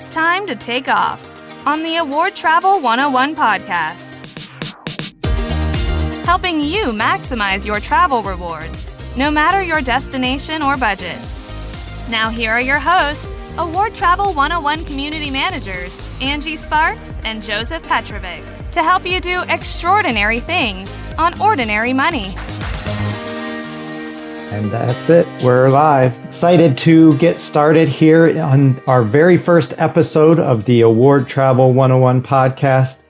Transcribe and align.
it's 0.00 0.08
time 0.08 0.46
to 0.46 0.56
take 0.56 0.88
off 0.88 1.22
on 1.66 1.82
the 1.82 1.98
Award 1.98 2.34
Travel 2.34 2.80
101 2.80 3.36
podcast. 3.36 4.16
Helping 6.24 6.58
you 6.58 6.86
maximize 6.86 7.66
your 7.66 7.80
travel 7.80 8.22
rewards, 8.22 8.96
no 9.18 9.30
matter 9.30 9.60
your 9.60 9.82
destination 9.82 10.62
or 10.62 10.78
budget. 10.78 11.34
Now, 12.08 12.30
here 12.30 12.50
are 12.50 12.62
your 12.62 12.78
hosts, 12.78 13.42
Award 13.58 13.94
Travel 13.94 14.32
101 14.32 14.86
community 14.86 15.30
managers, 15.30 16.18
Angie 16.22 16.56
Sparks 16.56 17.20
and 17.24 17.42
Joseph 17.42 17.82
Petrovic, 17.82 18.42
to 18.70 18.82
help 18.82 19.04
you 19.04 19.20
do 19.20 19.42
extraordinary 19.50 20.40
things 20.40 20.98
on 21.18 21.38
ordinary 21.38 21.92
money. 21.92 22.34
And 24.50 24.68
that's 24.72 25.10
it. 25.10 25.28
We're 25.44 25.70
live. 25.70 26.18
Excited 26.24 26.76
to 26.78 27.16
get 27.18 27.38
started 27.38 27.88
here 27.88 28.36
on 28.42 28.82
our 28.88 29.04
very 29.04 29.36
first 29.36 29.74
episode 29.78 30.40
of 30.40 30.64
the 30.64 30.80
Award 30.80 31.28
Travel 31.28 31.72
101 31.72 32.20
podcast. 32.24 33.04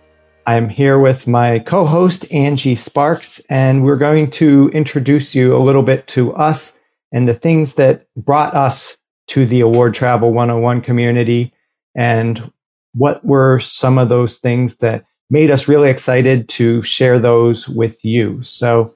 I'm 0.47 0.69
here 0.69 0.99
with 0.99 1.27
my 1.27 1.59
co 1.61 1.87
host, 1.87 2.31
Angie 2.31 2.75
Sparks, 2.75 3.41
and 3.49 3.83
we're 3.83 3.97
going 3.97 4.31
to 4.33 4.69
introduce 4.75 5.35
you 5.35 5.57
a 5.57 5.65
little 5.65 5.83
bit 5.83 6.07
to 6.09 6.35
us 6.35 6.75
and 7.11 7.27
the 7.27 7.35
things 7.35 7.75
that 7.75 8.07
brought 8.15 8.55
us 8.55 8.99
to 9.29 9.47
the 9.47 9.63
Award 9.63 9.95
Travel 9.95 10.35
101 10.35 10.83
community 10.83 11.55
and 11.97 12.53
what 12.93 13.25
were 13.25 13.61
some 13.61 13.97
of 13.97 14.11
those 14.11 14.37
things 14.37 14.77
that 14.77 15.07
made 15.31 15.51
us 15.51 15.69
really 15.69 15.89
excited 15.89 16.51
to 16.51 16.83
share 16.83 17.19
those 17.19 17.67
with 17.67 18.05
you. 18.05 18.43
So, 18.43 18.95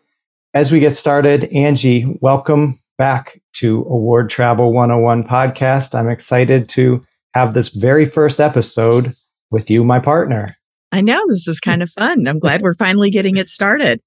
as 0.54 0.70
we 0.70 0.78
get 0.78 0.94
started, 0.94 1.44
Angie, 1.52 2.06
welcome 2.20 2.78
back 2.96 3.42
to 3.54 3.80
Award 3.90 4.30
Travel 4.30 4.72
101 4.72 5.24
podcast. 5.24 5.98
I'm 5.98 6.08
excited 6.08 6.68
to 6.70 7.04
have 7.34 7.54
this 7.54 7.70
very 7.70 8.06
first 8.06 8.38
episode 8.38 9.14
with 9.50 9.68
you, 9.68 9.84
my 9.84 9.98
partner. 9.98 10.54
I 10.92 11.00
know 11.00 11.20
this 11.26 11.48
is 11.48 11.58
kind 11.58 11.82
of 11.82 11.90
fun. 11.90 12.28
I'm 12.28 12.38
glad 12.38 12.62
we're 12.62 12.74
finally 12.74 13.10
getting 13.10 13.36
it 13.36 13.48
started. 13.48 14.00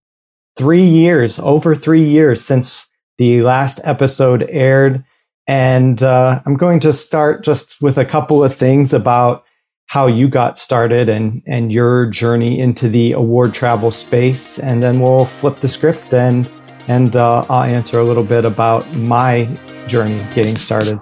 Three 0.57 0.85
years, 0.85 1.37
over 1.37 1.75
three 1.75 2.07
years 2.07 2.43
since 2.43 2.87
the 3.17 3.41
last 3.41 3.81
episode 3.83 4.47
aired. 4.49 5.03
And 5.47 6.01
uh, 6.01 6.41
I'm 6.45 6.55
going 6.55 6.79
to 6.79 6.93
start 6.93 7.43
just 7.43 7.81
with 7.81 7.97
a 7.97 8.05
couple 8.05 8.41
of 8.41 8.55
things 8.55 8.93
about 8.93 9.43
how 9.87 10.05
you 10.05 10.27
got 10.27 10.57
started 10.57 11.07
and, 11.07 11.41
and 11.47 11.71
your 11.71 12.07
journey 12.07 12.59
into 12.59 12.89
the 12.89 13.13
award 13.13 13.53
travel 13.53 13.89
space. 13.89 14.59
And 14.59 14.83
then 14.83 14.99
we'll 14.99 15.23
flip 15.23 15.61
the 15.61 15.69
script 15.69 16.13
and, 16.13 16.49
and 16.89 17.15
uh, 17.15 17.45
I'll 17.49 17.63
answer 17.63 17.99
a 17.99 18.03
little 18.03 18.23
bit 18.23 18.43
about 18.43 18.85
my 18.95 19.47
journey 19.87 20.21
getting 20.35 20.57
started. 20.57 20.97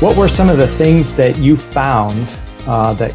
What 0.00 0.16
were 0.16 0.28
some 0.28 0.48
of 0.48 0.58
the 0.58 0.68
things 0.68 1.12
that 1.16 1.36
you 1.38 1.56
found 1.56 2.38
uh, 2.64 2.94
that 2.94 3.12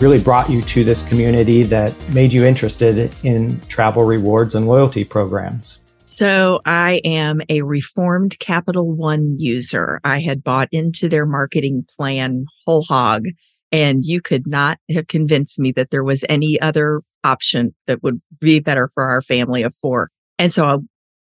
really 0.00 0.20
brought 0.20 0.50
you 0.50 0.60
to 0.60 0.82
this 0.82 1.08
community 1.08 1.62
that 1.62 1.94
made 2.12 2.32
you 2.32 2.44
interested 2.44 3.14
in 3.24 3.60
travel 3.68 4.02
rewards 4.02 4.56
and 4.56 4.66
loyalty 4.66 5.04
programs? 5.04 5.78
So 6.08 6.60
I 6.64 7.00
am 7.04 7.42
a 7.48 7.62
reformed 7.62 8.38
Capital 8.38 8.92
One 8.92 9.40
user. 9.40 10.00
I 10.04 10.20
had 10.20 10.44
bought 10.44 10.68
into 10.70 11.08
their 11.08 11.26
marketing 11.26 11.84
plan 11.96 12.44
whole 12.64 12.84
hog, 12.84 13.24
and 13.72 14.04
you 14.04 14.22
could 14.22 14.46
not 14.46 14.78
have 14.94 15.08
convinced 15.08 15.58
me 15.58 15.72
that 15.72 15.90
there 15.90 16.04
was 16.04 16.24
any 16.28 16.60
other 16.60 17.02
option 17.24 17.74
that 17.88 18.04
would 18.04 18.22
be 18.40 18.60
better 18.60 18.88
for 18.94 19.08
our 19.08 19.20
family 19.20 19.64
of 19.64 19.74
four. 19.82 20.10
And 20.38 20.52
so 20.52 20.66
uh, 20.66 20.78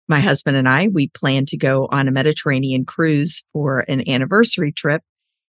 my 0.07 0.21
husband 0.21 0.59
and 0.59 0.69
I, 0.69 0.89
we 0.89 1.09
planned 1.09 1.49
to 1.49 1.57
go 1.57 1.89
on 1.91 2.07
a 2.07 2.13
Mediterranean 2.13 2.85
cruise 2.85 3.43
for 3.55 3.81
an 3.89 4.07
anniversary 4.07 4.71
trip. 4.71 5.01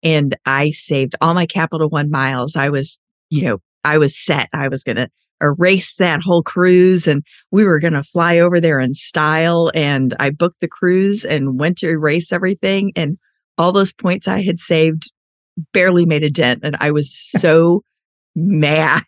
And 0.02 0.36
I 0.46 0.70
saved 0.70 1.16
all 1.20 1.34
my 1.34 1.44
Capital 1.44 1.90
One 1.90 2.10
miles. 2.10 2.56
I 2.56 2.70
was, 2.70 2.98
you 3.28 3.42
know, 3.42 3.58
I 3.84 3.98
was 3.98 4.18
set. 4.18 4.48
I 4.54 4.68
was 4.68 4.82
going 4.84 4.96
to 4.96 5.08
erase 5.40 5.96
that 5.96 6.20
whole 6.22 6.42
cruise 6.42 7.06
and 7.06 7.22
we 7.50 7.64
were 7.64 7.78
going 7.78 7.92
to 7.92 8.02
fly 8.02 8.38
over 8.38 8.60
there 8.60 8.80
in 8.80 8.94
style. 8.94 9.70
And 9.74 10.14
I 10.18 10.30
booked 10.30 10.60
the 10.60 10.68
cruise 10.68 11.24
and 11.24 11.58
went 11.58 11.78
to 11.78 11.88
erase 11.88 12.32
everything. 12.32 12.92
And 12.96 13.18
all 13.56 13.72
those 13.72 13.92
points 13.92 14.28
I 14.28 14.42
had 14.42 14.58
saved 14.58 15.12
barely 15.72 16.06
made 16.06 16.24
a 16.24 16.30
dent. 16.30 16.60
And 16.62 16.76
I 16.80 16.90
was 16.90 17.12
so 17.40 17.82
mad. 18.34 19.02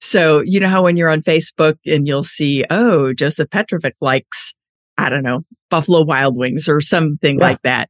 So, 0.00 0.42
you 0.44 0.60
know 0.60 0.68
how 0.68 0.82
when 0.82 0.96
you're 0.96 1.08
on 1.08 1.22
Facebook 1.22 1.78
and 1.86 2.06
you'll 2.06 2.24
see, 2.24 2.64
oh, 2.70 3.12
Joseph 3.12 3.50
Petrovic 3.50 3.94
likes, 4.00 4.52
I 4.98 5.08
don't 5.08 5.22
know, 5.22 5.42
Buffalo 5.70 6.04
Wild 6.04 6.36
Wings 6.36 6.68
or 6.68 6.80
something 6.80 7.38
yeah. 7.38 7.44
like 7.44 7.62
that. 7.62 7.88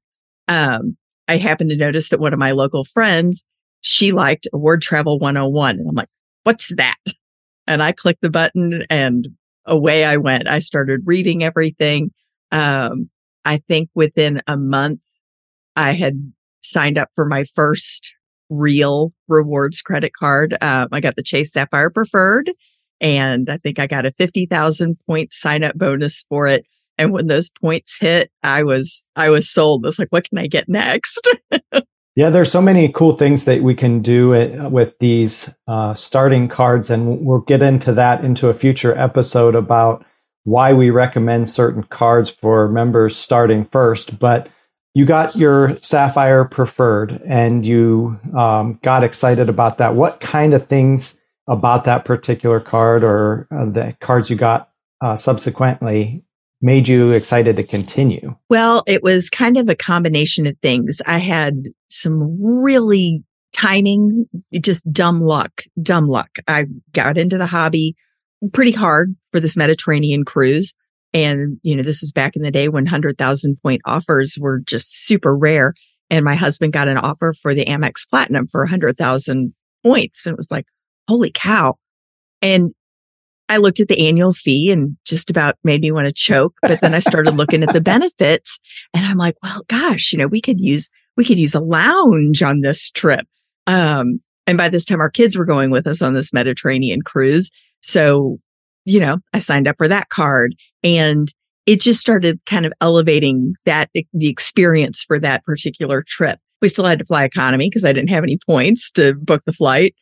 Um, 0.48 0.96
I 1.28 1.36
happened 1.36 1.70
to 1.70 1.76
notice 1.76 2.10
that 2.10 2.20
one 2.20 2.32
of 2.32 2.38
my 2.38 2.52
local 2.52 2.84
friends, 2.84 3.44
she 3.80 4.12
liked 4.12 4.46
Award 4.52 4.82
Travel 4.82 5.18
101. 5.18 5.78
And 5.78 5.88
I'm 5.88 5.94
like, 5.94 6.08
what's 6.46 6.72
that? 6.76 6.94
And 7.66 7.82
I 7.82 7.90
clicked 7.90 8.22
the 8.22 8.30
button 8.30 8.84
and 8.88 9.26
away 9.64 10.04
I 10.04 10.16
went. 10.16 10.48
I 10.48 10.60
started 10.60 11.00
reading 11.04 11.42
everything. 11.42 12.12
Um, 12.52 13.10
I 13.44 13.58
think 13.66 13.90
within 13.96 14.40
a 14.46 14.56
month, 14.56 15.00
I 15.74 15.90
had 15.90 16.32
signed 16.62 16.98
up 16.98 17.08
for 17.16 17.26
my 17.26 17.42
first 17.56 18.12
real 18.48 19.12
rewards 19.26 19.82
credit 19.82 20.12
card. 20.16 20.56
Um, 20.62 20.86
I 20.92 21.00
got 21.00 21.16
the 21.16 21.24
Chase 21.24 21.52
Sapphire 21.52 21.90
Preferred, 21.90 22.52
and 23.00 23.50
I 23.50 23.56
think 23.56 23.80
I 23.80 23.88
got 23.88 24.06
a 24.06 24.12
50,000 24.12 24.96
point 25.04 25.32
sign 25.32 25.64
up 25.64 25.74
bonus 25.74 26.24
for 26.28 26.46
it. 26.46 26.64
And 26.96 27.12
when 27.12 27.26
those 27.26 27.50
points 27.60 27.98
hit, 28.00 28.30
I 28.44 28.62
was, 28.62 29.04
I 29.16 29.30
was 29.30 29.50
sold. 29.50 29.84
I 29.84 29.88
was 29.88 29.98
like, 29.98 30.10
what 30.10 30.28
can 30.28 30.38
I 30.38 30.46
get 30.46 30.68
next? 30.68 31.28
Yeah, 32.16 32.30
there's 32.30 32.50
so 32.50 32.62
many 32.62 32.88
cool 32.88 33.14
things 33.14 33.44
that 33.44 33.62
we 33.62 33.74
can 33.74 34.00
do 34.00 34.32
it, 34.32 34.70
with 34.70 34.98
these 35.00 35.54
uh, 35.68 35.92
starting 35.92 36.48
cards, 36.48 36.88
and 36.88 37.20
we'll 37.26 37.40
get 37.40 37.62
into 37.62 37.92
that 37.92 38.24
into 38.24 38.48
a 38.48 38.54
future 38.54 38.96
episode 38.96 39.54
about 39.54 40.02
why 40.44 40.72
we 40.72 40.88
recommend 40.88 41.50
certain 41.50 41.82
cards 41.82 42.30
for 42.30 42.68
members 42.68 43.16
starting 43.16 43.66
first. 43.66 44.18
But 44.18 44.48
you 44.94 45.04
got 45.04 45.36
your 45.36 45.78
Sapphire 45.82 46.46
Preferred, 46.46 47.20
and 47.26 47.66
you 47.66 48.18
um, 48.34 48.80
got 48.82 49.04
excited 49.04 49.50
about 49.50 49.76
that. 49.76 49.94
What 49.94 50.20
kind 50.20 50.54
of 50.54 50.66
things 50.66 51.18
about 51.46 51.84
that 51.84 52.06
particular 52.06 52.60
card, 52.60 53.04
or 53.04 53.46
uh, 53.50 53.66
the 53.66 53.94
cards 54.00 54.30
you 54.30 54.36
got 54.36 54.70
uh, 55.02 55.16
subsequently, 55.16 56.24
made 56.60 56.88
you 56.88 57.12
excited 57.12 57.56
to 57.56 57.62
continue? 57.62 58.34
Well, 58.48 58.82
it 58.86 59.02
was 59.02 59.30
kind 59.30 59.56
of 59.56 59.68
a 59.68 59.74
combination 59.74 60.46
of 60.46 60.56
things. 60.62 61.00
I 61.06 61.18
had 61.18 61.64
some 61.88 62.38
really 62.40 63.22
timing, 63.52 64.26
just 64.60 64.90
dumb 64.92 65.20
luck, 65.20 65.62
dumb 65.82 66.06
luck. 66.06 66.30
I 66.46 66.66
got 66.92 67.18
into 67.18 67.38
the 67.38 67.46
hobby 67.46 67.94
pretty 68.52 68.72
hard 68.72 69.16
for 69.32 69.40
this 69.40 69.56
Mediterranean 69.56 70.24
cruise. 70.24 70.74
And, 71.14 71.58
you 71.62 71.74
know, 71.74 71.82
this 71.82 72.02
was 72.02 72.12
back 72.12 72.36
in 72.36 72.42
the 72.42 72.50
day 72.50 72.68
when 72.68 72.84
100,000 72.84 73.56
point 73.62 73.80
offers 73.86 74.36
were 74.38 74.60
just 74.60 75.06
super 75.06 75.34
rare. 75.34 75.72
And 76.10 76.24
my 76.24 76.34
husband 76.34 76.72
got 76.72 76.88
an 76.88 76.98
offer 76.98 77.34
for 77.40 77.54
the 77.54 77.64
Amex 77.64 78.08
Platinum 78.08 78.46
for 78.48 78.62
100,000 78.62 79.54
points. 79.82 80.26
And 80.26 80.34
it 80.34 80.36
was 80.36 80.50
like, 80.50 80.66
holy 81.08 81.30
cow. 81.32 81.76
And 82.42 82.72
I 83.48 83.58
looked 83.58 83.80
at 83.80 83.88
the 83.88 84.06
annual 84.06 84.32
fee 84.32 84.70
and 84.70 84.96
just 85.04 85.30
about 85.30 85.56
made 85.62 85.80
me 85.80 85.92
want 85.92 86.06
to 86.06 86.12
choke. 86.12 86.54
But 86.62 86.80
then 86.80 86.94
I 86.94 86.98
started 86.98 87.36
looking 87.36 87.62
at 87.62 87.72
the 87.72 87.80
benefits 87.96 88.58
and 88.92 89.06
I'm 89.06 89.18
like, 89.18 89.36
well, 89.42 89.62
gosh, 89.68 90.12
you 90.12 90.18
know, 90.18 90.26
we 90.26 90.40
could 90.40 90.60
use, 90.60 90.90
we 91.16 91.24
could 91.24 91.38
use 91.38 91.54
a 91.54 91.60
lounge 91.60 92.42
on 92.42 92.60
this 92.60 92.90
trip. 92.90 93.26
Um, 93.66 94.20
and 94.46 94.58
by 94.58 94.68
this 94.68 94.84
time 94.84 95.00
our 95.00 95.10
kids 95.10 95.36
were 95.36 95.44
going 95.44 95.70
with 95.70 95.86
us 95.86 96.02
on 96.02 96.14
this 96.14 96.32
Mediterranean 96.32 97.02
cruise. 97.02 97.50
So, 97.82 98.38
you 98.84 99.00
know, 99.00 99.18
I 99.32 99.38
signed 99.38 99.68
up 99.68 99.76
for 99.78 99.88
that 99.88 100.08
card 100.08 100.54
and 100.82 101.32
it 101.66 101.80
just 101.80 102.00
started 102.00 102.40
kind 102.46 102.64
of 102.64 102.72
elevating 102.80 103.54
that, 103.64 103.90
the 103.92 104.28
experience 104.28 105.02
for 105.02 105.18
that 105.20 105.44
particular 105.44 106.04
trip. 106.06 106.38
We 106.62 106.68
still 106.68 106.84
had 106.84 107.00
to 107.00 107.04
fly 107.04 107.24
economy 107.24 107.68
because 107.68 107.84
I 107.84 107.92
didn't 107.92 108.10
have 108.10 108.22
any 108.22 108.38
points 108.46 108.90
to 108.92 109.14
book 109.14 109.42
the 109.46 109.52
flight 109.52 109.94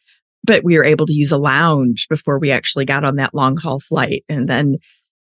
but 0.44 0.62
we 0.62 0.76
were 0.76 0.84
able 0.84 1.06
to 1.06 1.12
use 1.12 1.32
a 1.32 1.38
lounge 1.38 2.06
before 2.08 2.38
we 2.38 2.50
actually 2.50 2.84
got 2.84 3.04
on 3.04 3.16
that 3.16 3.34
long 3.34 3.56
haul 3.56 3.80
flight. 3.80 4.24
And 4.28 4.48
then, 4.48 4.76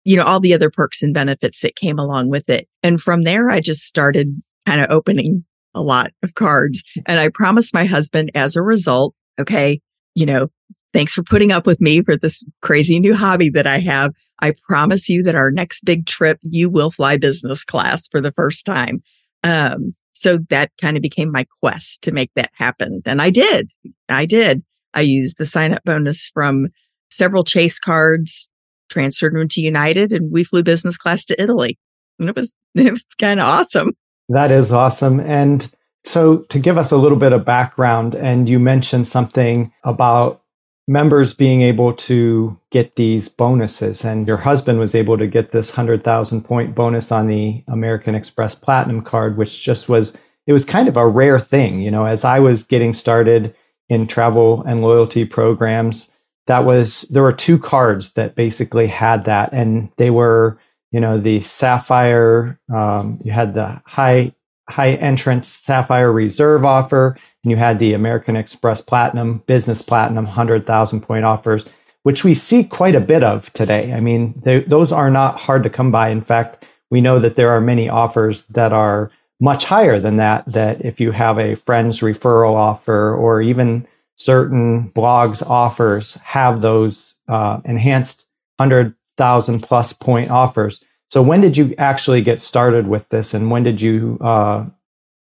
you 0.05 0.17
know, 0.17 0.25
all 0.25 0.41
the 0.41 0.55
other 0.55 0.71
perks 0.71 1.03
and 1.03 1.13
benefits 1.13 1.61
that 1.61 1.77
came 1.77 1.99
along 1.99 2.31
with 2.31 2.49
it. 2.49 2.69
And 2.83 3.01
from 3.01 3.25
there, 3.25 3.51
I 3.51 3.61
just 3.61 3.81
started 3.81 4.41
kind 4.67 4.81
of 4.81 4.91
opening 4.91 5.45
a 5.75 5.83
lot 5.83 6.13
of 6.23 6.35
cards. 6.35 6.83
And 7.07 7.19
I 7.19 7.29
promised 7.29 7.75
my 7.75 7.85
husband 7.85 8.31
as 8.35 8.55
a 8.55 8.63
result, 8.63 9.15
okay, 9.39 9.81
you 10.15 10.27
know, 10.27 10.49
thanks 10.93 11.13
for 11.13 11.23
putting 11.23 11.53
up 11.53 11.67
with 11.67 11.81
me 11.81 12.03
for 12.03 12.17
this 12.17 12.45
crazy 12.63 13.01
new 13.01 13.15
hobby 13.15 13.51
that 13.51 13.67
I 13.67 13.79
have. 13.79 14.13
I 14.41 14.55
promise 14.67 15.09
you 15.09 15.23
that 15.25 15.35
our 15.35 15.51
next 15.51 15.85
big 15.85 16.07
trip, 16.07 16.39
you 16.43 16.71
will 16.71 16.91
fly 16.91 17.17
business 17.17 17.65
class 17.65 18.09
for 18.09 18.21
the 18.21 18.33
first 18.33 18.65
time. 18.65 19.03
Um, 19.43 19.95
so 20.13 20.39
that 20.51 20.71
kind 20.81 20.97
of 20.97 21.03
became 21.03 21.33
my 21.33 21.47
quest 21.63 22.03
to 22.03 22.13
make 22.13 22.31
that 22.37 22.51
happen. 22.55 23.03
And 23.07 23.23
I 23.23 23.31
did. 23.31 23.71
I 24.09 24.27
did. 24.27 24.63
I 24.95 25.03
used 25.03 25.39
the 25.39 25.47
sign 25.47 25.73
up 25.73 25.83
bonus 25.85 26.31
from 26.33 26.69
several 27.11 27.45
Chase 27.45 27.79
cards, 27.79 28.49
transferred 28.89 29.35
them 29.35 29.49
to 29.49 29.61
United, 29.61 30.13
and 30.13 30.33
we 30.33 30.45
flew 30.45 30.63
business 30.63 30.97
class 30.97 31.25
to 31.27 31.41
Italy. 31.41 31.79
And 32.19 32.29
it 32.29 32.37
was, 32.37 32.55
it 32.75 32.91
was 32.91 33.07
kind 33.19 33.41
of 33.41 33.47
awesome. 33.47 33.93
That 34.29 34.51
is 34.51 34.73
awesome. 34.73 35.21
And 35.21 35.71
so, 36.05 36.39
to 36.49 36.59
give 36.59 36.79
us 36.79 36.93
a 36.93 36.97
little 36.97 37.19
bit 37.19 37.33
of 37.33 37.45
background, 37.45 38.15
and 38.15 38.49
you 38.49 38.59
mentioned 38.59 39.07
something 39.07 39.73
about 39.85 40.43
members 40.89 41.35
being 41.35 41.61
able 41.61 41.93
to 41.93 42.59
get 42.71 42.97
these 42.97 43.29
bonuses, 43.29 44.05
and 44.05 44.27
your 44.27 44.39
husband 44.39 44.79
was 44.79 44.95
able 44.95 45.19
to 45.19 45.27
get 45.27 45.53
this 45.53 45.73
100,000 45.73 46.43
point 46.43 46.75
bonus 46.75 47.13
on 47.13 47.27
the 47.27 47.63
American 47.69 48.15
Express 48.15 48.55
Platinum 48.55 49.03
card, 49.03 49.37
which 49.37 49.63
just 49.63 49.89
was, 49.89 50.17
it 50.47 50.53
was 50.53 50.65
kind 50.65 50.89
of 50.89 50.97
a 50.97 51.07
rare 51.07 51.39
thing. 51.39 51.81
You 51.81 51.91
know, 51.91 52.07
as 52.07 52.25
I 52.25 52.39
was 52.39 52.65
getting 52.65 52.95
started 52.95 53.55
in 53.91 54.07
travel 54.07 54.63
and 54.63 54.81
loyalty 54.81 55.27
programs, 55.27 56.11
that 56.47 56.65
was, 56.65 57.03
there 57.11 57.23
were 57.23 57.33
two 57.33 57.59
cards 57.59 58.13
that 58.13 58.35
basically 58.35 58.87
had 58.87 59.27
that, 59.27 59.53
and 59.53 59.91
they 59.97 60.11
were, 60.11 60.59
you 60.91 61.01
know, 61.01 61.19
the 61.19 61.43
Sapphire, 61.43 62.59
um, 62.73 63.21
you 63.23 63.33
had 63.33 63.53
the 63.53 63.83
high 63.85 64.33
high 64.71 64.93
entrance 64.93 65.49
Sapphire 65.49 66.13
Reserve 66.13 66.65
offer, 66.65 67.19
and 67.43 67.51
you 67.51 67.57
had 67.57 67.79
the 67.79 67.93
American 67.93 68.37
Express 68.37 68.81
Platinum, 68.81 69.43
Business 69.47 69.83
Platinum, 69.83 70.25
100,000 70.27 71.01
point 71.01 71.25
offers, 71.25 71.67
which 72.05 72.25
we 72.25 72.35
see 72.35 72.65
quite 72.65 72.95
a 72.95 73.01
bit 73.01 73.25
of 73.25 73.53
today. 73.53 73.93
I 73.93 74.01
mean, 74.01 74.41
they, 74.45 74.61
those 74.61 74.93
are 74.93 75.11
not 75.11 75.41
hard 75.41 75.65
to 75.65 75.71
come 75.71 75.91
by. 75.91 76.11
In 76.11 76.23
fact, 76.23 76.65
we 76.89 77.01
know 77.01 77.19
that 77.19 77.37
there 77.37 77.51
are 77.51 77.61
many 77.61 77.89
offers 77.89 78.43
that 78.45 78.73
are 78.73 79.11
much 79.41 79.65
higher 79.65 79.99
than 79.99 80.17
that, 80.17 80.45
that 80.53 80.85
if 80.85 81.01
you 81.01 81.13
have 81.13 81.39
a 81.39 81.57
friend's 81.57 82.01
referral 82.01 82.55
offer 82.55 83.15
or 83.15 83.41
even 83.41 83.87
certain 84.17 84.91
blogs 84.91 85.45
offers 85.49 86.15
have 86.23 86.61
those 86.61 87.15
uh, 87.29 87.61
enhanced 87.65 88.27
100,000 88.59 89.61
plus 89.61 89.93
point 89.93 90.31
offers 90.31 90.85
so 91.11 91.23
when 91.23 91.41
did 91.41 91.57
you 91.57 91.75
actually 91.77 92.23
get 92.23 92.41
started 92.41 92.87
with 92.87 93.09
this 93.09 93.35
and 93.35 93.51
when 93.51 93.65
did 93.65 93.83
you 93.83 94.17
uh, 94.21 94.67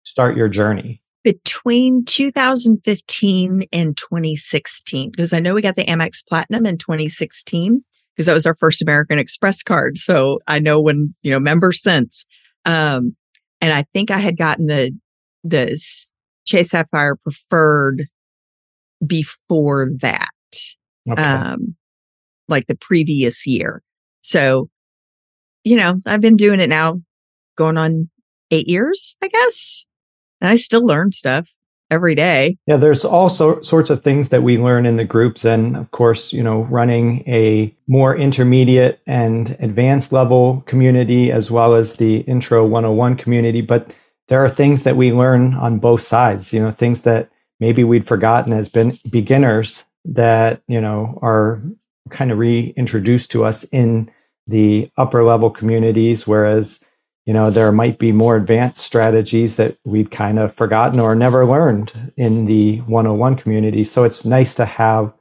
start 0.03 0.37
your 0.37 0.47
journey? 0.47 1.01
Between 1.23 2.05
2015 2.05 3.63
and 3.71 3.97
2016, 3.97 5.11
because 5.11 5.33
I 5.33 5.39
know 5.39 5.55
we 5.55 5.61
got 5.61 5.75
the 5.75 5.85
Amex 5.85 6.25
Platinum 6.25 6.67
in 6.67 6.77
2016 6.77 7.83
because 8.15 8.27
that 8.27 8.33
was 8.33 8.45
our 8.45 8.55
first 8.55 8.81
American 8.81 9.17
Express 9.17 9.63
card. 9.63 9.97
So 9.97 10.39
I 10.47 10.59
know 10.59 10.79
when, 10.79 11.15
you 11.23 11.31
know, 11.31 11.39
member 11.39 11.71
since. 11.71 12.25
Um, 12.65 13.15
and 13.61 13.73
I 13.73 13.85
think 13.93 14.11
I 14.11 14.17
had 14.17 14.37
gotten 14.37 14.65
the, 14.65 14.91
the 15.43 15.79
Chase 16.45 16.71
Sapphire 16.71 17.15
preferred 17.15 18.07
before 19.05 19.89
that, 20.01 20.29
okay. 21.09 21.21
um, 21.21 21.75
like 22.47 22.67
the 22.67 22.75
previous 22.75 23.47
year. 23.47 23.81
So 24.21 24.69
you 25.63 25.75
know, 25.75 26.01
I've 26.05 26.21
been 26.21 26.37
doing 26.37 26.59
it 26.59 26.69
now 26.69 27.01
going 27.55 27.77
on 27.77 28.09
eight 28.49 28.67
years, 28.67 29.15
I 29.21 29.27
guess. 29.27 29.85
And 30.39 30.49
I 30.49 30.55
still 30.55 30.85
learn 30.85 31.11
stuff 31.11 31.49
every 31.91 32.15
day. 32.15 32.57
Yeah, 32.65 32.77
there's 32.77 33.05
all 33.05 33.29
so, 33.29 33.61
sorts 33.61 33.89
of 33.89 34.01
things 34.01 34.29
that 34.29 34.41
we 34.41 34.57
learn 34.57 34.85
in 34.85 34.95
the 34.95 35.03
groups. 35.03 35.45
And 35.45 35.77
of 35.77 35.91
course, 35.91 36.33
you 36.33 36.41
know, 36.41 36.63
running 36.63 37.23
a 37.27 37.75
more 37.87 38.15
intermediate 38.15 39.01
and 39.05 39.57
advanced 39.59 40.11
level 40.11 40.61
community 40.65 41.31
as 41.31 41.51
well 41.51 41.75
as 41.75 41.95
the 41.95 42.21
intro 42.21 42.65
101 42.65 43.17
community. 43.17 43.61
But 43.61 43.93
there 44.29 44.43
are 44.43 44.49
things 44.49 44.83
that 44.83 44.95
we 44.95 45.11
learn 45.11 45.53
on 45.53 45.79
both 45.79 46.01
sides, 46.01 46.53
you 46.53 46.61
know, 46.61 46.71
things 46.71 47.01
that 47.01 47.29
maybe 47.59 47.83
we'd 47.83 48.07
forgotten 48.07 48.53
as 48.53 48.69
been 48.69 48.97
beginners 49.09 49.85
that, 50.05 50.61
you 50.67 50.81
know, 50.81 51.19
are 51.21 51.61
kind 52.09 52.31
of 52.31 52.39
reintroduced 52.39 53.29
to 53.31 53.45
us 53.45 53.65
in 53.65 54.09
the 54.47 54.89
upper 54.97 55.23
level 55.23 55.49
communities, 55.49 56.25
whereas 56.25 56.79
you 57.25 57.33
know 57.33 57.51
there 57.51 57.71
might 57.71 57.99
be 57.99 58.11
more 58.11 58.35
advanced 58.35 58.83
strategies 58.83 59.55
that 59.57 59.77
we'd 59.85 60.11
kind 60.11 60.39
of 60.39 60.53
forgotten 60.53 60.99
or 60.99 61.15
never 61.15 61.45
learned 61.45 62.13
in 62.17 62.45
the 62.45 62.79
101 62.81 63.35
community. 63.35 63.83
So 63.83 64.03
it's 64.03 64.25
nice 64.25 64.55
to 64.55 64.65
have 64.65 65.13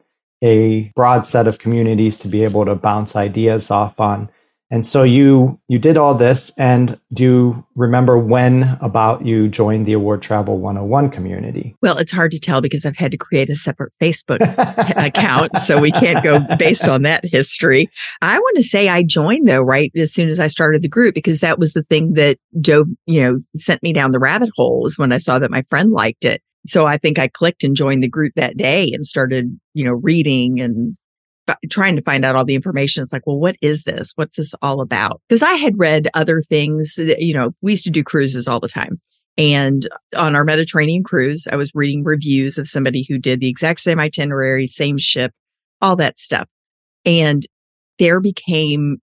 a 0.43 0.91
broad 0.97 1.26
set 1.26 1.47
of 1.47 1.58
communities 1.58 2.19
to 2.20 2.29
be 2.29 2.44
able 2.44 2.64
to 2.64 2.75
bounce 2.75 3.14
ideas 3.14 3.70
off 3.70 4.00
on 4.00 4.31
and 4.70 4.87
so 4.87 5.02
you 5.02 5.61
you 5.69 5.78
did 5.78 5.96
all 5.96 6.14
this, 6.14 6.52
and 6.56 6.99
do 7.12 7.22
you 7.22 7.67
remember 7.75 8.19
when 8.19 8.78
about 8.81 9.26
you 9.26 9.49
joined 9.49 9.87
the 9.87 9.93
Award 9.93 10.22
Travel 10.22 10.58
101 10.58 11.11
community? 11.11 11.76
Well, 11.82 11.99
it's 11.99 12.12
hard 12.12 12.31
to 12.32 12.38
tell 12.38 12.61
because 12.61 12.87
I've 12.87 12.96
had 12.96 13.11
to 13.11 13.19
create 13.19 13.50
a 13.50 13.56
separate 13.56 13.93
Facebook 14.00 14.38
account, 14.96 15.56
so 15.58 15.81
we 15.81 15.90
can't 15.90 16.22
go 16.22 16.40
based 16.56 16.87
on 16.87 17.02
that 17.02 17.25
history. 17.25 17.88
I 18.22 18.38
want 18.38 18.56
to 18.58 18.62
say 18.62 18.88
I 18.88 19.02
joined 19.02 19.49
though 19.49 19.62
right 19.62 19.90
as 19.96 20.12
soon 20.12 20.28
as 20.28 20.38
I 20.38 20.46
started 20.46 20.82
the 20.82 20.88
group 20.88 21.14
because 21.14 21.40
that 21.40 21.58
was 21.58 21.73
the 21.73 21.82
thing 21.82 22.12
that 22.14 22.38
Joe, 22.61 22.84
you 23.06 23.20
know, 23.20 23.40
sent 23.56 23.82
me 23.82 23.93
down 23.93 24.12
the 24.12 24.19
rabbit 24.19 24.50
hole 24.55 24.87
is 24.87 24.99
when 24.99 25.12
I 25.12 25.19
saw 25.19 25.38
that 25.38 25.50
my 25.50 25.62
friend 25.69 25.90
liked 25.90 26.25
it. 26.25 26.43
So 26.66 26.87
I 26.87 26.99
think 26.99 27.19
I 27.19 27.28
clicked 27.28 27.64
and 27.64 27.75
joined 27.75 28.02
the 28.02 28.08
group 28.08 28.34
that 28.37 28.56
day 28.56 28.93
and 28.93 29.06
started, 29.06 29.58
you 29.75 29.84
know, 29.84 29.93
reading 29.93 30.61
and 30.61 30.96
trying 31.70 31.97
to 31.97 32.02
find 32.02 32.25
out 32.25 32.37
all 32.37 32.44
the 32.44 32.55
information. 32.55 33.02
It's 33.02 33.12
like, 33.12 33.26
well, 33.26 33.38
what 33.38 33.56
is 33.61 33.85
this? 33.85 34.12
What's 34.17 34.37
this 34.37 34.55
all 34.62 34.81
about? 34.81 35.20
Because 35.29 35.43
I 35.43 35.55
had 35.55 35.79
read 35.79 36.08
other 36.14 36.43
things. 36.43 36.94
That, 36.97 37.20
you 37.20 37.35
know, 37.35 37.50
we 37.62 37.73
used 37.73 37.85
to 37.85 37.91
do 37.91 38.05
cruises 38.05 38.49
all 38.49 38.61
the 38.61 38.69
time. 38.69 39.00
And 39.38 39.88
on 40.17 40.37
our 40.37 40.44
Mediterranean 40.44 41.02
cruise, 41.02 41.47
I 41.50 41.56
was 41.56 41.70
reading 41.75 42.05
reviews 42.05 42.58
of 42.58 42.69
somebody 42.69 43.06
who 43.08 43.19
did 43.19 43.41
the 43.41 43.49
exact 43.49 43.81
same 43.81 43.99
itinerary, 44.00 44.67
same 44.67 44.99
ship, 44.99 45.32
all 45.81 45.97
that 45.97 46.19
stuff. 46.19 46.49
And 47.05 47.47
there 47.99 48.20
became, 48.20 48.99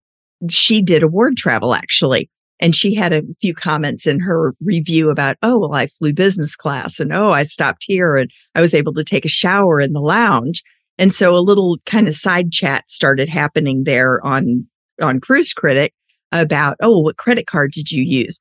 she 0.50 0.82
did 0.82 1.02
award 1.02 1.38
travel 1.38 1.74
actually. 1.74 2.30
And 2.60 2.76
she 2.76 2.96
had 2.96 3.14
a 3.14 3.22
few 3.40 3.54
comments 3.54 4.08
in 4.08 4.20
her 4.20 4.54
review 4.62 5.10
about, 5.10 5.38
oh, 5.44 5.60
well, 5.60 5.76
I 5.76 5.88
flew 5.88 6.12
business 6.12 6.56
class 6.56 7.00
and 7.00 7.14
oh, 7.14 7.30
I 7.30 7.44
stopped 7.44 7.86
here 7.88 8.16
and 8.16 8.32
I 8.56 8.62
was 8.62 8.74
able 8.74 8.94
to 8.96 9.04
take 9.04 9.26
a 9.26 9.30
shower 9.30 9.80
in 9.80 9.94
the 9.94 10.02
lounge. 10.02 10.64
And 10.98 11.14
so 11.14 11.34
a 11.36 11.38
little 11.40 11.78
kind 11.86 12.08
of 12.08 12.16
side 12.16 12.52
chat 12.52 12.90
started 12.90 13.30
happening 13.30 13.84
there 13.84 14.26
on, 14.26 14.68
on 15.02 15.20
Cruise 15.20 15.54
Critic 15.54 15.94
about, 16.32 16.78
oh, 16.82 17.00
what 17.00 17.18
credit 17.18 17.48
card 17.48 17.72
did 17.72 17.92
you 17.92 18.04
use? 18.04 18.40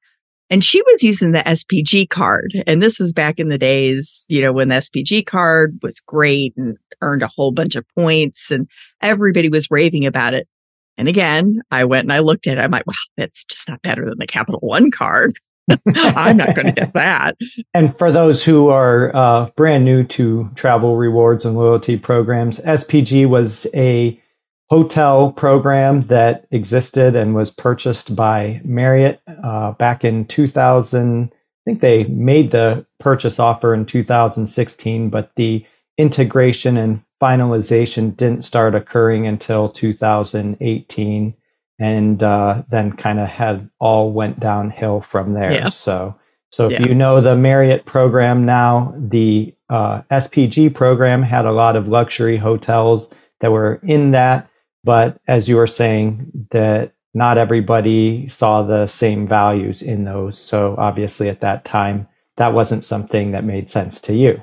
And 0.49 0.65
she 0.65 0.81
was 0.83 1.03
using 1.03 1.33
the 1.33 1.41
SPG 1.41 2.09
card. 2.09 2.53
And 2.67 2.83
this 2.83 3.01
was 3.01 3.13
back 3.13 3.39
in 3.39 3.49
the 3.49 3.59
days, 3.59 4.25
you 4.29 4.41
know, 4.41 4.53
when 4.53 4.69
the 4.69 4.77
SPG 4.77 5.27
card 5.27 5.79
was 5.83 6.01
great 6.01 6.55
and 6.57 6.77
earned 7.03 7.23
a 7.23 7.29
whole 7.29 7.51
bunch 7.51 7.75
of 7.75 7.85
points 7.99 8.51
and 8.51 8.69
everybody 9.03 9.49
was 9.49 9.71
raving 9.71 10.07
about 10.07 10.35
it. 10.35 10.49
And 10.97 11.09
again, 11.09 11.61
I 11.71 11.85
went 11.85 12.05
and 12.05 12.13
I 12.13 12.21
looked 12.21 12.47
at 12.47 12.59
it. 12.59 12.61
I'm 12.61 12.71
like, 12.71 12.87
wow, 12.87 12.95
that's 13.17 13.45
just 13.45 13.69
not 13.69 13.83
better 13.83 14.09
than 14.09 14.19
the 14.19 14.27
Capital 14.27 14.61
One 14.61 14.91
card. 14.91 15.39
I'm 15.97 16.37
not 16.37 16.55
going 16.55 16.67
to 16.67 16.73
get 16.73 16.95
that. 16.95 17.37
And 17.75 17.97
for 17.97 18.13
those 18.13 18.45
who 18.45 18.69
are 18.69 19.15
uh, 19.15 19.51
brand 19.57 19.85
new 19.85 20.05
to 20.05 20.51
travel 20.55 20.97
rewards 20.97 21.45
and 21.45 21.57
loyalty 21.57 21.99
programs, 21.99 22.59
SPG 22.61 23.29
was 23.29 23.67
a 23.75 24.21
hotel 24.69 25.33
program 25.33 26.03
that 26.03 26.47
existed 26.51 27.15
and 27.15 27.35
was 27.35 27.51
purchased 27.51 28.17
by 28.17 28.61
Marriott 28.65 29.21
uh, 29.43 29.73
back 29.73 30.05
in 30.05 30.25
2000. 30.27 31.31
I 31.33 31.37
think 31.65 31.81
they 31.81 32.05
made 32.05 32.51
the 32.51 32.87
purchase 33.01 33.39
offer 33.39 33.75
in 33.75 33.87
2016, 33.87 35.11
but 35.11 35.33
the 35.37 35.65
integration 35.99 36.77
and 36.77 37.01
finalization 37.21 38.17
didn't 38.17 38.43
start 38.43 38.75
occurring 38.75 39.27
until 39.27 39.69
2018 39.69 41.35
and 41.79 42.23
uh, 42.23 42.63
then 42.71 42.93
kind 42.93 43.21
of 43.21 43.29
had 43.29 43.69
all 43.79 44.13
went 44.13 44.41
downhill 44.41 45.01
from 45.01 45.35
there. 45.35 45.53
Yeah. 45.53 45.69
So, 45.69 46.19
so 46.51 46.67
if 46.67 46.73
yeah. 46.73 46.87
you 46.87 46.95
know 46.95 47.21
the 47.21 47.37
Marriott 47.37 47.85
program 47.85 48.47
now, 48.47 48.95
the 48.97 49.55
uh, 49.69 50.03
SPG 50.11 50.75
program 50.75 51.23
had 51.23 51.45
a 51.45 51.53
lot 51.53 51.77
of 51.77 51.89
luxury 51.89 52.37
hotels 52.37 53.11
that 53.41 53.53
were 53.53 53.81
in 53.83 54.13
that, 54.13 54.49
but 54.85 55.21
as 55.29 55.49
you 55.49 55.57
were 55.57 55.67
saying, 55.67 56.49
that 56.51 56.95
not 57.13 57.39
everybody 57.39 58.29
saw 58.29 58.63
the 58.63 58.87
same 58.87 59.27
values 59.27 59.83
in 59.83 60.05
those. 60.05 60.39
So 60.39 60.75
obviously, 60.79 61.29
at 61.29 61.41
that 61.41 61.65
time, 61.65 62.09
that 62.37 62.53
wasn't 62.53 62.85
something 62.85 63.33
that 63.33 63.45
made 63.45 63.71
sense 63.71 64.01
to 64.03 64.15
you. 64.15 64.43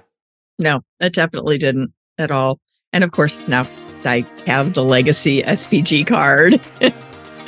No, 0.59 0.81
it 0.99 1.13
definitely 1.13 1.57
didn't 1.57 1.93
at 2.17 2.31
all. 2.31 2.59
And 2.91 3.03
of 3.03 3.11
course, 3.11 3.47
now 3.47 3.67
I 4.05 4.25
have 4.45 4.73
the 4.73 4.83
legacy 4.83 5.41
SPG 5.41 6.05
card. 6.05 6.59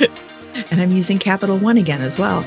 and 0.70 0.80
I'm 0.80 0.92
using 0.92 1.18
Capital 1.18 1.58
One 1.58 1.76
again 1.76 2.02
as 2.02 2.18
well. 2.18 2.44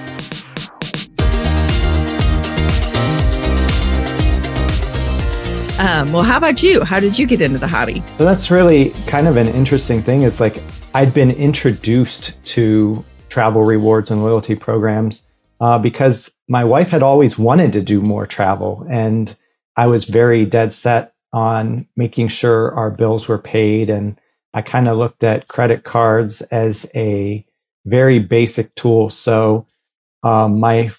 Um, 5.80 6.12
well, 6.12 6.24
how 6.24 6.38
about 6.38 6.62
you? 6.62 6.84
How 6.84 7.00
did 7.00 7.18
you 7.18 7.26
get 7.26 7.40
into 7.40 7.58
the 7.58 7.68
hobby? 7.68 8.04
So 8.18 8.26
that's 8.26 8.52
really 8.52 8.90
kind 9.08 9.30
of 9.30 9.38
an 9.38 9.48
interesting 9.48 10.04
thing. 10.04 10.24
Is 10.24 10.42
like 10.42 10.62
I'd 10.94 11.14
been 11.14 11.32
introduced 11.32 12.44
to 12.48 13.06
travel 13.30 13.64
rewards 13.64 14.12
and 14.12 14.22
loyalty 14.22 14.56
programs 14.56 15.24
uh, 15.62 15.80
because 15.80 16.34
my 16.50 16.66
wife 16.66 16.90
had 16.90 17.02
always 17.02 17.40
wanted 17.40 17.72
to 17.74 17.82
do 17.82 18.02
more 18.02 18.28
travel, 18.28 18.86
and 18.90 19.34
I 19.78 19.88
was 19.88 20.04
very 20.04 20.46
dead 20.46 20.74
set 20.74 21.14
on 21.32 21.88
making 21.96 22.28
sure 22.28 22.74
our 22.76 22.92
bills 22.92 23.30
were 23.30 23.38
paid. 23.38 23.90
And 23.90 24.20
I 24.54 24.62
kind 24.62 24.88
of 24.88 24.98
looked 24.98 25.24
at 25.24 25.48
credit 25.48 25.84
cards 25.84 26.42
as 26.42 26.90
a 26.96 27.46
very 27.86 28.20
basic 28.20 28.74
tool. 28.76 29.10
So 29.10 29.68
um, 30.24 30.60
my 30.60 30.92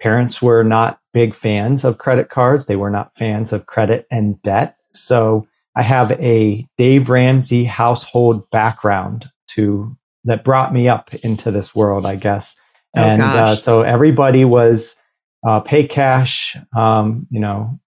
parents 0.00 0.42
were 0.42 0.64
not 0.64 1.00
big 1.12 1.34
fans 1.34 1.84
of 1.84 1.98
credit 1.98 2.28
cards. 2.28 2.66
They 2.66 2.76
were 2.76 2.90
not 2.90 3.16
fans 3.16 3.52
of 3.52 3.66
credit 3.66 4.06
and 4.10 4.40
debt. 4.42 4.76
So 4.92 5.46
I 5.74 5.82
have 5.82 6.12
a 6.12 6.66
Dave 6.76 7.10
Ramsey 7.10 7.64
household 7.64 8.50
background 8.50 9.30
to 9.48 9.96
that 10.24 10.44
brought 10.44 10.72
me 10.72 10.88
up 10.88 11.14
into 11.14 11.50
this 11.50 11.74
world, 11.74 12.04
I 12.04 12.16
guess. 12.16 12.56
Oh, 12.96 13.00
and 13.00 13.22
uh, 13.22 13.56
so 13.56 13.82
everybody 13.82 14.44
was 14.44 14.96
uh, 15.46 15.60
pay 15.60 15.86
cash, 15.86 16.56
um, 16.76 17.26
you 17.30 17.40
know, 17.40 17.78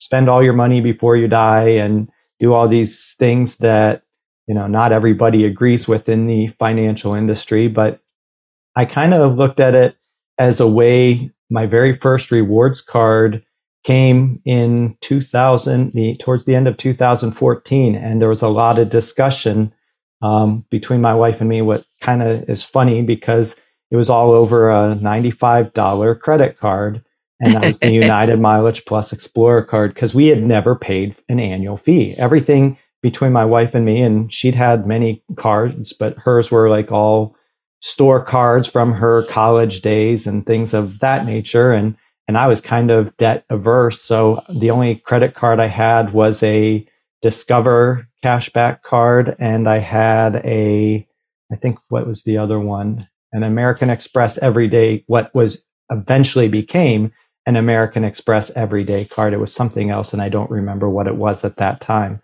spend 0.00 0.28
all 0.28 0.42
your 0.42 0.54
money 0.54 0.80
before 0.80 1.16
you 1.16 1.28
die 1.28 1.68
and 1.68 2.08
do 2.40 2.52
all 2.52 2.66
these 2.66 3.14
things 3.14 3.58
that, 3.58 4.02
you 4.46 4.54
know, 4.54 4.66
not 4.66 4.92
everybody 4.92 5.44
agrees 5.44 5.88
within 5.88 6.26
the 6.26 6.48
financial 6.48 7.14
industry. 7.14 7.68
But 7.68 8.00
I 8.76 8.84
kind 8.84 9.14
of 9.14 9.36
looked 9.36 9.60
at 9.60 9.74
it 9.74 9.96
as 10.38 10.60
a 10.60 10.68
way, 10.68 11.30
my 11.50 11.66
very 11.66 11.94
first 11.94 12.30
rewards 12.30 12.80
card 12.80 13.44
came 13.84 14.40
in 14.44 14.96
2000, 15.02 15.92
the, 15.92 16.16
towards 16.16 16.44
the 16.44 16.54
end 16.54 16.66
of 16.66 16.76
2014. 16.76 17.94
And 17.94 18.20
there 18.20 18.28
was 18.28 18.42
a 18.42 18.48
lot 18.48 18.78
of 18.78 18.90
discussion 18.90 19.72
um, 20.22 20.64
between 20.70 21.02
my 21.02 21.14
wife 21.14 21.40
and 21.40 21.50
me, 21.50 21.60
what 21.60 21.84
kind 22.00 22.22
of 22.22 22.48
is 22.48 22.64
funny 22.64 23.02
because 23.02 23.60
it 23.90 23.96
was 23.96 24.08
all 24.08 24.32
over 24.32 24.70
a 24.70 24.96
$95 24.96 26.20
credit 26.20 26.58
card. 26.58 27.04
And 27.40 27.54
that 27.54 27.64
was 27.64 27.78
the 27.78 27.92
United 27.92 28.40
Mileage 28.40 28.86
Plus 28.86 29.12
Explorer 29.12 29.64
card 29.64 29.92
because 29.92 30.14
we 30.14 30.28
had 30.28 30.42
never 30.42 30.74
paid 30.74 31.14
an 31.28 31.38
annual 31.38 31.76
fee. 31.76 32.14
Everything 32.16 32.78
between 33.04 33.32
my 33.32 33.44
wife 33.44 33.74
and 33.74 33.84
me, 33.84 34.00
and 34.00 34.32
she'd 34.32 34.54
had 34.54 34.86
many 34.86 35.22
cards, 35.36 35.92
but 35.92 36.18
hers 36.18 36.50
were 36.50 36.70
like 36.70 36.90
all 36.90 37.36
store 37.80 38.24
cards 38.24 38.66
from 38.66 38.92
her 38.92 39.24
college 39.26 39.82
days 39.82 40.26
and 40.26 40.46
things 40.46 40.72
of 40.72 41.00
that 41.00 41.26
nature. 41.26 41.70
And 41.70 41.96
and 42.26 42.38
I 42.38 42.46
was 42.48 42.62
kind 42.62 42.90
of 42.90 43.14
debt 43.18 43.44
averse. 43.50 44.00
So 44.00 44.42
the 44.48 44.70
only 44.70 44.96
credit 44.96 45.34
card 45.34 45.60
I 45.60 45.66
had 45.66 46.12
was 46.14 46.42
a 46.42 46.88
Discover 47.20 48.08
cashback 48.22 48.82
card, 48.82 49.36
and 49.38 49.68
I 49.68 49.78
had 49.78 50.36
a, 50.44 51.06
I 51.52 51.56
think 51.56 51.78
what 51.88 52.06
was 52.06 52.22
the 52.24 52.36
other 52.38 52.58
one? 52.60 53.06
an 53.34 53.42
American 53.42 53.90
Express 53.90 54.38
everyday, 54.38 55.02
what 55.08 55.34
was 55.34 55.62
eventually 55.90 56.48
became 56.48 57.12
an 57.46 57.56
American 57.56 58.04
Express 58.04 58.50
everyday 58.50 59.04
card. 59.04 59.34
It 59.34 59.40
was 59.40 59.52
something 59.52 59.90
else, 59.90 60.12
and 60.12 60.22
I 60.22 60.28
don't 60.28 60.50
remember 60.50 60.88
what 60.88 61.08
it 61.08 61.16
was 61.16 61.44
at 61.44 61.56
that 61.56 61.80
time. 61.80 62.22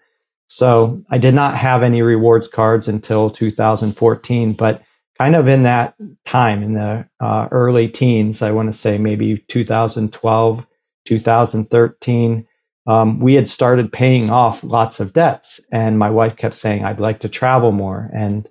So 0.51 1.05
I 1.09 1.19
did 1.19 1.33
not 1.33 1.57
have 1.57 1.85
any 1.85 2.03
rewards 2.03 2.49
cards 2.49 2.89
until 2.89 3.31
2014, 3.31 4.55
but 4.55 4.83
kind 5.17 5.37
of 5.37 5.47
in 5.47 5.63
that 5.63 5.95
time, 6.25 6.65
in 6.65 6.75
the 6.75 7.07
uh, 7.21 7.47
early 7.53 7.89
teens, 7.89 8.43
I 8.43 8.51
want 8.51 8.71
to 8.71 8.77
say 8.77 8.99
maybe 8.99 9.45
2012, 9.47 10.67
2013, 11.07 12.47
um, 12.89 13.21
we 13.21 13.35
had 13.35 13.47
started 13.47 13.93
paying 13.93 14.31
off 14.31 14.65
lots 14.65 14.99
of 14.99 15.13
debts. 15.13 15.61
And 15.71 16.01
my 16.01 16.11
wife 16.11 16.37
kept 16.37 16.57
saying, 16.57 16.85
I'd 16.85 16.99
like 16.99 17.21
to 17.21 17.29
travel 17.29 17.71
more. 17.71 18.11
And 18.13 18.49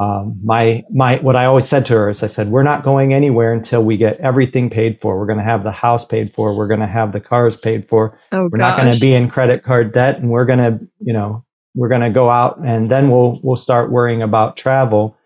um, 0.00 0.38
my 0.44 0.84
my 0.90 1.16
what 1.16 1.34
I 1.34 1.46
always 1.46 1.66
said 1.66 1.84
to 1.86 1.94
her 1.94 2.08
is 2.08 2.22
I 2.22 2.28
said 2.28 2.50
we're 2.50 2.62
not 2.62 2.84
going 2.84 3.12
anywhere 3.12 3.52
until 3.52 3.82
we 3.82 3.96
get 3.96 4.18
everything 4.20 4.70
paid 4.70 4.98
for. 4.98 5.18
We're 5.18 5.26
going 5.26 5.38
to 5.38 5.44
have 5.44 5.64
the 5.64 5.72
house 5.72 6.04
paid 6.04 6.32
for. 6.32 6.54
We're 6.54 6.68
going 6.68 6.80
to 6.80 6.86
have 6.86 7.12
the 7.12 7.20
cars 7.20 7.56
paid 7.56 7.86
for. 7.86 8.16
Oh, 8.30 8.44
we're 8.44 8.58
gosh. 8.58 8.76
not 8.76 8.82
going 8.82 8.94
to 8.94 9.00
be 9.00 9.12
in 9.12 9.28
credit 9.28 9.64
card 9.64 9.92
debt, 9.92 10.18
and 10.18 10.30
we're 10.30 10.44
going 10.44 10.60
to 10.60 10.78
you 11.00 11.12
know 11.12 11.44
we're 11.74 11.88
going 11.88 12.02
to 12.02 12.10
go 12.10 12.30
out 12.30 12.58
and 12.64 12.90
then 12.90 13.10
we'll 13.10 13.40
we'll 13.42 13.56
start 13.56 13.90
worrying 13.90 14.22
about 14.22 14.56
travel. 14.56 15.16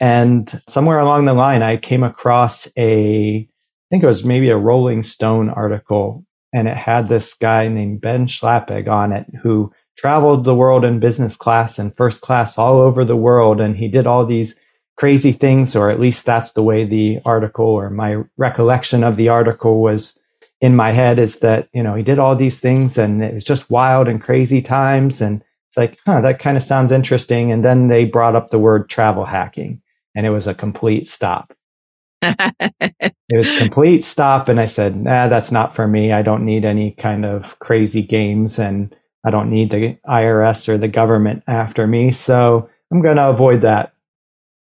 And 0.00 0.48
somewhere 0.68 1.00
along 1.00 1.24
the 1.24 1.34
line, 1.34 1.62
I 1.62 1.76
came 1.76 2.02
across 2.02 2.68
a 2.76 3.48
I 3.48 3.88
think 3.90 4.02
it 4.02 4.08
was 4.08 4.24
maybe 4.24 4.50
a 4.50 4.58
Rolling 4.58 5.04
Stone 5.04 5.48
article, 5.48 6.26
and 6.52 6.68
it 6.68 6.76
had 6.76 7.08
this 7.08 7.32
guy 7.32 7.68
named 7.68 8.02
Ben 8.02 8.26
Schlappig 8.26 8.88
on 8.88 9.12
it 9.12 9.26
who 9.42 9.72
traveled 9.98 10.44
the 10.44 10.54
world 10.54 10.84
in 10.84 11.00
business 11.00 11.36
class 11.36 11.78
and 11.78 11.94
first 11.94 12.22
class 12.22 12.56
all 12.56 12.78
over 12.78 13.04
the 13.04 13.16
world. 13.16 13.60
And 13.60 13.76
he 13.76 13.88
did 13.88 14.06
all 14.06 14.24
these 14.24 14.54
crazy 14.96 15.32
things, 15.32 15.74
or 15.74 15.90
at 15.90 16.00
least 16.00 16.24
that's 16.24 16.52
the 16.52 16.62
way 16.62 16.84
the 16.84 17.20
article 17.24 17.66
or 17.66 17.90
my 17.90 18.22
recollection 18.36 19.02
of 19.02 19.16
the 19.16 19.28
article 19.28 19.82
was 19.82 20.18
in 20.60 20.74
my 20.74 20.92
head 20.92 21.18
is 21.18 21.40
that, 21.40 21.68
you 21.72 21.82
know, 21.82 21.94
he 21.94 22.02
did 22.02 22.18
all 22.18 22.36
these 22.36 22.60
things 22.60 22.96
and 22.96 23.22
it 23.22 23.34
was 23.34 23.44
just 23.44 23.70
wild 23.70 24.08
and 24.08 24.22
crazy 24.22 24.62
times. 24.62 25.20
And 25.20 25.42
it's 25.68 25.76
like, 25.76 25.98
huh, 26.06 26.20
that 26.20 26.38
kind 26.38 26.56
of 26.56 26.62
sounds 26.62 26.92
interesting. 26.92 27.52
And 27.52 27.64
then 27.64 27.88
they 27.88 28.04
brought 28.04 28.36
up 28.36 28.50
the 28.50 28.58
word 28.58 28.88
travel 28.88 29.24
hacking 29.24 29.82
and 30.14 30.26
it 30.26 30.30
was 30.30 30.46
a 30.46 30.54
complete 30.54 31.06
stop. 31.06 31.52
it 32.22 33.14
was 33.30 33.56
complete 33.58 34.02
stop. 34.02 34.48
And 34.48 34.58
I 34.58 34.66
said, 34.66 34.96
nah, 34.96 35.28
that's 35.28 35.52
not 35.52 35.74
for 35.74 35.86
me. 35.86 36.12
I 36.12 36.22
don't 36.22 36.44
need 36.44 36.64
any 36.64 36.92
kind 36.92 37.24
of 37.24 37.58
crazy 37.60 38.02
games. 38.02 38.58
And 38.58 38.94
I 39.28 39.30
don't 39.30 39.50
need 39.50 39.70
the 39.70 39.98
IRS 40.08 40.70
or 40.70 40.78
the 40.78 40.88
government 40.88 41.42
after 41.46 41.86
me. 41.86 42.12
So 42.12 42.70
I'm 42.90 43.02
going 43.02 43.16
to 43.16 43.28
avoid 43.28 43.60
that. 43.60 43.92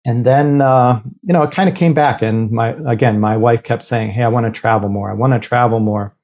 And 0.05 0.27
then, 0.27 0.61
uh, 0.61 1.01
you 1.23 1.33
know, 1.33 1.43
it 1.45 1.53
kind 1.53 1.71
of 1.71 1.75
came 1.75 1.95
back. 1.95 2.21
And 2.21 2.51
my, 2.51 2.75
again, 2.87 3.21
my 3.21 3.39
wife 3.39 3.63
kept 3.63 3.85
saying, 3.85 4.11
Hey, 4.11 4.23
I 4.23 4.29
want 4.29 4.45
to 4.45 4.61
travel 4.61 4.91
more. 4.91 5.11
I 5.11 5.15
want 5.15 5.33
to 5.33 5.39
travel 5.39 5.81
more. 5.81 6.15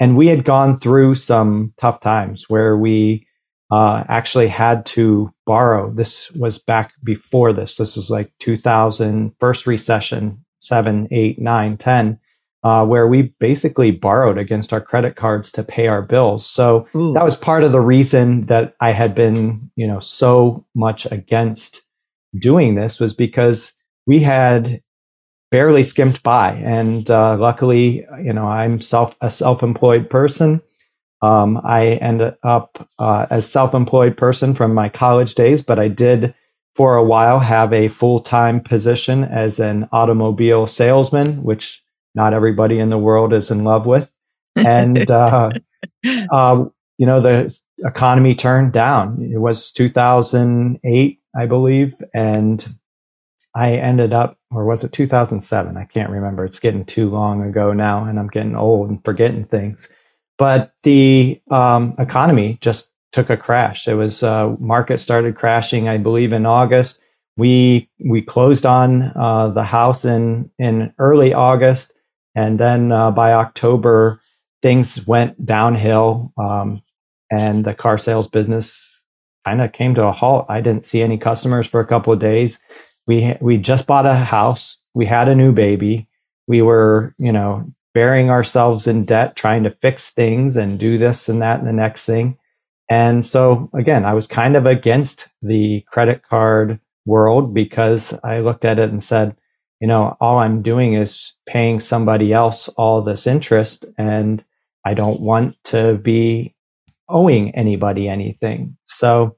And 0.00 0.16
we 0.16 0.28
had 0.28 0.44
gone 0.44 0.78
through 0.78 1.16
some 1.16 1.74
tough 1.78 2.00
times 2.00 2.48
where 2.48 2.78
we 2.78 3.26
uh, 3.70 4.04
actually 4.08 4.48
had 4.48 4.86
to 4.86 5.34
borrow. 5.44 5.92
This 5.92 6.30
was 6.30 6.58
back 6.58 6.94
before 7.04 7.52
this. 7.52 7.76
This 7.76 7.98
is 7.98 8.08
like 8.08 8.32
2000, 8.38 9.34
first 9.38 9.66
recession, 9.66 10.46
seven, 10.60 11.08
eight, 11.10 11.38
nine, 11.38 11.76
10 11.76 12.18
uh, 12.64 12.86
where 12.86 13.08
we 13.08 13.34
basically 13.40 13.90
borrowed 13.90 14.38
against 14.38 14.72
our 14.72 14.80
credit 14.80 15.16
cards 15.16 15.50
to 15.52 15.64
pay 15.64 15.88
our 15.88 16.02
bills. 16.02 16.46
So 16.46 16.86
Ooh. 16.94 17.12
that 17.12 17.24
was 17.24 17.36
part 17.36 17.64
of 17.64 17.72
the 17.72 17.80
reason 17.80 18.46
that 18.46 18.74
I 18.80 18.92
had 18.92 19.14
been, 19.14 19.70
you 19.74 19.86
know, 19.86 20.00
so 20.00 20.64
much 20.74 21.10
against 21.10 21.82
doing 22.38 22.74
this 22.74 23.00
was 23.00 23.14
because 23.14 23.74
we 24.06 24.20
had 24.20 24.80
barely 25.50 25.82
skimped 25.82 26.22
by. 26.22 26.54
And 26.54 27.10
uh, 27.10 27.36
luckily, 27.36 28.06
you 28.22 28.32
know, 28.32 28.46
I'm 28.46 28.80
self 28.80 29.16
a 29.20 29.30
self-employed 29.30 30.08
person. 30.08 30.62
Um, 31.20 31.60
I 31.64 31.86
ended 31.94 32.34
up 32.42 32.88
uh, 32.98 33.26
as 33.30 33.50
self-employed 33.50 34.16
person 34.16 34.54
from 34.54 34.74
my 34.74 34.88
college 34.88 35.34
days, 35.34 35.62
but 35.62 35.78
I 35.78 35.88
did 35.88 36.34
for 36.74 36.96
a 36.96 37.04
while 37.04 37.38
have 37.38 37.72
a 37.72 37.88
full-time 37.88 38.60
position 38.60 39.24
as 39.24 39.60
an 39.60 39.88
automobile 39.92 40.66
salesman, 40.66 41.42
which 41.42 41.82
not 42.14 42.34
everybody 42.34 42.78
in 42.78 42.90
the 42.90 42.98
world 42.98 43.32
is 43.32 43.50
in 43.50 43.64
love 43.64 43.86
with. 43.86 44.10
And, 44.56 45.10
uh, 45.10 45.50
uh, 46.30 46.64
you 46.98 47.06
know, 47.06 47.20
the 47.20 47.58
economy 47.84 48.34
turned 48.34 48.72
down. 48.72 49.30
It 49.32 49.38
was 49.38 49.72
2008, 49.72 51.20
I 51.34 51.46
believe. 51.46 51.94
And 52.14 52.76
I 53.54 53.72
ended 53.72 54.12
up, 54.12 54.38
or 54.50 54.64
was 54.64 54.84
it 54.84 54.92
2007? 54.92 55.76
I 55.76 55.84
can't 55.84 56.10
remember. 56.10 56.44
It's 56.44 56.60
getting 56.60 56.84
too 56.84 57.10
long 57.10 57.42
ago 57.42 57.72
now, 57.72 58.04
and 58.04 58.18
I'm 58.18 58.28
getting 58.28 58.56
old 58.56 58.88
and 58.88 59.04
forgetting 59.04 59.44
things. 59.44 59.88
But 60.38 60.72
the 60.82 61.40
um, 61.50 61.94
economy 61.98 62.58
just 62.60 62.90
took 63.12 63.28
a 63.28 63.36
crash. 63.36 63.86
It 63.86 63.94
was 63.94 64.22
uh, 64.22 64.56
market 64.58 65.00
started 65.00 65.36
crashing, 65.36 65.88
I 65.88 65.98
believe, 65.98 66.32
in 66.32 66.46
August. 66.46 66.98
We 67.36 67.90
we 68.04 68.22
closed 68.22 68.66
on 68.66 69.12
uh, 69.14 69.48
the 69.48 69.64
house 69.64 70.04
in 70.04 70.50
in 70.58 70.94
early 70.98 71.32
August, 71.32 71.91
and 72.34 72.58
then 72.58 72.92
uh, 72.92 73.10
by 73.10 73.32
October, 73.32 74.20
things 74.62 75.06
went 75.06 75.44
downhill, 75.44 76.32
um, 76.38 76.82
and 77.30 77.64
the 77.64 77.74
car 77.74 77.98
sales 77.98 78.28
business 78.28 79.00
kind 79.44 79.60
of 79.60 79.72
came 79.72 79.94
to 79.94 80.06
a 80.06 80.12
halt. 80.12 80.46
I 80.48 80.60
didn't 80.60 80.84
see 80.84 81.02
any 81.02 81.18
customers 81.18 81.66
for 81.66 81.80
a 81.80 81.86
couple 81.86 82.12
of 82.12 82.20
days. 82.20 82.60
We 83.06 83.34
we 83.40 83.58
just 83.58 83.86
bought 83.86 84.06
a 84.06 84.14
house. 84.14 84.78
We 84.94 85.06
had 85.06 85.28
a 85.28 85.34
new 85.34 85.52
baby. 85.52 86.08
We 86.46 86.62
were, 86.62 87.14
you 87.18 87.32
know, 87.32 87.72
burying 87.94 88.30
ourselves 88.30 88.86
in 88.86 89.04
debt, 89.04 89.36
trying 89.36 89.64
to 89.64 89.70
fix 89.70 90.10
things 90.10 90.56
and 90.56 90.78
do 90.78 90.98
this 90.98 91.28
and 91.28 91.42
that 91.42 91.58
and 91.58 91.68
the 91.68 91.72
next 91.72 92.06
thing. 92.06 92.38
And 92.88 93.24
so 93.24 93.70
again, 93.74 94.04
I 94.04 94.14
was 94.14 94.26
kind 94.26 94.56
of 94.56 94.66
against 94.66 95.28
the 95.40 95.84
credit 95.90 96.22
card 96.22 96.78
world 97.06 97.54
because 97.54 98.18
I 98.22 98.40
looked 98.40 98.64
at 98.64 98.78
it 98.78 98.90
and 98.90 99.02
said, 99.02 99.36
you 99.82 99.88
know, 99.88 100.16
all 100.20 100.38
I'm 100.38 100.62
doing 100.62 100.94
is 100.94 101.34
paying 101.44 101.80
somebody 101.80 102.32
else 102.32 102.68
all 102.76 103.02
this 103.02 103.26
interest 103.26 103.84
and 103.98 104.44
I 104.84 104.94
don't 104.94 105.20
want 105.20 105.56
to 105.64 105.94
be 105.94 106.54
owing 107.08 107.52
anybody 107.56 108.08
anything. 108.08 108.76
So 108.84 109.36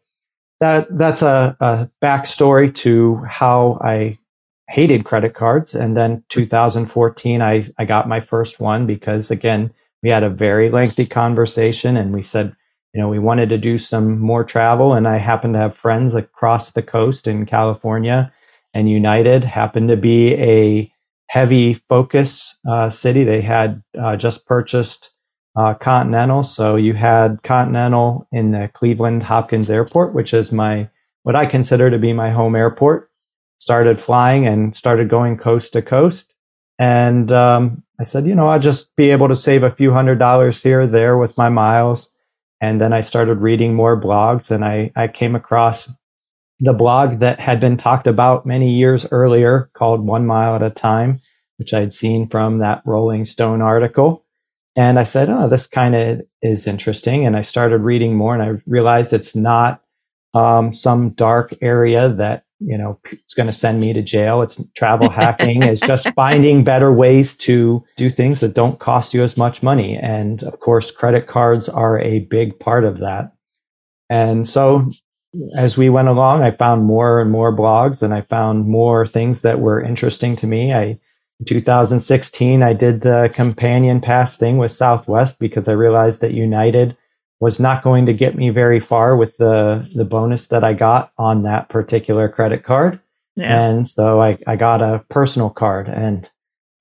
that 0.61 0.87
that's 0.99 1.23
a, 1.23 1.57
a 1.61 1.89
backstory 2.03 2.75
to 2.75 3.23
how 3.27 3.81
I 3.83 4.19
hated 4.69 5.07
credit 5.07 5.33
cards. 5.33 5.75
And 5.75 5.97
then 5.97 6.23
2014, 6.29 7.41
I, 7.41 7.65
I 7.79 7.87
got 7.87 8.07
my 8.07 8.21
first 8.21 8.61
one 8.61 8.87
because 8.87 9.31
again, 9.31 9.73
we 10.03 10.11
had 10.11 10.25
a 10.25 10.29
very 10.29 10.69
lengthy 10.69 11.07
conversation 11.07 11.97
and 11.97 12.13
we 12.13 12.23
said, 12.23 12.55
you 12.93 13.01
know, 13.01 13.09
we 13.09 13.19
wanted 13.19 13.49
to 13.49 13.57
do 13.57 13.79
some 13.79 14.19
more 14.19 14.45
travel. 14.45 14.93
And 14.93 15.09
I 15.09 15.17
happened 15.17 15.55
to 15.55 15.61
have 15.61 15.75
friends 15.75 16.15
across 16.15 16.73
the 16.73 16.83
coast 16.83 17.27
in 17.27 17.47
California 17.47 18.31
and 18.75 18.91
United 18.91 19.45
happened 19.45 19.89
to 19.89 19.97
be 19.97 20.35
a 20.35 20.93
heavy 21.29 21.73
focus 21.75 22.59
uh, 22.69 22.91
city. 22.91 23.25
They 23.25 23.41
had 23.41 23.83
uh, 23.99 24.17
just 24.17 24.45
purchased 24.45 25.13
uh, 25.57 25.75
Continental, 25.75 26.43
so 26.43 26.75
you 26.75 26.95
had 26.95 27.43
Continental 27.45 28.27
in 28.33 28.51
the 28.51 28.69
Cleveland 28.75 29.23
Hopkins 29.23 29.71
Airport, 29.71 30.13
which 30.13 30.35
is 30.35 30.51
my 30.51 30.91
what 31.23 31.37
I 31.37 31.47
consider 31.47 31.91
to 31.91 31.99
be 31.99 32.13
my 32.13 32.31
home 32.31 32.57
airport. 32.57 33.11
Started 33.59 34.03
flying 34.03 34.47
and 34.47 34.75
started 34.77 35.09
going 35.09 35.39
coast 35.39 35.73
to 35.73 35.81
coast, 35.81 36.35
and 36.79 37.31
um, 37.31 37.85
I 38.01 38.05
said, 38.05 38.27
you 38.27 38.35
know, 38.35 38.49
I'll 38.49 38.59
just 38.59 38.97
be 38.97 39.11
able 39.11 39.29
to 39.29 39.37
save 39.37 39.63
a 39.63 39.71
few 39.71 39.93
hundred 39.93 40.19
dollars 40.19 40.61
here 40.61 40.87
there 40.87 41.17
with 41.17 41.39
my 41.39 41.49
miles. 41.49 42.11
And 42.61 42.81
then 42.81 42.93
I 42.93 43.03
started 43.03 43.37
reading 43.37 43.75
more 43.75 43.99
blogs, 43.99 44.51
and 44.51 44.65
I 44.65 44.91
I 44.97 45.07
came 45.07 45.37
across 45.37 45.93
the 46.65 46.73
blog 46.73 47.17
that 47.17 47.41
had 47.41 47.61
been 47.61 47.77
talked 47.77 48.07
about 48.07 48.47
many 48.47 48.73
years 48.73 49.07
earlier 49.11 49.71
called 49.75 50.07
One 50.07 50.27
Mile 50.27 50.55
at 50.55 50.63
a 50.63 50.71
Time, 50.71 51.21
which 51.59 51.75
I'd 51.75 51.93
seen 51.93 52.27
from 52.27 52.59
that 52.59 52.83
Rolling 52.87 53.27
Stone 53.27 53.61
article. 53.61 54.25
And 54.75 54.99
I 54.99 55.05
said, 55.05 55.29
oh, 55.29 55.47
this 55.47 55.67
kind 55.67 55.95
of 55.95 56.23
is 56.41 56.67
interesting. 56.67 57.27
And 57.27 57.37
I 57.37 57.43
started 57.43 57.83
reading 57.83 58.17
more 58.17 58.35
and 58.35 58.43
I 58.43 58.63
realized 58.67 59.13
it's 59.13 59.37
not 59.37 59.83
um, 60.33 60.73
some 60.73 61.11
dark 61.11 61.55
area 61.61 62.09
that, 62.09 62.45
you 62.61 62.79
know, 62.79 62.99
it's 63.13 63.35
going 63.35 63.47
to 63.47 63.53
send 63.53 63.79
me 63.79 63.93
to 63.93 64.03
jail. 64.03 64.41
It's 64.41 64.65
travel 64.75 65.11
hacking 65.11 65.63
is 65.65 65.81
just 65.81 66.09
finding 66.15 66.65
better 66.65 66.91
ways 66.91 67.37
to 67.39 67.85
do 67.99 68.09
things 68.09 68.41
that 68.41 68.55
don't 68.55 68.79
cost 68.79 69.13
you 69.13 69.23
as 69.23 69.37
much 69.37 69.63
money. 69.63 69.97
And 69.97 70.43
of 70.43 70.61
course, 70.61 70.91
credit 70.91 71.27
cards 71.27 71.69
are 71.69 72.01
a 72.01 72.21
big 72.21 72.59
part 72.59 72.85
of 72.85 73.01
that. 73.01 73.33
And 74.09 74.49
so 74.49 74.91
as 75.57 75.77
we 75.77 75.89
went 75.89 76.09
along, 76.09 76.43
I 76.43 76.51
found 76.51 76.85
more 76.85 77.21
and 77.21 77.31
more 77.31 77.55
blogs 77.55 78.03
and 78.03 78.15
I 78.15 78.23
found 78.23 78.67
more 78.67 79.07
things 79.07 79.43
that 79.43 79.61
were 79.61 79.83
interesting 79.83 80.37
to 80.37 80.47
me. 80.47 80.73
I, 80.73 80.99
in 81.41 81.47
2016, 81.47 82.63
I 82.63 82.73
did 82.73 83.01
the 83.01 83.31
companion 83.35 84.01
pass 84.01 84.37
thing 84.37 84.59
with 84.59 84.73
Southwest 84.73 85.39
because 85.39 85.69
I 85.69 85.73
realized 85.73 86.21
that 86.21 86.35
United 86.35 86.97
was 87.41 87.59
not 87.59 87.83
going 87.83 88.07
to 88.07 88.13
get 88.13 88.37
me 88.37 88.51
very 88.51 88.81
far 88.81 89.17
with 89.17 89.37
the, 89.37 89.89
the 89.95 90.05
bonus 90.05 90.47
that 90.49 90.65
I 90.65 90.73
got 90.73 91.13
on 91.19 91.43
that 91.43 91.69
particular 91.69 92.29
credit 92.29 92.65
card. 92.65 93.01
Yeah. 93.37 93.69
And 93.69 93.89
so 93.89 94.23
I, 94.23 94.39
I 94.47 94.57
got 94.57 94.81
a 94.81 95.05
personal 95.09 95.51
card 95.51 95.89
and 95.89 96.31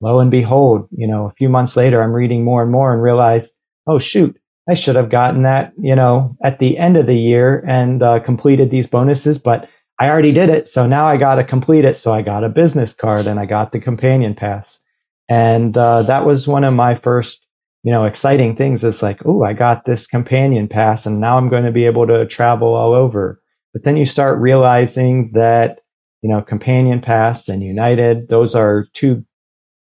lo 0.00 0.20
and 0.20 0.30
behold, 0.30 0.88
you 0.92 1.06
know, 1.06 1.26
a 1.26 1.32
few 1.32 1.48
months 1.48 1.76
later, 1.76 2.02
I'm 2.02 2.12
reading 2.12 2.44
more 2.44 2.62
and 2.62 2.70
more 2.70 2.92
and 2.92 3.02
realize, 3.02 3.52
oh 3.86 3.98
shoot, 3.98 4.38
I 4.68 4.74
should 4.74 4.96
have 4.96 5.10
gotten 5.10 5.42
that, 5.42 5.72
you 5.78 5.94
know, 5.94 6.36
at 6.42 6.58
the 6.58 6.78
end 6.78 6.96
of 6.96 7.06
the 7.06 7.18
year 7.18 7.62
and 7.66 8.02
uh, 8.02 8.20
completed 8.20 8.70
these 8.70 8.86
bonuses, 8.86 9.38
but 9.38 9.68
I 10.00 10.08
already 10.08 10.32
did 10.32 10.48
it. 10.48 10.68
So 10.68 10.86
now 10.86 11.06
I 11.06 11.16
got 11.16 11.36
to 11.36 11.44
complete 11.44 11.84
it. 11.84 11.96
So 11.96 12.12
I 12.12 12.22
got 12.22 12.44
a 12.44 12.48
business 12.48 12.94
card 12.94 13.26
and 13.26 13.38
I 13.38 13.46
got 13.46 13.72
the 13.72 13.80
companion 13.80 14.34
pass. 14.34 14.80
And 15.28 15.76
uh, 15.76 16.02
that 16.02 16.26
was 16.26 16.48
one 16.48 16.64
of 16.64 16.74
my 16.74 16.94
first, 16.94 17.46
you 17.82 17.92
know, 17.92 18.04
exciting 18.04 18.56
things. 18.56 18.84
is 18.84 19.02
like, 19.02 19.20
oh, 19.24 19.44
I 19.44 19.52
got 19.52 19.84
this 19.84 20.06
companion 20.06 20.66
pass 20.68 21.06
and 21.06 21.20
now 21.20 21.36
I'm 21.36 21.48
going 21.48 21.64
to 21.64 21.70
be 21.70 21.84
able 21.84 22.06
to 22.06 22.26
travel 22.26 22.74
all 22.74 22.94
over. 22.94 23.40
But 23.72 23.84
then 23.84 23.96
you 23.96 24.06
start 24.06 24.40
realizing 24.40 25.32
that, 25.32 25.80
you 26.22 26.30
know, 26.30 26.40
companion 26.40 27.00
pass 27.00 27.48
and 27.48 27.62
United, 27.62 28.28
those 28.28 28.54
are 28.54 28.86
two 28.94 29.24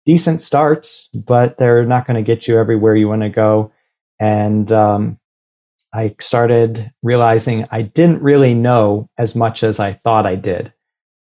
decent 0.04 0.40
starts, 0.40 1.08
but 1.14 1.58
they're 1.58 1.84
not 1.84 2.06
going 2.06 2.16
to 2.16 2.22
get 2.22 2.46
you 2.46 2.58
everywhere 2.58 2.94
you 2.94 3.08
want 3.08 3.22
to 3.22 3.28
go. 3.28 3.72
And 4.18 4.70
um, 4.72 5.18
I 5.92 6.14
started 6.20 6.92
realizing 7.02 7.66
I 7.70 7.82
didn't 7.82 8.22
really 8.22 8.54
know 8.54 9.08
as 9.18 9.34
much 9.34 9.62
as 9.62 9.80
I 9.80 9.92
thought 9.92 10.26
I 10.26 10.36
did. 10.36 10.72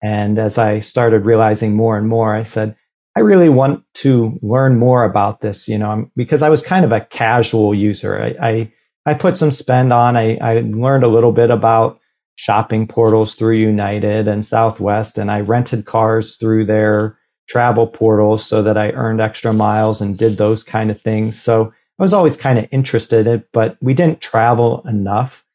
And 0.03 0.39
as 0.39 0.59
I 0.59 0.81
started 0.81 1.25
realizing 1.25 1.77
more 1.77 1.97
and 1.97 2.09
more, 2.09 2.35
I 2.35 2.43
said, 2.43 2.77
I 3.15 3.21
really 3.21 3.49
want 3.49 3.85
to 3.95 4.39
learn 4.43 4.79
more 4.79 5.05
about 5.05 5.41
this, 5.43 5.69
you 5.69 5.79
know, 5.79 6.11
because 6.17 6.43
I 6.43 6.49
was 6.49 6.63
kind 6.63 6.85
of 6.85 6.93
a 6.93 7.03
casual 7.03 7.75
user. 7.75 8.21
I, 8.21 8.49
I, 8.49 8.73
I 9.05 9.15
put 9.15 9.37
some 9.37 9.51
spend 9.51 9.93
on. 9.93 10.17
I, 10.17 10.37
I 10.39 10.61
learned 10.61 11.05
a 11.05 11.09
little 11.09 11.33
bit 11.33 11.51
about 11.51 12.01
shopping 12.37 12.87
portals 12.87 13.35
through 13.35 13.57
United 13.57 14.27
and 14.27 14.45
Southwest, 14.45 15.19
and 15.19 15.31
I 15.31 15.41
rented 15.41 15.85
cars 15.85 16.37
through 16.37 16.65
their 16.67 17.19
travel 17.49 17.87
portals 17.87 18.47
so 18.47 18.63
that 18.63 18.79
I 18.79 18.93
earned 18.93 19.21
extra 19.21 19.53
miles 19.53 20.01
and 20.01 20.17
did 20.17 20.39
those 20.39 20.65
kind 20.65 20.91
of 20.91 21.01
things. 21.03 21.41
So 21.41 21.73
I 22.03 22.05
was 22.05 22.15
always 22.15 22.37
kind 22.37 22.59
of 22.59 22.67
interested 22.73 23.29
in 23.29 23.35
it, 23.35 23.49
but 23.53 23.77
we 23.81 23.95
didn't 23.95 24.21
travel 24.21 24.83
enough 24.89 25.47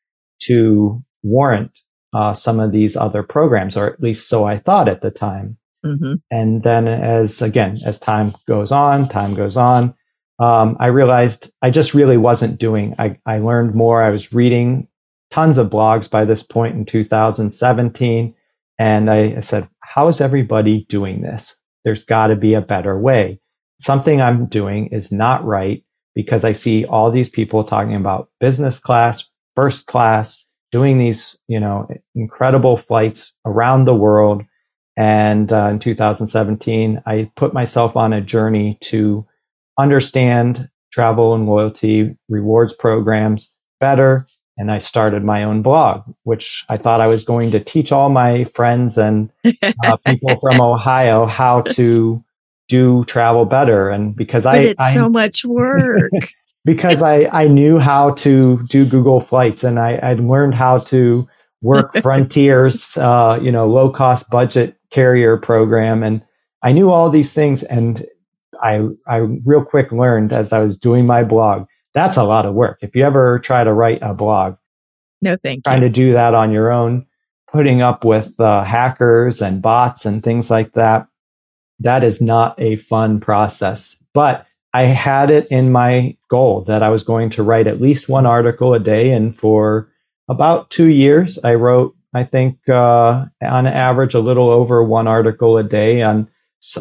to 0.44 1.04
warrant 1.22 1.82
uh, 2.14 2.34
some 2.34 2.62
of 2.62 2.72
these 2.72 2.96
other 2.96 3.22
programs, 3.22 3.76
or 3.76 3.86
at 3.92 4.02
least 4.02 4.30
so 4.30 4.46
I 4.46 4.58
thought 4.58 4.88
at 4.88 5.02
the 5.02 5.12
time. 5.12 5.58
Mm-hmm. 5.86 6.14
And 6.32 6.64
then, 6.64 6.88
as 6.88 7.42
again, 7.42 7.80
as 7.84 8.00
time 8.00 8.34
goes 8.48 8.72
on, 8.72 9.10
time 9.10 9.36
goes 9.36 9.58
on, 9.58 9.94
um, 10.40 10.78
I 10.80 10.88
realized 10.88 11.52
I 11.62 11.70
just 11.70 11.94
really 11.94 12.16
wasn't 12.16 12.62
doing. 12.62 12.96
I, 12.98 13.20
I 13.26 13.40
learned 13.40 13.76
more. 13.76 14.02
I 14.02 14.10
was 14.10 14.32
reading 14.32 14.88
tons 15.30 15.58
of 15.58 15.70
blogs 15.70 16.10
by 16.10 16.24
this 16.24 16.44
point 16.44 16.76
in 16.76 16.86
2017, 16.86 18.34
and 18.80 19.12
I, 19.12 19.36
I 19.36 19.40
said, 19.42 19.68
"How 19.82 20.08
is 20.08 20.22
everybody 20.22 20.86
doing 20.88 21.24
this? 21.24 21.58
There's 21.84 22.06
got 22.06 22.28
to 22.28 22.38
be 22.38 22.54
a 22.54 22.62
better 22.62 22.98
way. 22.98 23.42
Something 23.82 24.22
I'm 24.22 24.46
doing 24.46 24.88
is 24.94 25.12
not 25.12 25.44
right." 25.44 25.84
Because 26.18 26.44
I 26.44 26.52
see 26.52 26.84
all 26.84 27.12
these 27.12 27.30
people 27.30 27.64
talking 27.64 27.94
about 27.94 28.32
business 28.40 28.80
class, 28.80 29.30
first 29.56 29.86
class, 29.86 30.44
doing 30.72 30.98
these, 30.98 31.38
you 31.48 31.60
know, 31.60 31.88
incredible 32.16 32.76
flights 32.76 33.34
around 33.46 33.86
the 33.86 33.94
world. 33.94 34.42
And 34.98 35.54
uh, 35.54 35.68
in 35.68 35.78
2017, 35.78 37.04
I 37.06 37.30
put 37.36 37.54
myself 37.54 37.96
on 37.96 38.14
a 38.14 38.22
journey 38.22 38.80
to 38.86 39.28
understand 39.78 40.72
travel 40.92 41.36
and 41.36 41.46
loyalty 41.46 42.18
rewards 42.30 42.74
programs 42.74 43.52
better. 43.80 44.26
And 44.58 44.72
I 44.72 44.80
started 44.80 45.24
my 45.24 45.44
own 45.44 45.62
blog, 45.62 46.02
which 46.24 46.66
I 46.68 46.78
thought 46.78 47.00
I 47.00 47.06
was 47.06 47.24
going 47.24 47.52
to 47.52 47.60
teach 47.60 47.92
all 47.92 48.10
my 48.10 48.46
friends 48.46 48.98
and 48.98 49.30
uh, 49.86 49.98
people 49.98 50.36
from 50.40 50.60
Ohio 50.62 51.28
how 51.28 51.62
to 51.62 52.24
do 52.68 53.04
travel 53.06 53.46
better. 53.46 53.90
And 53.90 54.16
because 54.16 54.44
but 54.44 54.56
I, 54.56 54.60
it's 54.60 54.84
I, 54.84 54.94
so 54.94 55.10
much 55.10 55.46
work. 55.46 56.12
because 56.66 57.02
I, 57.02 57.30
I 57.32 57.48
knew 57.48 57.80
how 57.80 58.12
to 58.16 58.62
do 58.68 58.86
Google 58.86 59.22
Flights 59.22 59.64
and 59.64 59.80
I, 59.80 60.00
I'd 60.04 60.20
learned 60.20 60.54
how 60.54 60.80
to 60.80 61.28
work 61.62 61.96
Frontier's, 62.02 62.98
uh, 62.98 63.40
you 63.42 63.52
know, 63.52 63.68
low 63.68 63.90
cost 63.90 64.30
budget 64.30 64.76
carrier 64.92 65.38
program. 65.38 66.04
And 66.04 66.24
I 66.62 66.74
knew 66.74 66.90
all 66.90 67.10
these 67.10 67.34
things. 67.34 67.64
And 67.64 68.06
I, 68.62 68.88
I 69.08 69.18
real 69.18 69.64
quick 69.64 69.92
learned 69.92 70.34
as 70.34 70.52
I 70.52 70.60
was 70.60 70.78
doing 70.78 71.06
my 71.06 71.24
blog, 71.24 71.68
that's 71.94 72.18
a 72.18 72.24
lot 72.24 72.46
of 72.46 72.54
work. 72.54 72.80
If 72.82 72.96
you 72.96 73.06
ever 73.06 73.40
try 73.40 73.64
to 73.64 73.74
write 73.74 74.00
a 74.02 74.14
blog, 74.14 74.58
no, 75.22 75.38
thank 75.42 75.64
trying 75.64 75.82
you. 75.82 75.88
to 75.88 75.94
do 75.94 76.14
that 76.14 76.36
on 76.36 76.52
your 76.52 76.72
own, 76.72 77.06
putting 77.52 77.82
up 77.82 78.04
with 78.04 78.40
uh, 78.40 78.64
hackers 78.64 79.42
and 79.42 79.62
bots 79.62 80.06
and 80.06 80.22
things 80.22 80.52
like 80.52 80.74
that 80.74 81.08
that 81.80 82.04
is 82.04 82.22
not 82.22 82.56
a 82.60 82.76
fun 82.78 83.20
process. 83.20 84.02
But 84.14 84.46
I 84.74 84.84
had 84.84 85.30
it 85.30 85.48
in 85.48 85.72
my 85.72 86.18
goal 86.30 86.62
that 86.66 86.84
I 86.84 86.90
was 86.90 87.04
going 87.04 87.30
to 87.32 87.44
write 87.44 87.68
at 87.68 87.82
least 87.82 88.10
one 88.10 88.26
article 88.26 88.74
a 88.74 88.80
day. 88.80 89.12
And 89.12 89.36
for 89.36 89.90
about 90.28 90.70
two 90.70 90.88
years, 90.88 91.40
I 91.44 91.56
wrote, 91.56 91.96
I 92.14 92.24
think, 92.24 92.68
uh, 92.70 93.26
on 93.42 93.68
average, 93.68 94.14
a 94.14 94.20
little 94.20 94.50
over 94.50 94.84
one 94.84 95.08
article 95.08 95.58
a 95.58 95.64
day 95.64 96.02
on 96.02 96.28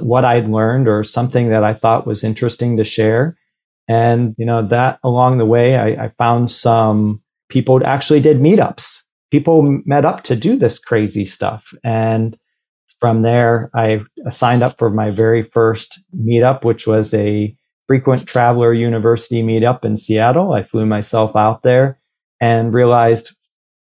what 0.01 0.25
I'd 0.25 0.49
learned 0.49 0.89
or 0.89 1.05
something 1.05 1.51
that 1.51 1.63
I 1.63 1.75
thought 1.75 2.07
was 2.07 2.25
interesting 2.25 2.77
to 2.77 2.85
share. 2.85 3.37
And, 3.89 4.35
you 4.37 4.47
know, 4.47 4.67
that 4.67 4.99
along 5.05 5.39
the 5.39 5.45
way, 5.45 5.77
I, 5.77 6.07
I 6.07 6.09
found 6.09 6.51
some 6.51 7.23
people 7.49 7.81
actually 7.87 8.21
did 8.21 8.39
meetups. 8.39 9.03
People 9.31 9.81
met 9.85 10.05
up 10.05 10.23
to 10.25 10.37
do 10.37 10.57
this 10.57 10.79
crazy 10.79 11.25
stuff. 11.25 11.73
And 11.85 12.37
from 13.01 13.23
there, 13.23 13.71
I 13.75 14.03
signed 14.31 14.63
up 14.63 14.79
for 14.79 14.91
my 14.91 15.11
very 15.11 15.43
first 15.43 16.03
meetup, 16.17 16.65
which 16.65 16.87
was 16.87 17.13
a 17.15 17.55
frequent 17.87 18.27
traveler 18.27 18.73
university 18.73 19.43
meetup 19.43 19.85
in 19.85 19.97
Seattle. 19.97 20.53
I 20.53 20.63
flew 20.63 20.87
myself 20.87 21.37
out 21.37 21.63
there 21.63 22.01
and 22.41 22.75
realized 22.75 23.35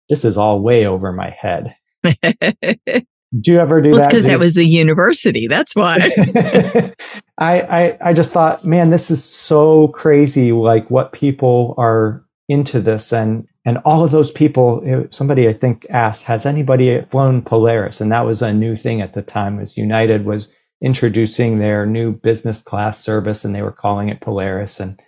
this 0.09 0.25
is 0.25 0.37
all 0.37 0.61
way 0.61 0.87
over 0.87 1.13
my 1.13 1.31
head. 1.31 1.77
do 2.03 3.53
you 3.53 3.59
ever 3.59 3.81
do 3.81 3.91
well, 3.91 4.01
that? 4.01 4.11
Because 4.11 4.25
that 4.25 4.39
was 4.39 4.55
the 4.55 4.67
university. 4.67 5.47
That's 5.47 5.75
why. 5.75 5.97
I, 7.39 7.61
I 7.63 7.99
I 8.01 8.13
just 8.13 8.33
thought, 8.33 8.65
man, 8.65 8.91
this 8.91 9.11
is 9.11 9.25
so 9.25 9.89
crazy. 9.89 10.53
Like 10.53 10.91
what 10.91 11.13
people 11.13 11.75
are 11.79 12.24
into 12.49 12.81
this, 12.81 13.13
and 13.13 13.47
and 13.65 13.79
all 13.79 14.05
of 14.05 14.11
those 14.11 14.31
people, 14.31 15.07
somebody 15.11 15.49
I 15.49 15.55
think 15.55 15.87
asked, 15.89 16.25
has 16.25 16.45
anybody 16.45 17.01
flown 17.03 17.41
Polaris? 17.43 18.01
And 18.01 18.13
that 18.13 18.27
was 18.27 18.43
a 18.43 18.53
new 18.53 18.77
thing 18.77 19.01
at 19.01 19.15
the 19.15 19.23
time 19.23 19.57
was 19.57 19.77
United 19.77 20.27
was 20.27 20.53
introducing 20.83 21.59
their 21.59 21.87
new 21.87 22.13
business 22.13 22.61
class 22.61 23.03
service 23.03 23.43
and 23.43 23.55
they 23.55 23.63
were 23.63 23.73
calling 23.73 24.11
it 24.11 24.21
Polaris. 24.21 24.81
And 24.81 25.01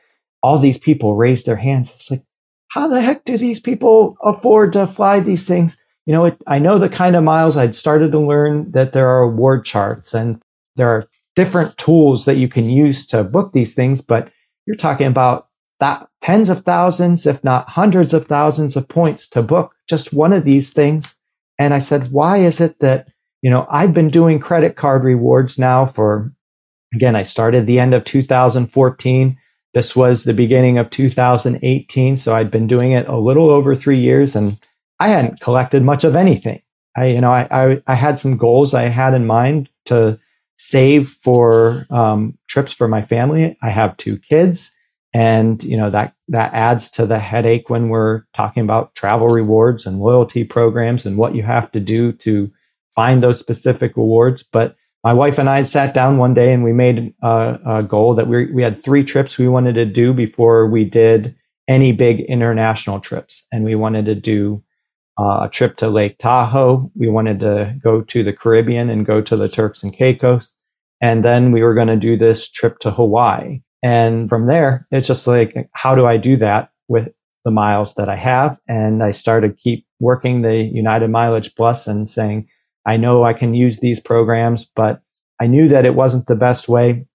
all 0.43 0.59
these 0.59 0.79
people 0.79 1.17
raised 1.17 1.45
their 1.45 1.57
hands. 1.57 1.91
It's 1.91 2.11
like, 2.11 2.23
how 2.69 2.89
the 2.89 3.03
heck 3.03 3.25
do 3.25 3.37
these 3.37 3.61
people 3.61 4.17
afford 4.25 4.73
to 4.73 4.87
fly 4.87 5.21
these 5.21 5.47
things? 5.47 5.77
You 6.07 6.15
know, 6.15 6.25
it, 6.27 6.39
I 6.47 6.59
know 6.59 6.79
the 6.79 6.89
kind 6.89 7.15
of 7.15 7.25
miles 7.25 7.59
I'd 7.59 7.75
started 7.75 8.13
to 8.13 8.19
learn 8.19 8.71
that 8.71 8.95
there 8.95 9.09
are 9.09 9.23
award 9.23 9.67
charts 9.67 10.15
and 10.15 10.41
there 10.77 10.89
are 10.89 11.09
different 11.35 11.77
tools 11.77 12.25
that 12.25 12.37
you 12.37 12.49
can 12.49 12.71
use 12.71 13.07
to 13.09 13.23
book 13.23 13.53
these 13.53 13.75
things, 13.75 14.01
but 14.01 14.31
you're 14.67 14.77
talking 14.77 15.07
about 15.07 15.49
that 15.79 16.09
tens 16.21 16.49
of 16.49 16.63
thousands, 16.63 17.27
if 17.27 17.43
not 17.45 17.69
hundreds 17.71 18.15
of 18.15 18.27
thousands 18.27 18.77
of 18.77 18.89
points 18.89 19.29
to 19.29 19.43
book 19.43 19.75
just 19.89 20.13
one 20.13 20.33
of 20.33 20.45
these 20.45 20.73
things. 20.73 21.15
And 21.59 21.75
I 21.75 21.79
said, 21.79 22.11
why 22.13 22.39
is 22.39 22.61
it 22.61 22.81
that, 22.81 23.09
you 23.43 23.51
know, 23.51 23.67
I've 23.71 23.95
been 23.95 24.09
doing 24.09 24.41
credit 24.41 24.77
card 24.77 25.05
rewards 25.05 25.59
now 25.59 25.87
for, 25.87 26.33
again, 26.95 27.17
I 27.17 27.23
started 27.23 27.67
the 27.67 27.79
end 27.79 27.95
of 27.95 28.05
2014. 28.05 29.39
This 29.75 29.95
was 29.95 30.25
the 30.25 30.35
beginning 30.35 30.79
of 30.79 30.91
2018. 30.91 32.17
So 32.17 32.35
I'd 32.35 32.51
been 32.51 32.67
doing 32.67 32.93
it 32.93 33.07
a 33.09 33.19
little 33.19 33.51
over 33.51 33.75
three 33.75 33.99
years 33.99 34.35
and 34.35 34.59
I 34.99 35.09
hadn't 35.09 35.41
collected 35.41 35.83
much 35.83 36.05
of 36.05 36.17
anything. 36.17 36.63
I, 36.97 37.07
you 37.07 37.21
know, 37.21 37.31
I, 37.31 37.47
I, 37.51 37.83
I 37.87 37.95
had 37.95 38.19
some 38.19 38.39
goals 38.39 38.73
I 38.73 38.85
had 38.85 39.13
in 39.13 39.27
mind 39.27 39.69
to 39.87 40.19
save 40.59 41.09
for 41.09 41.87
um, 41.91 42.39
trips 42.49 42.73
for 42.73 42.89
my 42.89 43.03
family. 43.03 43.57
I 43.63 43.71
have 43.71 43.97
two 43.97 44.19
kids, 44.19 44.73
and 45.17 45.65
you 45.65 45.79
know 45.79 45.89
that 45.89 46.13
that 46.29 46.53
adds 46.53 46.91
to 46.91 47.07
the 47.07 47.19
headache 47.19 47.71
when 47.71 47.89
we're 47.89 48.25
talking 48.35 48.63
about 48.63 48.95
travel 48.95 49.29
rewards 49.29 49.87
and 49.87 49.99
loyalty 49.99 50.45
programs 50.45 51.07
and 51.07 51.17
what 51.17 51.35
you 51.35 51.43
have 51.43 51.73
to 51.73 51.81
do 51.81 52.13
to 52.13 52.53
find 52.95 53.23
those 53.23 53.39
specific 53.39 53.97
rewards. 53.97 54.43
But 54.43 54.77
my 55.03 55.15
wife 55.15 55.39
and 55.39 55.49
I 55.49 55.63
sat 55.63 55.95
down 55.95 56.19
one 56.19 56.35
day 56.35 56.53
and 56.53 56.63
we 56.63 56.75
made 56.75 57.15
a, 57.23 57.59
a 57.67 57.83
goal 57.83 58.15
that 58.15 58.29
we 58.29 58.53
we 58.53 58.63
had 58.63 58.83
three 58.83 59.03
trips 59.03 59.39
we 59.39 59.49
wanted 59.49 59.77
to 59.77 59.87
do 59.87 60.13
before 60.13 60.69
we 60.69 60.85
did 60.85 61.35
any 61.67 61.93
big 61.93 62.21
international 62.21 63.01
trips, 63.01 63.47
and 63.51 63.65
we 63.65 63.75
wanted 63.75 64.05
to 64.05 64.15
do 64.15 64.63
uh, 65.19 65.45
a 65.45 65.49
trip 65.51 65.79
to 65.79 65.89
Lake 65.89 66.19
Tahoe. 66.19 66.91
We 66.95 67.09
wanted 67.09 67.41
to 67.41 67.75
go 67.83 68.03
to 68.03 68.23
the 68.23 68.35
Caribbean 68.35 68.91
and 68.91 69.07
go 69.07 69.23
to 69.23 69.35
the 69.35 69.49
Turks 69.49 69.83
and 69.83 69.95
Caicos. 69.95 70.53
And 71.01 71.25
then 71.25 71.53
we 71.53 71.63
were 71.63 71.75
going 71.75 71.89
to 71.89 71.97
do 71.97 72.19
this 72.19 72.51
trip 72.51 72.79
to 72.81 72.91
Hawaii. 72.91 73.63
And 73.83 74.29
from 74.29 74.47
there, 74.47 74.87
it's 74.91 75.07
just 75.07 75.27
like, 75.27 75.69
how 75.73 75.95
do 75.95 76.07
I 76.07 76.17
do 76.17 76.37
that 76.37 76.71
with 76.89 77.09
the 77.45 77.51
miles 77.51 77.95
that 77.95 78.09
I 78.09 78.17
have? 78.17 78.61
And 78.69 79.03
I 79.03 79.11
started 79.11 79.59
keep 79.59 79.87
working 80.01 80.43
the 80.43 80.57
United 80.57 81.09
Mileage 81.09 81.55
Plus 81.55 81.87
and 81.87 82.09
saying, 82.09 82.49
I 82.87 82.97
know 82.97 83.25
I 83.25 83.33
can 83.33 83.55
use 83.55 83.81
these 83.81 84.01
programs, 84.01 84.65
but 84.65 85.03
I 85.41 85.47
knew 85.47 85.69
that 85.69 85.85
it 85.85 85.95
wasn't 85.95 86.27
the 86.27 86.37
best 86.37 86.69
way. 86.69 87.07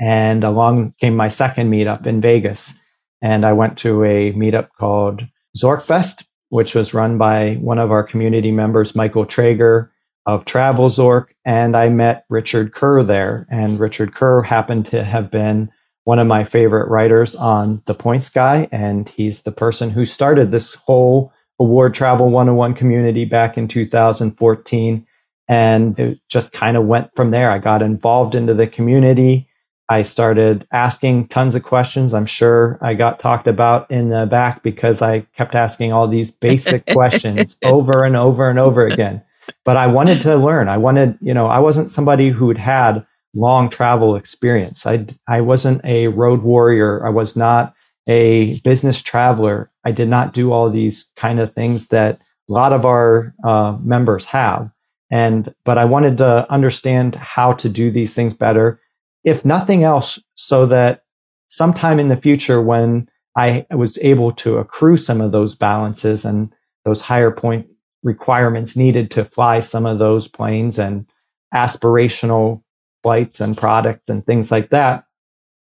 And 0.00 0.44
along 0.44 0.94
came 1.00 1.16
my 1.16 1.28
second 1.28 1.70
meetup 1.70 2.06
in 2.06 2.20
Vegas. 2.20 2.78
And 3.20 3.44
I 3.44 3.52
went 3.52 3.78
to 3.78 4.04
a 4.04 4.32
meetup 4.32 4.68
called 4.78 5.22
Zorkfest 5.56 6.24
which 6.50 6.74
was 6.74 6.94
run 6.94 7.18
by 7.18 7.54
one 7.54 7.78
of 7.78 7.90
our 7.90 8.02
community 8.02 8.50
members, 8.50 8.94
Michael 8.94 9.26
Traeger 9.26 9.92
of 10.26 10.44
Travel 10.44 10.88
Zork. 10.88 11.26
And 11.44 11.76
I 11.76 11.88
met 11.88 12.24
Richard 12.28 12.72
Kerr 12.72 13.02
there. 13.02 13.46
And 13.50 13.78
Richard 13.78 14.14
Kerr 14.14 14.42
happened 14.42 14.86
to 14.86 15.04
have 15.04 15.30
been 15.30 15.70
one 16.08 16.18
of 16.18 16.26
my 16.26 16.42
favorite 16.42 16.88
writers 16.88 17.36
on 17.36 17.82
The 17.84 17.92
Points 17.92 18.30
Guy. 18.30 18.66
And 18.72 19.06
he's 19.06 19.42
the 19.42 19.52
person 19.52 19.90
who 19.90 20.06
started 20.06 20.50
this 20.50 20.72
whole 20.72 21.34
Award 21.60 21.94
Travel 21.94 22.30
101 22.30 22.72
community 22.72 23.26
back 23.26 23.58
in 23.58 23.68
2014. 23.68 25.06
And 25.48 25.98
it 25.98 26.18
just 26.26 26.54
kind 26.54 26.78
of 26.78 26.86
went 26.86 27.14
from 27.14 27.30
there. 27.30 27.50
I 27.50 27.58
got 27.58 27.82
involved 27.82 28.34
into 28.34 28.54
the 28.54 28.66
community. 28.66 29.50
I 29.90 30.02
started 30.02 30.66
asking 30.72 31.28
tons 31.28 31.54
of 31.54 31.62
questions. 31.62 32.14
I'm 32.14 32.24
sure 32.24 32.78
I 32.80 32.94
got 32.94 33.20
talked 33.20 33.46
about 33.46 33.90
in 33.90 34.08
the 34.08 34.24
back 34.24 34.62
because 34.62 35.02
I 35.02 35.26
kept 35.36 35.54
asking 35.54 35.92
all 35.92 36.08
these 36.08 36.30
basic 36.30 36.86
questions 36.90 37.58
over 37.62 38.02
and 38.02 38.16
over 38.16 38.48
and 38.48 38.58
over 38.58 38.86
again. 38.86 39.22
But 39.62 39.76
I 39.76 39.88
wanted 39.88 40.22
to 40.22 40.36
learn. 40.36 40.70
I 40.70 40.78
wanted, 40.78 41.18
you 41.20 41.34
know, 41.34 41.48
I 41.48 41.58
wasn't 41.58 41.90
somebody 41.90 42.30
who'd 42.30 42.56
had 42.56 43.04
long 43.34 43.68
travel 43.68 44.16
experience. 44.16 44.86
I 44.86 45.06
I 45.28 45.40
wasn't 45.40 45.84
a 45.84 46.08
road 46.08 46.42
warrior. 46.42 47.06
I 47.06 47.10
was 47.10 47.36
not 47.36 47.74
a 48.06 48.58
business 48.60 49.02
traveler. 49.02 49.70
I 49.84 49.92
did 49.92 50.08
not 50.08 50.32
do 50.32 50.52
all 50.52 50.70
these 50.70 51.10
kind 51.16 51.40
of 51.40 51.52
things 51.52 51.88
that 51.88 52.20
a 52.48 52.52
lot 52.52 52.72
of 52.72 52.86
our 52.86 53.34
uh, 53.44 53.76
members 53.82 54.24
have. 54.26 54.70
And 55.10 55.54
but 55.64 55.78
I 55.78 55.84
wanted 55.84 56.18
to 56.18 56.50
understand 56.50 57.14
how 57.14 57.52
to 57.52 57.68
do 57.68 57.90
these 57.90 58.14
things 58.14 58.34
better 58.34 58.80
if 59.24 59.44
nothing 59.44 59.82
else, 59.82 60.18
so 60.36 60.66
that 60.66 61.02
sometime 61.48 61.98
in 61.98 62.08
the 62.08 62.16
future 62.16 62.62
when 62.62 63.08
I 63.36 63.66
was 63.70 63.98
able 63.98 64.32
to 64.32 64.58
accrue 64.58 64.96
some 64.96 65.20
of 65.20 65.32
those 65.32 65.54
balances 65.54 66.24
and 66.24 66.52
those 66.84 67.02
higher 67.02 67.30
point 67.30 67.66
requirements 68.02 68.76
needed 68.76 69.10
to 69.12 69.24
fly 69.24 69.60
some 69.60 69.86
of 69.86 69.98
those 69.98 70.28
planes 70.28 70.78
and 70.78 71.06
aspirational 71.54 72.62
flights 73.02 73.40
and 73.40 73.56
products 73.56 74.08
and 74.08 74.26
things 74.26 74.50
like 74.50 74.70
that, 74.70 75.04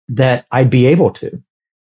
that 0.10 0.46
I'd 0.52 0.70
be 0.70 0.88
able 0.88 1.12
to. 1.12 1.42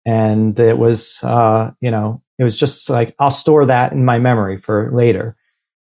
And 0.06 0.60
it 0.60 0.78
was, 0.78 1.24
uh, 1.24 1.72
you 1.82 1.92
know, 1.92 2.22
it 2.38 2.44
was 2.44 2.58
just 2.58 2.90
like, 2.90 3.16
I'll 3.20 3.32
store 3.32 3.66
that 3.66 3.92
in 3.92 4.06
my 4.06 4.18
memory 4.18 4.58
for 4.58 4.92
later. 4.94 5.36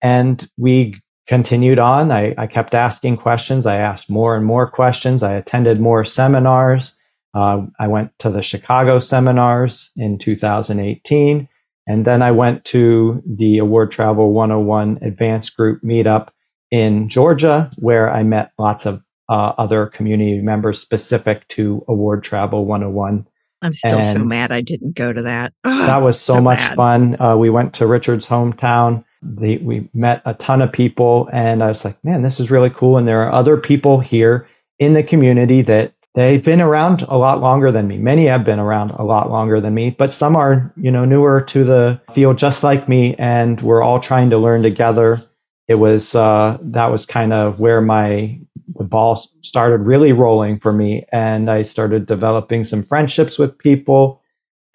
And 0.02 0.48
we 0.58 1.02
continued 1.28 1.80
on. 1.80 2.12
I, 2.12 2.36
I, 2.38 2.48
kept 2.48 2.76
asking 2.76 3.18
questions. 3.18 3.66
I 3.66 3.78
asked 3.78 4.10
more 4.10 4.36
and 4.36 4.46
more 4.46 4.70
questions. 4.70 5.24
I 5.24 5.34
attended 5.34 5.80
more 5.80 6.06
seminars. 6.06 6.96
Uh, 7.34 7.66
I 7.80 7.88
went 7.88 8.18
to 8.20 8.30
the 8.30 8.44
Chicago 8.44 9.00
seminars 9.00 9.92
in 9.96 10.20
2018. 10.20 11.50
And 11.88 12.06
then 12.06 12.22
I 12.22 12.32
went 12.32 12.64
to 12.66 13.22
the 13.26 13.58
Award 13.58 13.92
Travel 13.92 14.32
101 14.32 15.00
Advanced 15.02 15.56
Group 15.56 15.82
meetup 15.84 16.30
in 16.72 17.10
Georgia, 17.10 17.72
where 17.78 18.12
I 18.12 18.24
met 18.24 18.52
lots 18.58 18.86
of 18.86 19.02
uh, 19.30 19.54
other 19.58 19.88
community 19.88 20.42
members 20.42 20.82
specific 20.82 21.48
to 21.50 21.84
Award 21.88 22.24
Travel 22.24 22.66
101. 22.66 23.28
I'm 23.62 23.74
still 23.74 23.98
and 23.98 24.06
so 24.06 24.20
mad 24.20 24.52
I 24.52 24.62
didn't 24.62 24.96
go 24.96 25.12
to 25.12 25.24
that. 25.24 25.54
that 25.64 26.02
was 26.02 26.20
so, 26.20 26.34
so 26.34 26.42
much 26.42 26.60
mad. 26.60 26.76
fun. 26.76 27.22
Uh, 27.22 27.38
we 27.38 27.50
went 27.50 27.74
to 27.76 27.88
Richard's 27.88 28.28
hometown 28.28 29.04
the, 29.26 29.58
we 29.58 29.90
met 29.94 30.22
a 30.26 30.34
ton 30.34 30.62
of 30.62 30.72
people 30.72 31.30
and 31.34 31.64
I 31.64 31.68
was 31.68 31.84
like, 31.84 32.04
man, 32.04 32.22
this 32.22 32.40
is 32.40 32.52
really 32.52 32.70
cool. 32.70 32.98
And 32.98 33.08
there 33.08 33.24
are 33.24 33.34
other 33.34 33.58
people 33.58 34.00
here 34.00 34.48
in 34.80 34.94
the 34.94 35.04
community 35.04 35.62
that 35.64 35.94
they've 36.14 36.44
been 36.44 36.62
around 36.62 37.02
a 37.04 37.18
lot 37.18 37.42
longer 37.42 37.72
than 37.72 37.88
me. 37.88 37.98
Many 37.98 38.26
have 38.26 38.46
been 38.46 38.60
around 38.60 38.92
a 38.92 39.04
lot 39.04 39.30
longer 39.30 39.60
than 39.60 39.74
me, 39.74 39.90
but 39.90 40.12
some 40.12 40.36
are, 40.36 40.74
you 40.78 40.92
know, 40.92 41.06
newer 41.06 41.42
to 41.42 41.64
the 41.64 42.02
field 42.12 42.38
just 42.38 42.64
like 42.64 42.88
me. 42.88 43.16
And 43.16 43.60
we're 43.62 43.82
all 43.82 44.00
trying 44.00 44.30
to 44.30 44.38
learn 44.38 44.64
together. 44.64 45.24
It 45.68 45.76
was, 45.76 46.14
uh, 46.14 46.58
that 46.62 46.92
was 46.92 47.06
kind 47.06 47.34
of 47.34 47.60
where 47.60 47.82
my, 47.82 48.40
the 48.68 48.84
ball 48.84 49.22
started 49.42 49.88
really 49.88 50.12
rolling 50.12 50.60
for 50.60 50.74
me. 50.74 51.06
And 51.12 51.50
I 51.50 51.62
started 51.62 52.06
developing 52.06 52.66
some 52.66 52.84
friendships 52.84 53.38
with 53.38 53.58
people 53.58 54.22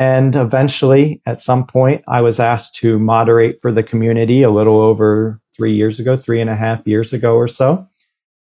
and 0.00 0.35
eventually, 0.35 1.20
at 1.26 1.42
some 1.42 1.66
point, 1.66 2.03
I 2.09 2.22
was 2.22 2.40
asked 2.40 2.74
to 2.76 2.98
moderate 2.98 3.61
for 3.61 3.70
the 3.70 3.83
community 3.83 4.42
a 4.42 4.48
little 4.50 4.81
over 4.81 5.38
three 5.55 5.74
years 5.74 6.00
ago, 6.00 6.16
three 6.16 6.40
and 6.40 6.48
a 6.48 6.57
half 6.57 6.87
years 6.87 7.12
ago 7.12 7.35
or 7.35 7.46
so. 7.46 7.87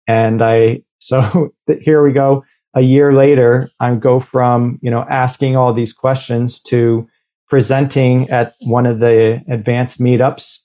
And 0.08 0.42
I, 0.42 0.84
so 1.00 1.54
here 1.82 2.02
we 2.02 2.14
go. 2.14 2.46
A 2.76 2.82
year 2.82 3.14
later, 3.14 3.70
I 3.80 3.94
go 3.96 4.22
from, 4.22 4.80
you 4.82 4.90
know, 4.90 5.06
asking 5.10 5.58
all 5.58 5.74
these 5.74 5.92
questions 5.92 6.62
to 6.62 7.10
presenting 7.50 8.30
at 8.30 8.56
one 8.62 8.86
of 8.86 9.00
the 9.00 9.44
advanced 9.50 10.00
meetups, 10.00 10.60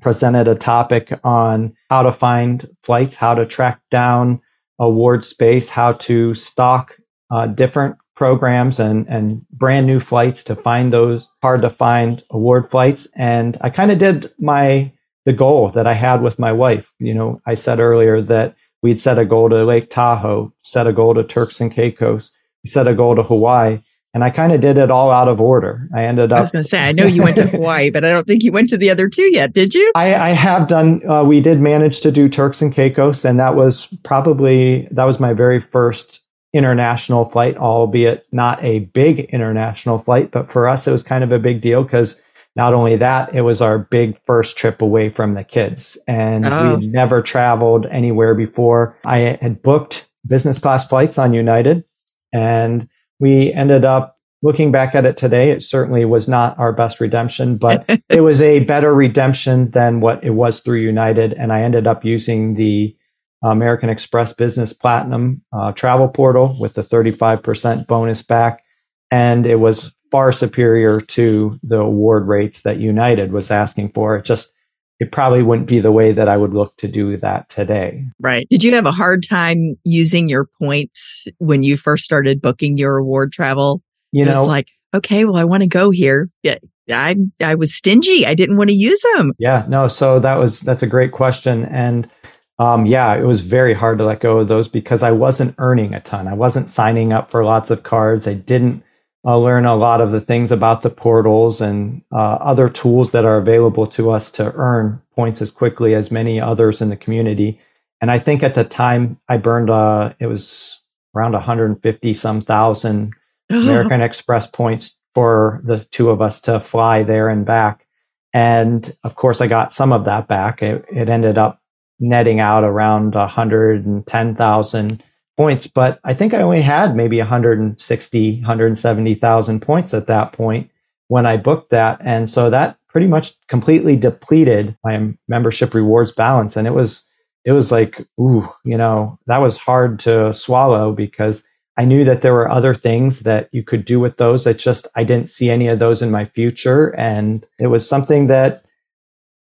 presented 0.00 0.48
a 0.48 0.54
topic 0.54 1.18
on 1.24 1.74
how 1.88 2.02
to 2.02 2.12
find 2.12 2.68
flights, 2.82 3.16
how 3.16 3.34
to 3.34 3.46
track 3.46 3.80
down 3.90 4.40
award 4.78 5.24
space, 5.24 5.70
how 5.70 5.92
to 5.92 6.34
stock 6.34 6.96
uh, 7.30 7.46
different 7.46 7.96
programs 8.16 8.78
and, 8.78 9.08
and 9.08 9.46
brand 9.50 9.86
new 9.86 10.00
flights 10.00 10.44
to 10.44 10.54
find 10.54 10.92
those 10.92 11.26
hard 11.42 11.62
to 11.62 11.70
find 11.70 12.22
award 12.30 12.70
flights. 12.70 13.08
And 13.16 13.56
I 13.60 13.70
kind 13.70 13.90
of 13.90 13.98
did 13.98 14.32
my, 14.38 14.92
the 15.24 15.32
goal 15.32 15.70
that 15.70 15.86
I 15.86 15.94
had 15.94 16.22
with 16.22 16.38
my 16.38 16.52
wife. 16.52 16.92
You 16.98 17.14
know, 17.14 17.40
I 17.46 17.54
said 17.54 17.80
earlier 17.80 18.20
that 18.22 18.56
we'd 18.82 18.98
set 18.98 19.18
a 19.18 19.24
goal 19.24 19.48
to 19.50 19.64
Lake 19.64 19.90
Tahoe, 19.90 20.52
set 20.62 20.86
a 20.86 20.92
goal 20.92 21.14
to 21.14 21.24
Turks 21.24 21.60
and 21.60 21.72
Caicos, 21.72 22.32
we 22.62 22.68
set 22.68 22.88
a 22.88 22.94
goal 22.94 23.16
to 23.16 23.22
Hawaii. 23.22 23.80
And 24.12 24.24
I 24.24 24.30
kind 24.30 24.52
of 24.52 24.60
did 24.60 24.76
it 24.76 24.90
all 24.90 25.10
out 25.10 25.28
of 25.28 25.40
order. 25.40 25.88
I 25.94 26.04
ended 26.04 26.32
up. 26.32 26.38
I 26.38 26.40
was 26.40 26.50
going 26.50 26.64
to 26.64 26.68
say, 26.68 26.80
I 26.80 26.90
know 26.90 27.06
you 27.06 27.22
went 27.22 27.36
to 27.36 27.46
Hawaii, 27.46 27.90
but 27.90 28.04
I 28.04 28.10
don't 28.10 28.26
think 28.26 28.42
you 28.42 28.50
went 28.50 28.68
to 28.70 28.76
the 28.76 28.90
other 28.90 29.08
two 29.08 29.30
yet, 29.32 29.52
did 29.52 29.72
you? 29.72 29.92
I, 29.94 30.14
I 30.14 30.28
have 30.30 30.66
done. 30.66 31.08
Uh, 31.08 31.22
we 31.22 31.40
did 31.40 31.60
manage 31.60 32.00
to 32.00 32.10
do 32.10 32.28
Turks 32.28 32.60
and 32.60 32.72
Caicos, 32.72 33.24
and 33.24 33.38
that 33.38 33.54
was 33.54 33.86
probably 34.02 34.88
that 34.90 35.04
was 35.04 35.20
my 35.20 35.32
very 35.32 35.60
first 35.60 36.24
international 36.52 37.24
flight, 37.24 37.56
albeit 37.56 38.26
not 38.32 38.62
a 38.64 38.80
big 38.80 39.20
international 39.32 39.98
flight. 39.98 40.32
But 40.32 40.48
for 40.48 40.66
us, 40.66 40.88
it 40.88 40.92
was 40.92 41.04
kind 41.04 41.22
of 41.22 41.30
a 41.30 41.38
big 41.38 41.60
deal 41.60 41.84
because 41.84 42.20
not 42.56 42.74
only 42.74 42.96
that, 42.96 43.32
it 43.34 43.42
was 43.42 43.60
our 43.60 43.78
big 43.78 44.18
first 44.18 44.56
trip 44.56 44.82
away 44.82 45.08
from 45.08 45.34
the 45.34 45.44
kids. 45.44 45.96
And 46.08 46.46
oh. 46.46 46.76
we 46.76 46.88
never 46.88 47.22
traveled 47.22 47.86
anywhere 47.86 48.34
before. 48.34 48.96
I 49.04 49.38
had 49.40 49.62
booked 49.62 50.08
business 50.26 50.58
class 50.58 50.86
flights 50.86 51.16
on 51.18 51.32
United 51.32 51.84
and 52.32 52.88
we 53.20 53.52
ended 53.52 53.84
up 53.84 54.16
looking 54.42 54.72
back 54.72 54.94
at 54.94 55.04
it 55.04 55.16
today. 55.16 55.50
It 55.50 55.62
certainly 55.62 56.04
was 56.04 56.26
not 56.26 56.58
our 56.58 56.72
best 56.72 57.00
redemption, 57.00 57.58
but 57.58 57.84
it 58.08 58.22
was 58.22 58.40
a 58.40 58.64
better 58.64 58.94
redemption 58.94 59.70
than 59.70 60.00
what 60.00 60.24
it 60.24 60.30
was 60.30 60.60
through 60.60 60.80
United. 60.80 61.34
And 61.34 61.52
I 61.52 61.62
ended 61.62 61.86
up 61.86 62.04
using 62.04 62.54
the 62.54 62.96
American 63.42 63.88
Express 63.88 64.32
Business 64.32 64.72
Platinum 64.72 65.42
uh, 65.52 65.72
travel 65.72 66.08
portal 66.08 66.56
with 66.58 66.76
a 66.78 66.82
35% 66.82 67.86
bonus 67.86 68.22
back. 68.22 68.62
And 69.10 69.46
it 69.46 69.56
was 69.56 69.94
far 70.10 70.32
superior 70.32 71.00
to 71.00 71.58
the 71.62 71.78
award 71.78 72.26
rates 72.26 72.62
that 72.62 72.80
United 72.80 73.32
was 73.32 73.50
asking 73.50 73.92
for. 73.92 74.16
It 74.16 74.24
just, 74.24 74.52
it 75.00 75.12
probably 75.12 75.42
wouldn't 75.42 75.66
be 75.66 75.80
the 75.80 75.90
way 75.90 76.12
that 76.12 76.28
I 76.28 76.36
would 76.36 76.52
look 76.52 76.76
to 76.76 76.86
do 76.86 77.16
that 77.16 77.48
today. 77.48 78.04
Right. 78.20 78.46
Did 78.50 78.62
you 78.62 78.74
have 78.74 78.86
a 78.86 78.92
hard 78.92 79.24
time 79.26 79.76
using 79.82 80.28
your 80.28 80.48
points 80.60 81.26
when 81.38 81.62
you 81.62 81.78
first 81.78 82.04
started 82.04 82.40
booking 82.40 82.76
your 82.76 82.98
award 82.98 83.32
travel? 83.32 83.82
You 84.12 84.26
know, 84.26 84.44
like, 84.44 84.68
okay, 84.92 85.24
well, 85.24 85.36
I 85.36 85.44
want 85.44 85.62
to 85.62 85.68
go 85.68 85.90
here. 85.90 86.28
Yeah. 86.42 86.58
I 86.92 87.16
I 87.40 87.54
was 87.54 87.72
stingy. 87.72 88.26
I 88.26 88.34
didn't 88.34 88.56
want 88.56 88.68
to 88.70 88.74
use 88.74 89.00
them. 89.14 89.32
Yeah, 89.38 89.64
no. 89.68 89.86
So 89.86 90.18
that 90.18 90.34
was 90.40 90.60
that's 90.60 90.82
a 90.82 90.88
great 90.88 91.12
question, 91.12 91.64
and 91.66 92.10
um, 92.58 92.84
yeah, 92.84 93.14
it 93.14 93.22
was 93.22 93.42
very 93.42 93.74
hard 93.74 93.98
to 93.98 94.04
let 94.04 94.18
go 94.18 94.38
of 94.38 94.48
those 94.48 94.66
because 94.66 95.04
I 95.04 95.12
wasn't 95.12 95.54
earning 95.58 95.94
a 95.94 96.00
ton. 96.00 96.26
I 96.26 96.34
wasn't 96.34 96.68
signing 96.68 97.12
up 97.12 97.30
for 97.30 97.44
lots 97.44 97.70
of 97.70 97.84
cards. 97.84 98.26
I 98.26 98.34
didn't 98.34 98.82
uh, 99.24 99.38
learn 99.38 99.66
a 99.66 99.76
lot 99.76 100.00
of 100.00 100.12
the 100.12 100.20
things 100.20 100.50
about 100.50 100.82
the 100.82 100.90
portals 100.90 101.60
and 101.60 102.02
uh, 102.12 102.38
other 102.40 102.68
tools 102.68 103.10
that 103.10 103.24
are 103.24 103.36
available 103.36 103.86
to 103.86 104.10
us 104.10 104.30
to 104.32 104.52
earn 104.54 105.02
points 105.14 105.42
as 105.42 105.50
quickly 105.50 105.94
as 105.94 106.10
many 106.10 106.40
others 106.40 106.80
in 106.80 106.88
the 106.88 106.96
community. 106.96 107.60
And 108.00 108.10
I 108.10 108.18
think 108.18 108.42
at 108.42 108.54
the 108.54 108.64
time 108.64 109.20
I 109.28 109.36
burned, 109.36 109.68
uh, 109.68 110.14
it 110.18 110.26
was 110.26 110.80
around 111.14 111.32
150 111.32 112.14
some 112.14 112.40
thousand 112.40 113.12
American 113.50 114.00
Express 114.00 114.46
points 114.46 114.96
for 115.14 115.60
the 115.64 115.84
two 115.90 116.08
of 116.08 116.22
us 116.22 116.40
to 116.42 116.60
fly 116.60 117.02
there 117.02 117.28
and 117.28 117.44
back. 117.44 117.86
And 118.32 118.96
of 119.02 119.16
course, 119.16 119.40
I 119.40 119.48
got 119.48 119.72
some 119.72 119.92
of 119.92 120.04
that 120.04 120.28
back. 120.28 120.62
It, 120.62 120.84
it 120.90 121.08
ended 121.08 121.36
up 121.36 121.60
netting 121.98 122.40
out 122.40 122.64
around 122.64 123.14
110,000 123.14 125.02
points, 125.40 125.66
but 125.66 125.98
I 126.04 126.12
think 126.12 126.34
I 126.34 126.42
only 126.42 126.60
had 126.60 126.94
maybe 126.94 127.16
160, 127.16 128.34
170,000 128.40 129.62
points 129.62 129.94
at 129.94 130.06
that 130.06 130.34
point 130.34 130.70
when 131.08 131.24
I 131.24 131.38
booked 131.38 131.70
that. 131.70 131.98
And 132.04 132.28
so 132.28 132.50
that 132.50 132.76
pretty 132.90 133.06
much 133.06 133.40
completely 133.46 133.96
depleted 133.96 134.76
my 134.84 135.14
membership 135.28 135.72
rewards 135.72 136.12
balance. 136.12 136.58
And 136.58 136.66
it 136.66 136.74
was, 136.74 137.06
it 137.46 137.52
was 137.52 137.72
like, 137.72 138.06
ooh, 138.20 138.52
you 138.66 138.76
know, 138.76 139.18
that 139.28 139.38
was 139.38 139.56
hard 139.56 139.98
to 140.00 140.34
swallow 140.34 140.92
because 140.92 141.42
I 141.78 141.86
knew 141.86 142.04
that 142.04 142.20
there 142.20 142.34
were 142.34 142.50
other 142.50 142.74
things 142.74 143.20
that 143.20 143.48
you 143.50 143.62
could 143.62 143.86
do 143.86 143.98
with 143.98 144.18
those. 144.18 144.46
It's 144.46 144.62
just, 144.62 144.88
I 144.94 145.04
didn't 145.04 145.30
see 145.30 145.48
any 145.48 145.68
of 145.68 145.78
those 145.78 146.02
in 146.02 146.10
my 146.10 146.26
future. 146.26 146.94
And 146.98 147.46
it 147.58 147.68
was 147.68 147.88
something 147.88 148.26
that 148.26 148.62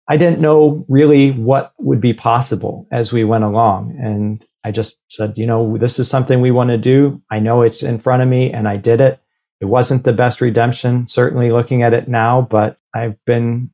I 0.08 0.18
didn't 0.18 0.42
know 0.42 0.84
really 0.88 1.30
what 1.30 1.72
would 1.78 2.02
be 2.02 2.12
possible 2.12 2.86
as 2.92 3.14
we 3.14 3.24
went 3.24 3.44
along. 3.44 3.96
And 3.98 4.44
I 4.66 4.72
just 4.72 4.98
said, 5.08 5.38
you 5.38 5.46
know, 5.46 5.78
this 5.78 6.00
is 6.00 6.10
something 6.10 6.40
we 6.40 6.50
want 6.50 6.70
to 6.70 6.76
do. 6.76 7.22
I 7.30 7.38
know 7.38 7.62
it's 7.62 7.84
in 7.84 8.00
front 8.00 8.22
of 8.24 8.28
me 8.28 8.52
and 8.52 8.66
I 8.66 8.76
did 8.76 9.00
it. 9.00 9.20
It 9.60 9.66
wasn't 9.66 10.02
the 10.02 10.12
best 10.12 10.40
redemption, 10.40 11.06
certainly 11.06 11.52
looking 11.52 11.84
at 11.84 11.94
it 11.94 12.08
now, 12.08 12.40
but 12.40 12.76
I've 12.92 13.24
been 13.24 13.70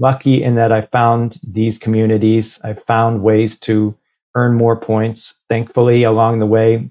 lucky 0.00 0.42
in 0.42 0.56
that 0.56 0.72
I 0.72 0.80
found 0.80 1.38
these 1.46 1.78
communities. 1.78 2.58
I've 2.64 2.82
found 2.82 3.22
ways 3.22 3.56
to 3.60 3.96
earn 4.34 4.54
more 4.54 4.74
points. 4.74 5.38
Thankfully, 5.48 6.02
along 6.02 6.40
the 6.40 6.46
way, 6.46 6.90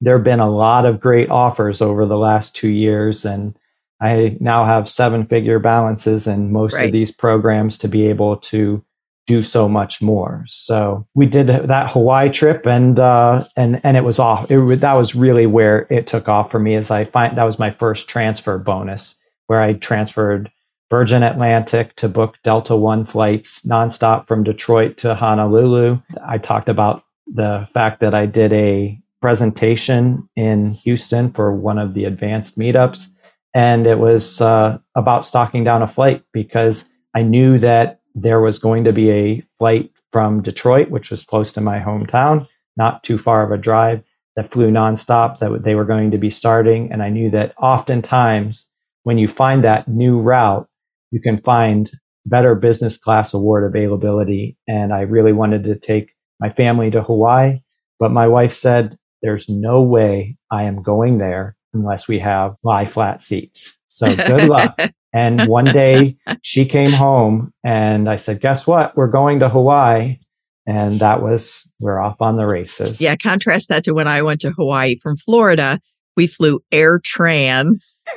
there 0.00 0.16
have 0.16 0.24
been 0.24 0.40
a 0.40 0.50
lot 0.50 0.84
of 0.84 0.98
great 0.98 1.30
offers 1.30 1.80
over 1.80 2.06
the 2.06 2.18
last 2.18 2.56
two 2.56 2.70
years. 2.70 3.24
And 3.24 3.56
I 4.00 4.36
now 4.40 4.64
have 4.64 4.88
seven 4.88 5.26
figure 5.26 5.60
balances 5.60 6.26
in 6.26 6.50
most 6.50 6.74
right. 6.74 6.86
of 6.86 6.92
these 6.92 7.12
programs 7.12 7.78
to 7.78 7.88
be 7.88 8.08
able 8.08 8.38
to 8.38 8.84
do 9.26 9.42
so 9.42 9.68
much 9.68 10.02
more. 10.02 10.44
So 10.48 11.06
we 11.14 11.26
did 11.26 11.46
that 11.46 11.90
Hawaii 11.92 12.30
trip, 12.30 12.66
and 12.66 12.98
uh, 12.98 13.44
and 13.56 13.80
and 13.84 13.96
it 13.96 14.04
was 14.04 14.18
off. 14.18 14.50
It, 14.50 14.80
that 14.80 14.94
was 14.94 15.14
really 15.14 15.46
where 15.46 15.86
it 15.90 16.06
took 16.06 16.28
off 16.28 16.50
for 16.50 16.58
me. 16.58 16.74
As 16.74 16.90
I 16.90 17.04
find 17.04 17.38
that 17.38 17.44
was 17.44 17.58
my 17.58 17.70
first 17.70 18.08
transfer 18.08 18.58
bonus, 18.58 19.16
where 19.46 19.60
I 19.60 19.74
transferred 19.74 20.50
Virgin 20.90 21.22
Atlantic 21.22 21.94
to 21.96 22.08
book 22.08 22.36
Delta 22.42 22.74
One 22.74 23.06
flights 23.06 23.62
nonstop 23.62 24.26
from 24.26 24.42
Detroit 24.42 24.96
to 24.98 25.14
Honolulu. 25.14 26.00
I 26.26 26.38
talked 26.38 26.68
about 26.68 27.04
the 27.26 27.68
fact 27.72 28.00
that 28.00 28.14
I 28.14 28.26
did 28.26 28.52
a 28.52 29.00
presentation 29.22 30.28
in 30.34 30.72
Houston 30.72 31.30
for 31.30 31.54
one 31.54 31.78
of 31.78 31.94
the 31.94 32.04
advanced 32.04 32.58
meetups, 32.58 33.08
and 33.54 33.86
it 33.86 33.98
was 34.00 34.40
uh, 34.40 34.78
about 34.96 35.24
stocking 35.24 35.62
down 35.62 35.82
a 35.82 35.88
flight 35.88 36.24
because 36.32 36.88
I 37.14 37.22
knew 37.22 37.58
that 37.58 37.99
there 38.14 38.40
was 38.40 38.58
going 38.58 38.84
to 38.84 38.92
be 38.92 39.10
a 39.10 39.40
flight 39.58 39.90
from 40.12 40.42
Detroit, 40.42 40.90
which 40.90 41.10
was 41.10 41.22
close 41.22 41.52
to 41.52 41.60
my 41.60 41.78
hometown, 41.78 42.46
not 42.76 43.04
too 43.04 43.18
far 43.18 43.44
of 43.44 43.52
a 43.52 43.58
drive, 43.60 44.02
that 44.36 44.50
flew 44.50 44.70
nonstop, 44.70 45.38
that 45.38 45.64
they 45.64 45.74
were 45.74 45.84
going 45.84 46.10
to 46.10 46.18
be 46.18 46.30
starting. 46.30 46.90
And 46.92 47.02
I 47.02 47.08
knew 47.08 47.30
that 47.30 47.54
oftentimes 47.58 48.66
when 49.02 49.18
you 49.18 49.28
find 49.28 49.64
that 49.64 49.88
new 49.88 50.20
route, 50.20 50.68
you 51.10 51.20
can 51.20 51.40
find 51.40 51.90
better 52.26 52.54
business 52.54 52.96
class 52.96 53.34
award 53.34 53.64
availability. 53.64 54.56
And 54.68 54.92
I 54.92 55.02
really 55.02 55.32
wanted 55.32 55.64
to 55.64 55.78
take 55.78 56.14
my 56.38 56.50
family 56.50 56.90
to 56.90 57.02
Hawaii. 57.02 57.60
But 57.98 58.12
my 58.12 58.28
wife 58.28 58.52
said, 58.52 58.96
there's 59.22 59.48
no 59.48 59.82
way 59.82 60.36
I 60.50 60.64
am 60.64 60.82
going 60.82 61.18
there 61.18 61.56
unless 61.74 62.08
we 62.08 62.18
have 62.20 62.56
lie 62.62 62.86
flat 62.86 63.20
seats. 63.20 63.76
So 63.88 64.14
good 64.16 64.48
luck. 64.48 64.78
And 65.12 65.46
one 65.46 65.64
day 65.66 66.16
she 66.42 66.64
came 66.64 66.92
home 66.92 67.52
and 67.64 68.08
I 68.08 68.16
said, 68.16 68.40
guess 68.40 68.66
what? 68.66 68.96
We're 68.96 69.08
going 69.08 69.40
to 69.40 69.48
Hawaii. 69.48 70.18
And 70.66 71.00
that 71.00 71.22
was, 71.22 71.68
we're 71.80 72.00
off 72.00 72.20
on 72.20 72.36
the 72.36 72.46
races. 72.46 73.00
Yeah. 73.00 73.16
Contrast 73.16 73.68
that 73.68 73.84
to 73.84 73.94
when 73.94 74.06
I 74.06 74.22
went 74.22 74.40
to 74.42 74.50
Hawaii 74.50 74.96
from 74.96 75.16
Florida. 75.16 75.80
We 76.16 76.26
flew 76.26 76.60
AirTran. 76.72 77.78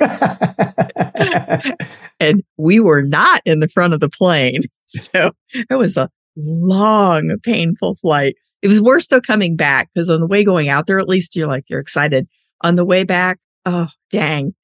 and 2.20 2.42
we 2.56 2.80
were 2.80 3.02
not 3.02 3.40
in 3.44 3.60
the 3.60 3.68
front 3.68 3.94
of 3.94 4.00
the 4.00 4.10
plane. 4.10 4.62
So 4.86 5.32
it 5.52 5.74
was 5.74 5.96
a 5.96 6.08
long, 6.36 7.36
painful 7.42 7.96
flight. 7.96 8.36
It 8.62 8.68
was 8.68 8.80
worse 8.80 9.08
though 9.08 9.20
coming 9.20 9.56
back 9.56 9.88
because 9.92 10.08
on 10.08 10.20
the 10.20 10.26
way 10.26 10.44
going 10.44 10.68
out 10.68 10.86
there, 10.86 11.00
at 11.00 11.08
least 11.08 11.34
you're 11.34 11.48
like, 11.48 11.64
you're 11.68 11.80
excited. 11.80 12.28
On 12.60 12.76
the 12.76 12.84
way 12.84 13.02
back, 13.02 13.40
oh, 13.66 13.88
dang. 14.10 14.54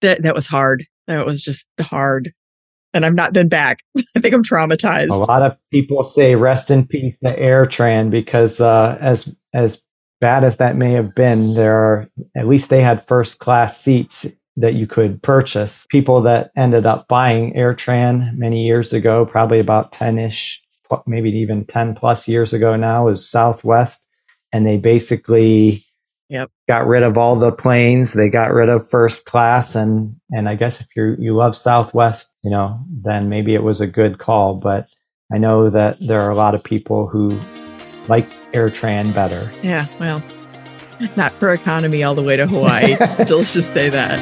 That, 0.00 0.22
that 0.22 0.34
was 0.34 0.48
hard. 0.48 0.84
That 1.06 1.26
was 1.26 1.42
just 1.42 1.68
hard. 1.80 2.32
And 2.94 3.06
I've 3.06 3.14
not 3.14 3.32
been 3.32 3.48
back. 3.48 3.78
I 4.16 4.20
think 4.20 4.34
I'm 4.34 4.44
traumatized. 4.44 5.10
A 5.10 5.14
lot 5.14 5.42
of 5.42 5.56
people 5.70 6.04
say 6.04 6.34
rest 6.34 6.70
in 6.70 6.86
peace 6.86 7.16
to 7.24 7.36
AirTran 7.36 8.10
because 8.10 8.60
uh, 8.60 8.98
as 9.00 9.34
as 9.54 9.82
bad 10.20 10.44
as 10.44 10.58
that 10.58 10.76
may 10.76 10.92
have 10.92 11.14
been, 11.14 11.54
there 11.54 11.76
are 11.76 12.08
at 12.36 12.46
least 12.46 12.70
they 12.70 12.82
had 12.82 13.02
first 13.02 13.38
class 13.38 13.80
seats 13.80 14.26
that 14.56 14.74
you 14.74 14.86
could 14.86 15.22
purchase. 15.22 15.86
People 15.88 16.20
that 16.22 16.50
ended 16.56 16.86
up 16.86 17.08
buying 17.08 17.54
AirTran 17.54 18.36
many 18.36 18.66
years 18.66 18.92
ago, 18.92 19.24
probably 19.24 19.58
about 19.58 19.92
10 19.92 20.18
ish, 20.18 20.62
maybe 21.06 21.30
even 21.30 21.64
10 21.64 21.94
plus 21.94 22.28
years 22.28 22.52
ago 22.52 22.76
now, 22.76 23.08
is 23.08 23.28
Southwest. 23.28 24.06
And 24.52 24.66
they 24.66 24.76
basically 24.76 25.86
Yep. 26.32 26.50
Got 26.66 26.86
rid 26.86 27.02
of 27.02 27.18
all 27.18 27.36
the 27.36 27.52
planes. 27.52 28.14
They 28.14 28.30
got 28.30 28.54
rid 28.54 28.70
of 28.70 28.88
first 28.88 29.26
class, 29.26 29.74
and 29.74 30.16
and 30.30 30.48
I 30.48 30.54
guess 30.54 30.80
if 30.80 30.86
you 30.96 31.14
you 31.18 31.36
love 31.36 31.54
Southwest, 31.54 32.32
you 32.42 32.50
know, 32.50 32.80
then 32.90 33.28
maybe 33.28 33.54
it 33.54 33.62
was 33.62 33.82
a 33.82 33.86
good 33.86 34.16
call. 34.16 34.54
But 34.54 34.88
I 35.30 35.36
know 35.36 35.68
that 35.68 35.98
there 36.00 36.22
are 36.22 36.30
a 36.30 36.34
lot 36.34 36.54
of 36.54 36.64
people 36.64 37.06
who 37.06 37.38
like 38.08 38.30
AirTran 38.54 39.12
better. 39.14 39.52
Yeah, 39.62 39.86
well, 40.00 40.22
not 41.16 41.32
for 41.32 41.52
economy 41.52 42.02
all 42.02 42.14
the 42.14 42.22
way 42.22 42.38
to 42.38 42.46
Hawaii. 42.46 42.96
Let's 43.18 43.52
just 43.52 43.74
say 43.74 43.90
that. 43.90 44.18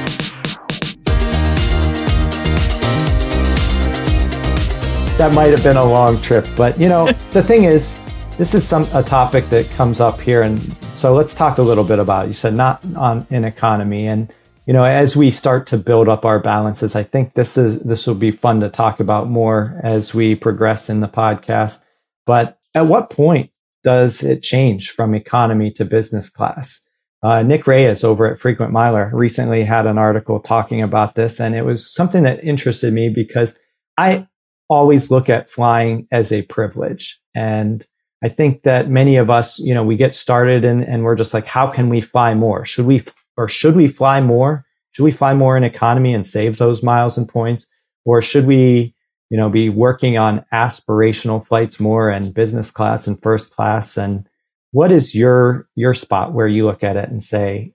That 5.17 5.33
might 5.33 5.51
have 5.51 5.63
been 5.63 5.77
a 5.77 5.85
long 5.85 6.21
trip, 6.21 6.45
but 6.57 6.77
you 6.77 6.89
know, 6.89 7.07
the 7.31 7.43
thing 7.45 7.63
is, 7.63 8.01
this 8.41 8.55
is 8.55 8.67
some 8.67 8.89
a 8.95 9.03
topic 9.03 9.45
that 9.51 9.69
comes 9.73 10.01
up 10.01 10.19
here, 10.19 10.41
and 10.41 10.59
so 10.85 11.13
let's 11.13 11.35
talk 11.35 11.59
a 11.59 11.63
little 11.63 11.85
bit 11.85 11.99
about. 11.99 12.25
It. 12.25 12.29
You 12.29 12.35
said 12.35 12.55
not 12.55 12.83
on 12.97 13.27
in 13.29 13.45
economy, 13.45 14.07
and 14.07 14.33
you 14.65 14.73
know 14.73 14.83
as 14.83 15.15
we 15.15 15.31
start 15.31 15.67
to 15.67 15.77
build 15.77 16.09
up 16.09 16.25
our 16.25 16.41
balances, 16.41 16.97
I 16.97 17.03
think 17.03 17.35
this 17.35 17.59
is 17.59 17.81
this 17.81 18.07
will 18.07 18.15
be 18.15 18.33
fun 18.33 18.61
to 18.61 18.71
talk 18.71 18.99
about 18.99 19.29
more 19.29 19.79
as 19.85 20.15
we 20.15 20.35
progress 20.35 20.89
in 20.89 21.01
the 21.01 21.07
podcast. 21.07 21.85
But 22.25 22.59
at 22.75 22.87
what 22.87 23.11
point 23.11 23.51
does 23.85 24.23
it 24.23 24.43
change 24.43 24.89
from 24.89 25.15
economy 25.15 25.71
to 25.73 25.85
business 25.85 26.31
class? 26.31 26.81
Uh, 27.23 27.43
Nick 27.43 27.67
Reyes 27.67 28.03
over 28.03 28.25
at 28.25 28.39
Frequent 28.39 28.73
Miler 28.73 29.11
recently 29.13 29.65
had 29.65 29.85
an 29.85 29.99
article 29.99 30.41
talking 30.41 30.81
about 30.81 31.15
this, 31.15 31.41
and 31.41 31.55
it 31.55 31.67
was 31.67 31.93
something 31.93 32.23
that 32.23 32.43
interested 32.43 32.95
me 32.95 33.11
because 33.11 33.59
I 33.99 34.27
always 34.71 35.11
look 35.11 35.29
at 35.29 35.47
flying 35.47 36.09
as 36.11 36.33
a 36.33 36.41
privilege. 36.45 37.21
And 37.35 37.87
I 38.23 38.29
think 38.29 38.63
that 38.63 38.91
many 38.91 39.17
of 39.17 39.31
us, 39.31 39.59
you 39.59 39.75
know, 39.75 39.85
we 39.85 39.97
get 39.97 40.15
started 40.15 40.65
and, 40.65 40.83
and 40.83 41.05
we're 41.05 41.17
just 41.17 41.33
like, 41.33 41.47
how 41.47 41.69
can 41.69 41.89
we 41.89 42.01
fly 42.01 42.35
more? 42.35 42.65
Should 42.67 42.87
we, 42.87 43.03
or 43.37 43.49
should 43.49 43.77
we 43.77 43.89
fly 43.89 44.21
more? 44.21 44.67
Should 44.93 45.05
we 45.05 45.11
fly 45.11 45.35
more 45.35 45.57
in 45.57 45.65
economy 45.65 46.13
and 46.13 46.27
save 46.27 46.59
those 46.59 46.83
miles 46.83 47.17
and 47.17 47.29
points? 47.29 47.67
Or 48.05 48.21
should 48.21 48.47
we, 48.47 48.95
you 49.31 49.39
know, 49.39 49.49
be 49.49 49.69
working 49.69 50.19
on 50.19 50.45
aspirational 50.53 51.45
flights 51.45 51.81
more 51.81 52.11
and 52.11 52.35
business 52.35 52.71
class 52.71 53.07
and 53.07 53.23
first 53.23 53.51
class? 53.53 53.97
And, 53.97 54.29
what 54.73 54.93
is 54.93 55.15
your 55.15 55.69
your 55.75 55.95
spot 55.95 56.33
where 56.33 56.47
you 56.47 56.65
look 56.65 56.83
at 56.83 56.97
it 56.97 57.09
and 57.09 57.23
say, 57.23 57.73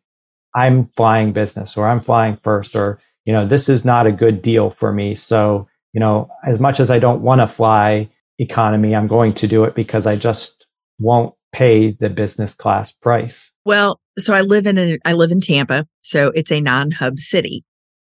I'm 0.55 0.87
flying 0.95 1.33
business 1.33 1.75
or 1.75 1.87
I'm 1.87 1.99
flying 1.99 2.35
first 2.37 2.75
or 2.75 2.99
you 3.25 3.33
know 3.33 3.45
this 3.45 3.67
is 3.69 3.83
not 3.83 4.07
a 4.07 4.11
good 4.11 4.41
deal 4.41 4.69
for 4.69 4.91
me. 4.93 5.15
So 5.15 5.67
you 5.93 5.99
know 5.99 6.29
as 6.45 6.59
much 6.59 6.79
as 6.79 6.89
I 6.89 6.99
don't 6.99 7.21
want 7.21 7.41
to 7.41 7.47
fly 7.47 8.09
economy, 8.39 8.95
I'm 8.95 9.07
going 9.07 9.33
to 9.35 9.47
do 9.47 9.63
it 9.63 9.75
because 9.75 10.05
I 10.07 10.15
just 10.15 10.65
won't 10.99 11.33
pay 11.51 11.91
the 11.91 12.09
business 12.09 12.53
class 12.53 12.91
price. 12.91 13.51
Well, 13.65 13.99
so 14.17 14.33
I 14.33 14.41
live 14.41 14.65
in 14.65 14.77
a, 14.77 14.97
I 15.05 15.13
live 15.13 15.31
in 15.31 15.41
Tampa, 15.41 15.85
so 16.01 16.31
it's 16.35 16.51
a 16.51 16.61
non-hub 16.61 17.19
city. 17.19 17.63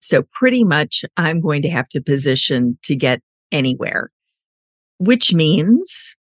So 0.00 0.22
pretty 0.32 0.64
much 0.64 1.04
I'm 1.16 1.40
going 1.40 1.62
to 1.62 1.70
have 1.70 1.88
to 1.90 2.00
position 2.00 2.78
to 2.84 2.94
get 2.96 3.20
anywhere, 3.52 4.10
which 4.98 5.34
means 5.34 6.14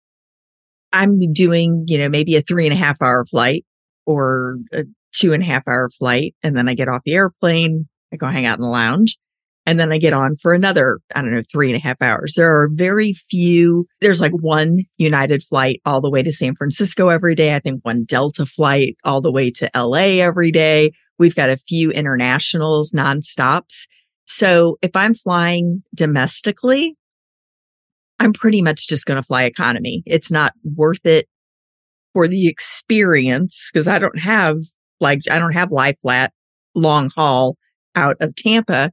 I'm 0.91 1.33
doing, 1.33 1.85
you 1.87 1.97
know, 1.97 2.09
maybe 2.09 2.35
a 2.35 2.41
three 2.41 2.65
and 2.65 2.73
a 2.73 2.77
half 2.77 3.01
hour 3.01 3.25
flight 3.25 3.65
or 4.05 4.57
a 4.73 4.85
two 5.13 5.33
and 5.33 5.43
a 5.43 5.45
half 5.45 5.67
hour 5.67 5.89
flight. 5.89 6.35
And 6.41 6.55
then 6.55 6.67
I 6.67 6.73
get 6.73 6.87
off 6.87 7.01
the 7.05 7.13
airplane. 7.13 7.87
I 8.13 8.17
go 8.17 8.27
hang 8.27 8.45
out 8.45 8.57
in 8.57 8.61
the 8.61 8.67
lounge 8.67 9.17
and 9.65 9.79
then 9.79 9.91
I 9.91 9.97
get 9.97 10.13
on 10.13 10.35
for 10.35 10.53
another, 10.53 10.99
I 11.15 11.21
don't 11.21 11.33
know, 11.33 11.41
three 11.51 11.69
and 11.69 11.77
a 11.77 11.81
half 11.81 12.01
hours. 12.01 12.33
There 12.35 12.61
are 12.61 12.69
very 12.71 13.13
few, 13.13 13.87
there's 13.99 14.21
like 14.21 14.31
one 14.31 14.83
United 14.97 15.43
flight 15.43 15.81
all 15.85 16.01
the 16.01 16.09
way 16.09 16.21
to 16.21 16.31
San 16.31 16.55
Francisco 16.55 17.09
every 17.09 17.35
day. 17.35 17.55
I 17.55 17.59
think 17.59 17.83
one 17.83 18.03
Delta 18.03 18.45
flight 18.45 18.95
all 19.03 19.21
the 19.21 19.31
way 19.31 19.49
to 19.51 19.69
LA 19.75 20.21
every 20.21 20.51
day. 20.51 20.91
We've 21.17 21.35
got 21.35 21.49
a 21.49 21.57
few 21.57 21.91
internationals 21.91 22.91
nonstops. 22.91 23.87
So 24.25 24.77
if 24.81 24.95
I'm 24.95 25.13
flying 25.15 25.83
domestically, 25.95 26.95
I'm 28.19 28.33
pretty 28.33 28.61
much 28.61 28.87
just 28.87 29.05
going 29.05 29.17
to 29.17 29.25
fly 29.25 29.43
economy. 29.43 30.03
It's 30.05 30.31
not 30.31 30.53
worth 30.63 31.05
it 31.05 31.27
for 32.13 32.27
the 32.27 32.47
experience 32.47 33.69
because 33.71 33.87
I 33.87 33.99
don't 33.99 34.19
have 34.19 34.57
like, 34.99 35.21
I 35.29 35.39
don't 35.39 35.53
have 35.53 35.71
lie 35.71 35.93
flat 35.93 36.33
long 36.75 37.09
haul 37.15 37.57
out 37.95 38.17
of 38.19 38.35
Tampa. 38.35 38.91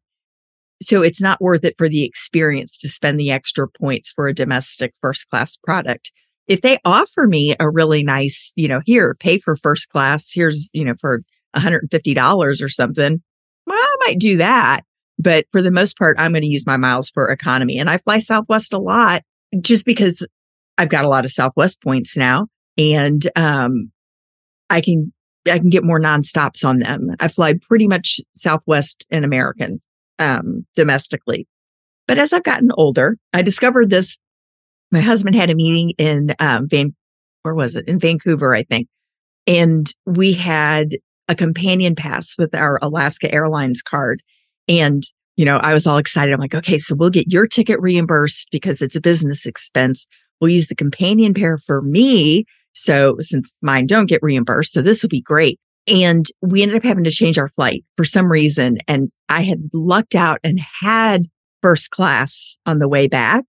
So 0.83 1.03
it's 1.03 1.21
not 1.21 1.41
worth 1.41 1.65
it 1.65 1.75
for 1.79 1.89
the 1.89 2.05
experience 2.05 2.77
to 2.79 2.89
spend 2.89 3.19
the 3.19 3.31
extra 3.31 3.69
points 3.69 4.11
for 4.11 4.27
a 4.27 4.35
domestic 4.35 4.95
first 5.01 5.29
class 5.31 5.57
product. 5.57 6.13
If 6.49 6.61
they 6.61 6.79
offer 6.85 7.27
me 7.27 7.55
a 7.61 7.71
really 7.71 8.03
nice, 8.03 8.53
you 8.57 8.69
know, 8.69 8.81
here, 8.85 9.15
pay 9.15 9.39
for 9.39 9.57
first 9.57 9.89
class, 9.91 10.31
here's, 10.33 10.69
you 10.73 10.85
know, 10.85 10.95
for 11.01 11.23
$150 11.57 12.63
or 12.63 12.69
something, 12.69 13.23
well, 13.67 13.79
I 13.79 13.97
might 14.07 14.19
do 14.19 14.37
that. 14.39 14.83
But 15.19 15.47
for 15.53 15.63
the 15.63 15.71
most 15.71 15.97
part, 15.97 16.17
I'm 16.19 16.33
going 16.33 16.43
to 16.43 16.49
use 16.49 16.67
my 16.67 16.77
miles 16.77 17.09
for 17.09 17.29
economy. 17.29 17.79
And 17.79 17.89
I 17.89 17.99
fly 17.99 18.19
Southwest 18.19 18.73
a 18.73 18.79
lot 18.79 19.23
just 19.61 19.87
because 19.87 20.27
I've 20.79 20.89
got 20.89 21.05
a 21.05 21.09
lot 21.09 21.25
of 21.25 21.31
Southwest 21.31 21.81
points 21.83 22.17
now 22.17 22.49
and 22.77 23.31
um, 23.37 23.93
I 24.71 24.81
can 24.81 25.13
I 25.51 25.59
can 25.59 25.71
get 25.71 25.85
more 25.85 26.01
nonstops 26.01 26.65
on 26.65 26.79
them. 26.79 27.11
I 27.19 27.29
fly 27.29 27.55
pretty 27.55 27.89
much 27.89 28.21
Southwest 28.35 29.07
and 29.11 29.25
American 29.25 29.81
um, 30.23 30.65
domestically. 30.77 31.47
But 32.07 32.19
as 32.19 32.33
I've 32.33 32.45
gotten 32.45 32.71
older, 32.77 33.17
I 33.33 33.43
discovered 33.43 33.91
this. 33.91 34.19
My 34.91 35.01
husband 35.01 35.35
had 35.35 35.51
a 35.51 35.55
meeting 35.55 35.93
in 35.99 36.35
um, 36.39 36.69
Van, 36.69 36.95
where 37.43 37.55
was 37.55 37.75
it? 37.75 37.87
In 37.89 37.99
Vancouver, 37.99 38.55
I 38.55 38.63
think. 38.63 38.89
And 39.47 39.93
we 40.07 40.33
had 40.33 40.97
a 41.29 41.35
companion 41.35 41.95
pass 41.95 42.37
with 42.39 42.55
our 42.55 42.79
Alaska 42.83 43.33
Airlines 43.33 43.83
card. 43.83 44.23
And, 44.69 45.03
you 45.37 45.45
know, 45.45 45.57
I 45.57 45.73
was 45.73 45.87
all 45.87 45.99
excited. 45.99 46.33
I'm 46.33 46.41
like, 46.41 46.55
okay, 46.55 46.79
so 46.79 46.95
we'll 46.95 47.11
get 47.11 47.33
your 47.33 47.47
ticket 47.47 47.81
reimbursed 47.81 48.49
because 48.53 48.83
it's 48.83 48.97
a 48.97 49.01
business 49.01 49.47
expense. 49.47 50.07
We'll 50.41 50.51
use 50.51 50.69
the 50.69 50.75
companion 50.75 51.35
pair 51.35 51.59
for 51.59 51.83
me. 51.83 52.45
So 52.73 53.17
since 53.21 53.53
mine 53.63 53.87
don't 53.87 54.09
get 54.09 54.23
reimbursed, 54.23 54.73
so 54.73 54.83
this 54.83 55.03
will 55.03 55.09
be 55.09 55.21
great. 55.21 55.59
And 55.87 56.27
we 56.41 56.63
ended 56.63 56.77
up 56.77 56.85
having 56.85 57.05
to 57.05 57.11
change 57.11 57.39
our 57.39 57.49
flight 57.49 57.85
for 57.97 58.05
some 58.05 58.31
reason. 58.31 58.79
And 58.87 59.11
I 59.29 59.43
had 59.43 59.59
lucked 59.73 60.15
out 60.15 60.39
and 60.45 60.61
had 60.81 61.23
first 61.61 61.91
class 61.91 62.57
on 62.67 62.79
the 62.79 62.89
way 62.89 63.09
back. 63.09 63.45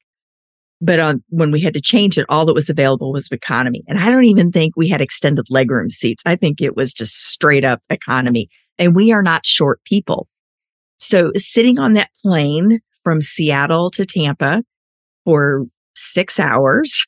But 0.81 0.99
on 0.99 1.23
when 1.29 1.51
we 1.51 1.61
had 1.61 1.73
to 1.75 1.81
change 1.81 2.17
it, 2.17 2.25
all 2.27 2.45
that 2.45 2.55
was 2.55 2.69
available 2.69 3.13
was 3.13 3.29
economy. 3.31 3.83
And 3.87 3.99
I 3.99 4.09
don't 4.09 4.25
even 4.25 4.51
think 4.51 4.73
we 4.75 4.89
had 4.89 5.01
extended 5.01 5.45
legroom 5.51 5.91
seats. 5.91 6.23
I 6.25 6.35
think 6.35 6.59
it 6.59 6.75
was 6.75 6.91
just 6.91 7.13
straight 7.29 7.63
up 7.63 7.81
economy. 7.89 8.49
And 8.77 8.95
we 8.95 9.11
are 9.13 9.23
not 9.23 9.45
short 9.45 9.79
people. 9.85 10.27
So 10.99 11.31
sitting 11.35 11.79
on 11.79 11.93
that 11.93 12.09
plane 12.23 12.79
from 13.03 13.21
Seattle 13.21 13.91
to 13.91 14.05
Tampa 14.05 14.63
for 15.23 15.65
six 15.95 16.39
hours, 16.39 17.05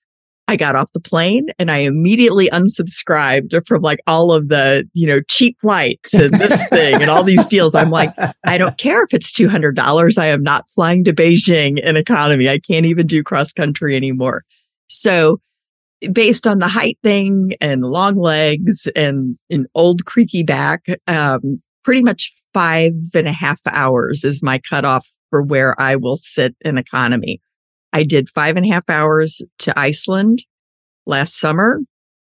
I 0.48 0.56
got 0.56 0.76
off 0.76 0.92
the 0.94 1.00
plane 1.00 1.48
and 1.58 1.72
I 1.72 1.78
immediately 1.78 2.50
unsubscribed 2.50 3.66
from 3.66 3.82
like 3.82 4.00
all 4.06 4.32
of 4.32 4.50
the, 4.50 4.88
you 4.94 5.08
know, 5.08 5.22
cheap 5.28 5.58
flights 5.60 6.14
and 6.14 6.34
this 6.34 6.68
thing 6.70 7.02
and 7.02 7.10
all 7.10 7.24
these 7.24 7.46
deals. 7.48 7.74
I'm 7.74 7.90
like, 7.90 8.14
I 8.46 8.58
don't 8.58 8.78
care 8.78 9.04
if 9.04 9.14
it's 9.14 9.32
$200. 9.32 10.18
I 10.18 10.28
am 10.28 10.44
not 10.44 10.66
flying 10.72 11.04
to 11.06 11.14
Beijing 11.14 11.80
in 11.80 11.98
economy. 11.98 12.48
I 12.48 12.60
can't 12.60 12.86
even 12.86 13.08
do 13.08 13.24
cross 13.24 13.54
country 13.54 13.96
anymore. 13.96 14.44
So 14.88 15.40
based 16.12 16.46
on 16.46 16.60
the 16.60 16.68
height 16.68 17.00
thing 17.02 17.54
and 17.60 17.82
long 17.82 18.16
legs 18.16 18.88
and 18.96 19.38
an 19.50 19.66
old 19.74 20.06
creaky 20.06 20.44
back, 20.44 20.86
um, 21.08 21.62
pretty 21.84 22.04
much 22.04 22.34
five 22.54 22.94
and 23.14 23.28
a 23.28 23.34
half 23.34 23.60
hours 23.68 24.24
is 24.24 24.44
my 24.44 24.60
cutoff 24.60 25.08
for 25.30 25.42
where 25.42 25.80
I 25.82 25.96
will 25.96 26.18
sit 26.18 26.56
in 26.62 26.78
economy. 26.78 27.42
I 27.96 28.04
did 28.04 28.28
five 28.28 28.58
and 28.58 28.66
a 28.66 28.70
half 28.70 28.90
hours 28.90 29.42
to 29.60 29.80
Iceland 29.80 30.44
last 31.06 31.40
summer 31.40 31.80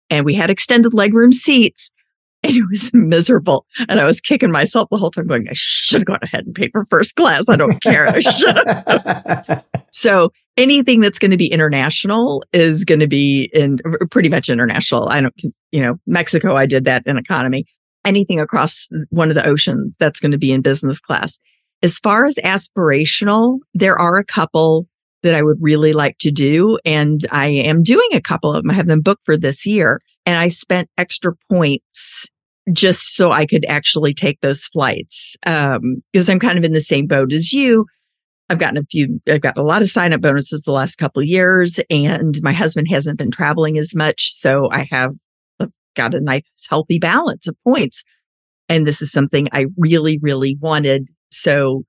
and 0.09 0.25
we 0.25 0.33
had 0.33 0.49
extended 0.49 0.93
legroom 0.93 1.35
seats 1.35 1.91
and 2.43 2.57
it 2.57 2.65
was 2.71 2.91
miserable. 2.95 3.67
And 3.91 4.01
I 4.01 4.07
was 4.07 4.23
kicking 4.23 4.51
myself 4.51 4.89
the 4.91 4.97
whole 4.97 5.11
time 5.11 5.27
going, 5.27 5.47
I 5.51 5.53
should 5.53 6.01
have 6.01 6.07
gone 6.07 6.21
ahead 6.23 6.47
and 6.47 6.55
paid 6.55 6.71
for 6.73 6.87
first 6.87 7.15
class. 7.15 7.45
I 7.47 7.57
don't 7.57 7.83
care. 7.83 8.09
I 8.09 8.21
should 8.21 9.63
so 9.93 10.33
anything 10.57 11.01
that's 11.01 11.19
going 11.19 11.31
to 11.31 11.37
be 11.37 11.53
international 11.53 12.43
is 12.55 12.87
going 12.87 13.01
to 13.01 13.07
be 13.07 13.51
in 13.53 13.81
pretty 14.11 14.31
much 14.31 14.49
international. 14.49 15.11
I 15.11 15.21
don't, 15.21 15.43
you 15.73 15.83
know, 15.83 15.97
Mexico, 16.07 16.57
I 16.57 16.65
did 16.65 16.87
that 16.87 17.03
in 17.05 17.19
economy. 17.19 17.67
Anything 18.07 18.41
across 18.41 18.89
one 19.11 19.29
of 19.29 19.35
the 19.35 19.47
oceans, 19.47 19.99
that's 20.01 20.21
going 20.21 20.33
to 20.33 20.39
be 20.39 20.53
in 20.53 20.63
business 20.63 21.01
class. 21.01 21.39
As 21.83 21.99
far 21.99 22.25
as 22.25 22.37
aspirational, 22.37 23.59
there 23.75 23.99
are 23.99 24.17
a 24.17 24.25
couple 24.25 24.87
that 25.23 25.35
I 25.35 25.43
would 25.43 25.59
really 25.61 25.93
like 25.93 26.19
to 26.19 26.31
do. 26.31 26.79
And 26.85 27.25
I 27.31 27.47
am 27.47 27.83
doing 27.83 28.09
a 28.13 28.21
couple 28.21 28.55
of 28.55 28.63
them. 28.63 28.71
I 28.71 28.75
have 28.75 28.87
them 28.87 29.03
booked 29.03 29.25
for 29.25 29.37
this 29.37 29.67
year. 29.67 30.01
And 30.27 30.39
I 30.39 30.49
spent 30.49 30.89
extra 30.97 31.33
points 31.51 32.27
just 32.73 33.15
so 33.15 33.33
I 33.33 33.47
could 33.47 33.65
actually 33.67 34.15
take 34.15 34.41
those 34.41 34.67
flights. 34.67 35.37
Um, 35.47 36.03
because 36.13 36.29
I'm 36.29 36.39
kind 36.39 36.59
of 36.59 36.65
in 36.65 36.73
the 36.73 36.81
same 36.81 37.07
boat 37.07 37.33
as 37.33 37.53
you. 37.53 37.87
I've 38.49 38.59
gotten 38.59 38.79
a 38.79 38.85
few, 38.91 39.21
I've 39.29 39.41
got 39.41 39.57
a 39.57 39.63
lot 39.63 39.81
of 39.81 39.91
sign 39.91 40.13
up 40.13 40.21
bonuses 40.21 40.63
the 40.63 40.73
last 40.73 40.97
couple 40.97 41.23
of 41.23 41.29
years 41.29 41.79
and 41.89 42.37
my 42.43 42.53
husband 42.53 42.89
hasn't 42.91 43.17
been 43.17 43.31
traveling 43.31 43.79
as 43.79 43.95
much. 43.95 44.33
So 44.33 44.69
I 44.73 44.89
have 44.91 45.13
got 45.95 46.15
a 46.15 46.21
nice 46.21 46.43
healthy 46.69 46.99
balance 46.99 47.47
of 47.47 47.57
points. 47.63 48.03
And 48.69 48.87
this 48.87 49.03
is 49.03 49.13
something 49.13 49.49
I 49.53 49.67
really, 49.77 50.19
really 50.21 50.57
wanted. 50.61 51.09
So 51.31 51.85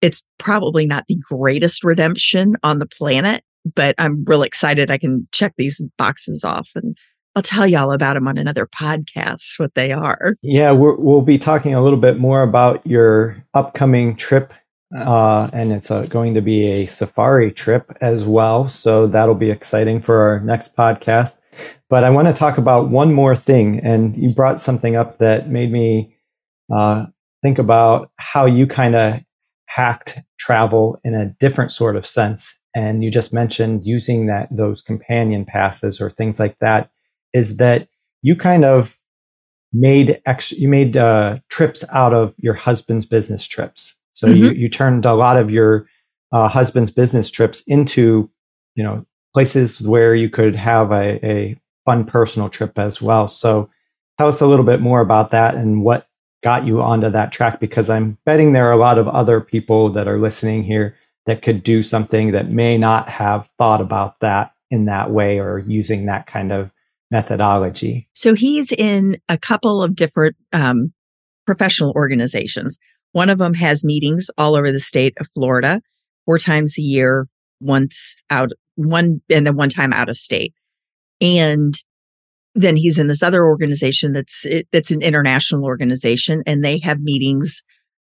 it's 0.00 0.22
probably 0.38 0.86
not 0.86 1.04
the 1.08 1.18
greatest 1.30 1.84
redemption 1.84 2.54
on 2.62 2.78
the 2.78 2.86
planet, 2.86 3.42
but 3.74 3.94
I'm 3.98 4.24
real 4.26 4.42
excited 4.42 4.90
I 4.90 4.98
can 4.98 5.26
check 5.32 5.54
these 5.56 5.82
boxes 5.96 6.44
off 6.44 6.68
and 6.74 6.96
I'll 7.34 7.42
tell 7.42 7.66
y'all 7.66 7.92
about 7.92 8.14
them 8.14 8.26
on 8.26 8.36
another 8.36 8.66
podcast, 8.66 9.58
what 9.58 9.74
they 9.76 9.92
are. 9.92 10.34
Yeah, 10.42 10.72
we 10.72 10.94
will 10.96 11.22
be 11.22 11.38
talking 11.38 11.72
a 11.72 11.82
little 11.82 11.98
bit 11.98 12.18
more 12.18 12.42
about 12.42 12.84
your 12.84 13.44
upcoming 13.54 14.16
trip. 14.16 14.52
Uh, 14.96 15.48
and 15.52 15.70
it's 15.70 15.90
uh, 15.90 16.06
going 16.06 16.34
to 16.34 16.40
be 16.40 16.66
a 16.66 16.86
safari 16.86 17.52
trip 17.52 17.96
as 18.00 18.24
well. 18.24 18.68
So 18.68 19.06
that'll 19.06 19.34
be 19.34 19.50
exciting 19.50 20.00
for 20.00 20.20
our 20.20 20.40
next 20.40 20.74
podcast. 20.74 21.38
But 21.88 22.02
I 22.02 22.10
want 22.10 22.26
to 22.26 22.34
talk 22.34 22.58
about 22.58 22.88
one 22.88 23.12
more 23.12 23.36
thing. 23.36 23.78
And 23.80 24.16
you 24.16 24.34
brought 24.34 24.60
something 24.60 24.96
up 24.96 25.18
that 25.18 25.48
made 25.48 25.70
me 25.70 26.16
uh, 26.74 27.06
think 27.42 27.58
about 27.58 28.10
how 28.16 28.46
you 28.46 28.66
kind 28.66 28.96
of 28.96 29.20
hacked 29.68 30.18
travel 30.38 30.98
in 31.04 31.14
a 31.14 31.26
different 31.38 31.72
sort 31.72 31.94
of 31.94 32.06
sense. 32.06 32.58
And 32.74 33.04
you 33.04 33.10
just 33.10 33.32
mentioned 33.32 33.86
using 33.86 34.26
that 34.26 34.48
those 34.50 34.82
companion 34.82 35.44
passes 35.44 36.00
or 36.00 36.10
things 36.10 36.40
like 36.40 36.58
that. 36.60 36.90
Is 37.34 37.58
that 37.58 37.88
you 38.22 38.34
kind 38.34 38.64
of 38.64 38.98
made 39.72 40.20
ex- 40.24 40.52
you 40.52 40.68
made 40.68 40.96
uh, 40.96 41.38
trips 41.50 41.84
out 41.92 42.14
of 42.14 42.34
your 42.38 42.54
husband's 42.54 43.04
business 43.04 43.46
trips. 43.46 43.94
So 44.14 44.26
mm-hmm. 44.26 44.44
you 44.44 44.50
you 44.52 44.68
turned 44.68 45.04
a 45.04 45.14
lot 45.14 45.36
of 45.36 45.50
your 45.50 45.86
uh, 46.32 46.48
husband's 46.48 46.90
business 46.90 47.30
trips 47.30 47.62
into 47.66 48.30
you 48.74 48.82
know 48.82 49.04
places 49.34 49.86
where 49.86 50.14
you 50.14 50.30
could 50.30 50.56
have 50.56 50.90
a, 50.90 51.24
a 51.26 51.60
fun 51.84 52.04
personal 52.04 52.48
trip 52.48 52.78
as 52.78 53.02
well. 53.02 53.28
So 53.28 53.68
tell 54.16 54.28
us 54.28 54.40
a 54.40 54.46
little 54.46 54.64
bit 54.64 54.80
more 54.80 55.00
about 55.00 55.30
that 55.32 55.54
and 55.54 55.82
what 55.82 56.07
got 56.42 56.66
you 56.66 56.80
onto 56.80 57.10
that 57.10 57.32
track 57.32 57.60
because 57.60 57.90
I'm 57.90 58.18
betting 58.24 58.52
there 58.52 58.68
are 58.68 58.72
a 58.72 58.78
lot 58.78 58.98
of 58.98 59.08
other 59.08 59.40
people 59.40 59.90
that 59.92 60.08
are 60.08 60.18
listening 60.18 60.64
here 60.64 60.96
that 61.26 61.42
could 61.42 61.62
do 61.62 61.82
something 61.82 62.32
that 62.32 62.50
may 62.50 62.78
not 62.78 63.08
have 63.08 63.48
thought 63.58 63.80
about 63.80 64.20
that 64.20 64.52
in 64.70 64.86
that 64.86 65.10
way 65.10 65.40
or 65.40 65.58
using 65.58 66.06
that 66.06 66.26
kind 66.26 66.52
of 66.52 66.70
methodology? 67.10 68.08
So 68.12 68.34
he's 68.34 68.72
in 68.72 69.18
a 69.28 69.38
couple 69.38 69.82
of 69.82 69.94
different 69.94 70.36
um, 70.52 70.92
professional 71.46 71.92
organizations. 71.92 72.78
One 73.12 73.30
of 73.30 73.38
them 73.38 73.54
has 73.54 73.84
meetings 73.84 74.30
all 74.36 74.54
over 74.54 74.70
the 74.70 74.80
state 74.80 75.14
of 75.18 75.28
Florida, 75.34 75.80
four 76.26 76.38
times 76.38 76.78
a 76.78 76.82
year, 76.82 77.26
once 77.60 78.22
out, 78.30 78.50
one, 78.76 79.22
and 79.30 79.46
then 79.46 79.56
one 79.56 79.70
time 79.70 79.92
out 79.92 80.08
of 80.08 80.16
state. 80.16 80.52
And 81.20 81.74
then 82.60 82.76
he's 82.76 82.98
in 82.98 83.06
this 83.06 83.22
other 83.22 83.44
organization 83.44 84.12
that's, 84.12 84.46
that's 84.72 84.90
an 84.90 85.02
international 85.02 85.64
organization 85.64 86.42
and 86.46 86.64
they 86.64 86.78
have 86.78 87.00
meetings 87.00 87.62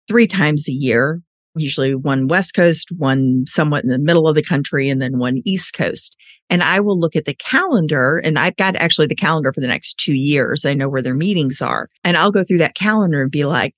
three 0.08 0.28
times 0.28 0.68
a 0.68 0.74
year, 0.74 1.22
usually 1.56 1.96
one 1.96 2.28
West 2.28 2.54
Coast, 2.54 2.90
one 2.98 3.46
somewhat 3.48 3.84
in 3.84 3.90
the 3.90 3.98
middle 3.98 4.28
of 4.28 4.36
the 4.36 4.44
country, 4.44 4.90
and 4.90 5.02
then 5.02 5.18
one 5.18 5.42
East 5.46 5.74
Coast. 5.74 6.18
And 6.50 6.62
I 6.62 6.80
will 6.80 7.00
look 7.00 7.16
at 7.16 7.26
the 7.26 7.34
calendar 7.34 8.18
and 8.18 8.38
I've 8.38 8.56
got 8.56 8.76
actually 8.76 9.08
the 9.08 9.16
calendar 9.16 9.52
for 9.52 9.62
the 9.62 9.68
next 9.68 9.96
two 9.96 10.14
years. 10.14 10.66
I 10.66 10.74
know 10.74 10.90
where 10.90 11.02
their 11.02 11.16
meetings 11.16 11.62
are. 11.62 11.90
And 12.04 12.18
I'll 12.18 12.32
go 12.32 12.44
through 12.44 12.60
that 12.60 12.76
calendar 12.76 13.22
and 13.22 13.32
be 13.32 13.46
like, 13.46 13.74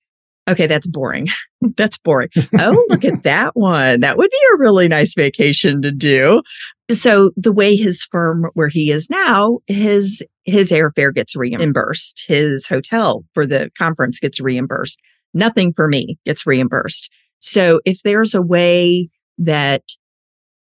okay, 0.49 0.67
that's 0.67 0.87
boring. 0.87 1.27
that's 1.77 1.97
boring. 1.97 2.29
oh, 2.59 2.85
look 2.89 3.05
at 3.05 3.23
that 3.23 3.55
one. 3.55 4.01
That 4.01 4.17
would 4.17 4.29
be 4.29 4.47
a 4.53 4.57
really 4.57 4.87
nice 4.87 5.13
vacation 5.13 5.81
to 5.81 5.91
do. 5.91 6.41
So 6.89 7.31
the 7.35 7.51
way 7.51 7.75
his 7.75 8.03
firm 8.03 8.47
where 8.53 8.69
he 8.69 8.91
is 8.91 9.09
now, 9.09 9.59
his 9.67 10.23
his 10.45 10.71
airfare 10.71 11.13
gets 11.13 11.35
reimbursed. 11.35 12.23
His 12.27 12.65
hotel 12.67 13.25
for 13.33 13.45
the 13.45 13.69
conference 13.77 14.19
gets 14.19 14.39
reimbursed. 14.39 14.99
Nothing 15.33 15.73
for 15.73 15.87
me 15.87 16.17
gets 16.25 16.47
reimbursed. 16.47 17.11
So 17.39 17.81
if 17.85 18.01
there's 18.03 18.33
a 18.33 18.41
way 18.41 19.09
that 19.37 19.83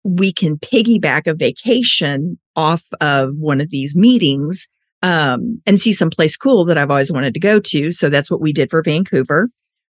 we 0.04 0.32
can 0.32 0.56
piggyback 0.56 1.26
a 1.26 1.34
vacation 1.34 2.38
off 2.54 2.84
of 3.00 3.30
one 3.38 3.60
of 3.60 3.70
these 3.70 3.96
meetings 3.96 4.66
um, 5.02 5.60
and 5.66 5.80
see 5.80 5.92
some 5.92 6.10
place 6.10 6.36
cool 6.36 6.64
that 6.64 6.78
I've 6.78 6.90
always 6.90 7.12
wanted 7.12 7.34
to 7.34 7.40
go 7.40 7.60
to. 7.60 7.92
So 7.92 8.08
that's 8.08 8.30
what 8.30 8.40
we 8.40 8.52
did 8.52 8.70
for 8.70 8.82
Vancouver. 8.82 9.50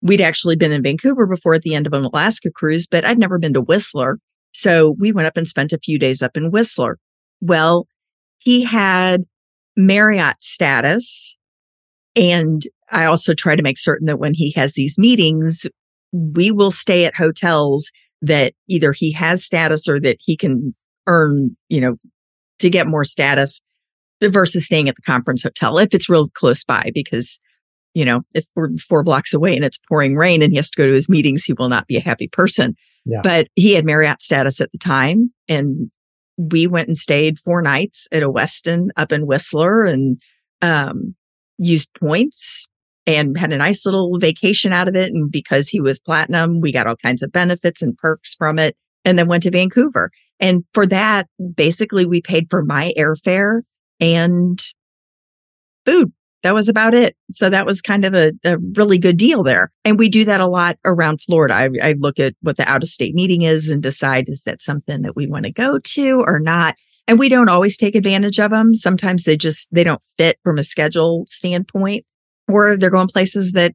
We'd 0.01 0.21
actually 0.21 0.55
been 0.55 0.71
in 0.71 0.81
Vancouver 0.81 1.27
before 1.27 1.53
at 1.53 1.63
the 1.63 1.75
end 1.75 1.87
of 1.87 1.93
an 1.93 2.05
Alaska 2.05 2.49
cruise, 2.53 2.87
but 2.87 3.05
I'd 3.05 3.19
never 3.19 3.37
been 3.37 3.53
to 3.53 3.61
Whistler. 3.61 4.19
So 4.51 4.95
we 4.99 5.11
went 5.11 5.27
up 5.27 5.37
and 5.37 5.47
spent 5.47 5.73
a 5.73 5.79
few 5.79 5.99
days 5.99 6.21
up 6.21 6.35
in 6.35 6.51
Whistler. 6.51 6.97
Well, 7.41 7.87
he 8.39 8.63
had 8.63 9.23
Marriott 9.75 10.41
status. 10.41 11.37
And 12.15 12.63
I 12.91 13.05
also 13.05 13.33
try 13.33 13.55
to 13.55 13.63
make 13.63 13.77
certain 13.77 14.07
that 14.07 14.19
when 14.19 14.33
he 14.33 14.51
has 14.55 14.73
these 14.73 14.97
meetings, 14.97 15.65
we 16.11 16.51
will 16.51 16.71
stay 16.71 17.05
at 17.05 17.15
hotels 17.15 17.91
that 18.21 18.53
either 18.67 18.91
he 18.91 19.11
has 19.11 19.43
status 19.43 19.87
or 19.87 19.99
that 19.99 20.17
he 20.19 20.35
can 20.35 20.73
earn, 21.05 21.55
you 21.69 21.79
know, 21.79 21.97
to 22.59 22.69
get 22.69 22.87
more 22.87 23.03
status 23.03 23.61
versus 24.21 24.65
staying 24.65 24.89
at 24.89 24.95
the 24.95 25.01
conference 25.01 25.43
hotel 25.43 25.77
if 25.77 25.93
it's 25.93 26.09
real 26.09 26.27
close 26.29 26.63
by 26.63 26.89
because 26.93 27.39
you 27.93 28.03
know 28.03 28.21
if 28.33 28.45
we're 28.55 28.75
four 28.77 29.03
blocks 29.03 29.33
away 29.33 29.55
and 29.55 29.63
it's 29.63 29.77
pouring 29.89 30.15
rain 30.15 30.41
and 30.41 30.51
he 30.51 30.57
has 30.57 30.71
to 30.71 30.77
go 30.81 30.87
to 30.87 30.93
his 30.93 31.09
meetings 31.09 31.43
he 31.43 31.53
will 31.53 31.69
not 31.69 31.87
be 31.87 31.97
a 31.97 32.01
happy 32.01 32.27
person 32.27 32.75
yeah. 33.07 33.21
but 33.23 33.47
he 33.55 33.73
had 33.73 33.85
marriott 33.85 34.21
status 34.21 34.61
at 34.61 34.71
the 34.71 34.77
time 34.77 35.31
and 35.47 35.89
we 36.37 36.67
went 36.67 36.87
and 36.87 36.97
stayed 36.97 37.39
four 37.39 37.61
nights 37.61 38.07
at 38.11 38.23
a 38.23 38.29
westin 38.29 38.89
up 38.95 39.11
in 39.11 39.25
whistler 39.25 39.85
and 39.85 40.21
um, 40.61 41.15
used 41.57 41.89
points 41.99 42.67
and 43.05 43.37
had 43.37 43.53
a 43.53 43.57
nice 43.57 43.85
little 43.85 44.19
vacation 44.19 44.73
out 44.73 44.87
of 44.87 44.95
it. 44.95 45.11
And 45.11 45.31
because 45.31 45.69
he 45.69 45.79
was 45.79 45.99
platinum, 45.99 46.59
we 46.59 46.71
got 46.71 46.87
all 46.87 46.97
kinds 46.97 47.23
of 47.23 47.31
benefits 47.31 47.81
and 47.81 47.97
perks 47.97 48.35
from 48.35 48.59
it. 48.59 48.75
And 49.05 49.17
then 49.17 49.29
went 49.29 49.43
to 49.43 49.51
Vancouver. 49.51 50.11
And 50.37 50.65
for 50.73 50.85
that, 50.87 51.27
basically, 51.55 52.05
we 52.05 52.21
paid 52.21 52.47
for 52.49 52.65
my 52.65 52.91
airfare 52.97 53.61
and 54.01 54.61
food. 55.85 56.11
That 56.43 56.53
was 56.53 56.69
about 56.69 56.93
it. 56.93 57.15
So 57.31 57.49
that 57.49 57.65
was 57.65 57.81
kind 57.81 58.05
of 58.05 58.13
a, 58.13 58.31
a 58.45 58.57
really 58.75 58.97
good 58.97 59.17
deal 59.17 59.43
there. 59.43 59.71
And 59.83 59.97
we 59.97 60.07
do 60.07 60.23
that 60.25 60.39
a 60.39 60.47
lot 60.47 60.77
around 60.85 61.21
Florida. 61.21 61.55
I, 61.55 61.69
I 61.81 61.95
look 61.97 62.19
at 62.19 62.35
what 62.41 62.57
the 62.57 62.69
out 62.69 62.83
of 62.83 62.89
state 62.89 63.15
meeting 63.15 63.41
is 63.41 63.69
and 63.69 63.81
decide 63.81 64.29
is 64.29 64.43
that 64.43 64.61
something 64.61 65.01
that 65.01 65.15
we 65.15 65.27
want 65.27 65.45
to 65.45 65.51
go 65.51 65.79
to 65.79 66.23
or 66.25 66.39
not. 66.39 66.75
And 67.07 67.17
we 67.17 67.29
don't 67.29 67.49
always 67.49 67.77
take 67.77 67.95
advantage 67.95 68.39
of 68.39 68.51
them. 68.51 68.73
Sometimes 68.73 69.23
they 69.23 69.37
just, 69.37 69.67
they 69.71 69.83
don't 69.83 70.01
fit 70.17 70.37
from 70.43 70.57
a 70.57 70.63
schedule 70.63 71.25
standpoint 71.27 72.05
or 72.47 72.77
they're 72.77 72.89
going 72.89 73.07
places 73.07 73.53
that, 73.53 73.73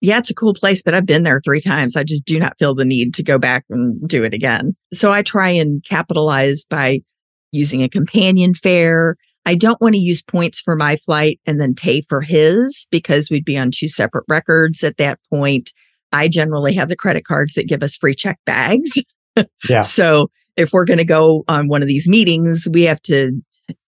yeah, 0.00 0.18
it's 0.18 0.30
a 0.30 0.34
cool 0.34 0.54
place, 0.54 0.82
but 0.82 0.94
I've 0.94 1.06
been 1.06 1.24
there 1.24 1.42
three 1.44 1.60
times. 1.60 1.94
I 1.94 2.04
just 2.04 2.24
do 2.24 2.38
not 2.38 2.58
feel 2.58 2.74
the 2.74 2.86
need 2.86 3.14
to 3.14 3.22
go 3.22 3.38
back 3.38 3.66
and 3.68 4.00
do 4.08 4.24
it 4.24 4.32
again. 4.32 4.74
So 4.92 5.12
I 5.12 5.22
try 5.22 5.50
and 5.50 5.84
capitalize 5.84 6.64
by 6.64 7.00
using 7.52 7.82
a 7.82 7.88
companion 7.88 8.54
fare. 8.54 9.16
I 9.46 9.54
don't 9.54 9.80
want 9.80 9.94
to 9.94 10.00
use 10.00 10.22
points 10.22 10.60
for 10.60 10.76
my 10.76 10.96
flight 10.96 11.40
and 11.46 11.60
then 11.60 11.74
pay 11.74 12.02
for 12.02 12.20
his 12.20 12.86
because 12.90 13.30
we'd 13.30 13.44
be 13.44 13.56
on 13.56 13.70
two 13.70 13.88
separate 13.88 14.24
records 14.28 14.84
at 14.84 14.96
that 14.98 15.18
point. 15.30 15.72
I 16.12 16.28
generally 16.28 16.74
have 16.74 16.88
the 16.88 16.96
credit 16.96 17.24
cards 17.24 17.54
that 17.54 17.68
give 17.68 17.82
us 17.82 17.96
free 17.96 18.14
check 18.14 18.38
bags. 18.44 18.90
Yeah. 19.70 19.82
so 19.82 20.28
if 20.56 20.72
we're 20.72 20.84
going 20.84 20.98
to 20.98 21.04
go 21.04 21.44
on 21.46 21.68
one 21.68 21.82
of 21.82 21.88
these 21.88 22.08
meetings, 22.08 22.66
we 22.70 22.82
have 22.82 23.00
to, 23.02 23.40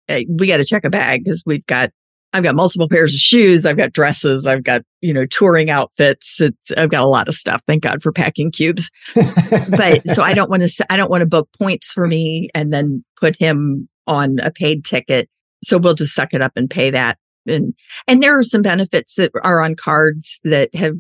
eh, 0.09 0.25
we 0.29 0.47
got 0.47 0.57
to 0.57 0.65
check 0.65 0.85
a 0.85 0.91
bag 0.91 1.23
because 1.23 1.45
we've 1.47 1.65
got 1.67 1.91
I've 2.37 2.43
got 2.43 2.55
multiple 2.55 2.89
pairs 2.89 3.15
of 3.15 3.21
shoes. 3.21 3.65
I've 3.65 3.79
got 3.79 3.93
dresses. 3.93 4.47
I've 4.47 4.63
got, 4.63 4.83
you 5.01 5.13
know, 5.15 5.25
touring 5.25 5.71
outfits. 5.71 6.41
It's, 6.41 6.73
I've 6.77 6.91
got 6.91 7.03
a 7.03 7.07
lot 7.07 7.29
of 7.29 7.35
stuff. 7.35 7.63
Thank 7.67 7.83
God 7.83 8.03
for 8.03 8.13
packing 8.13 8.51
cubes. 8.51 8.91
but 9.15 10.07
so 10.09 10.23
I 10.23 10.35
don't 10.35 10.51
want 10.51 10.63
to, 10.63 10.93
I 10.93 10.99
don't 10.99 11.11
want 11.11 11.23
to 11.23 11.27
book 11.27 11.49
points 11.59 11.93
for 11.93 12.07
me 12.07 12.51
and 12.55 12.73
then 12.73 13.05
put 13.19 13.37
him 13.37 13.89
on 14.07 14.39
a 14.41 14.51
paid 14.51 14.85
ticket. 14.85 15.31
So 15.67 15.79
we'll 15.79 15.95
just 15.95 16.15
suck 16.15 16.33
it 16.33 16.43
up 16.43 16.53
and 16.57 16.71
pay 16.71 16.91
that. 16.91 17.19
And, 17.47 17.75
and 18.09 18.23
there 18.23 18.39
are 18.39 18.45
some 18.45 18.63
benefits 18.63 19.15
that 19.17 19.31
are 19.43 19.61
on 19.61 19.77
cards 19.77 20.41
that 20.45 20.75
have 20.75 20.97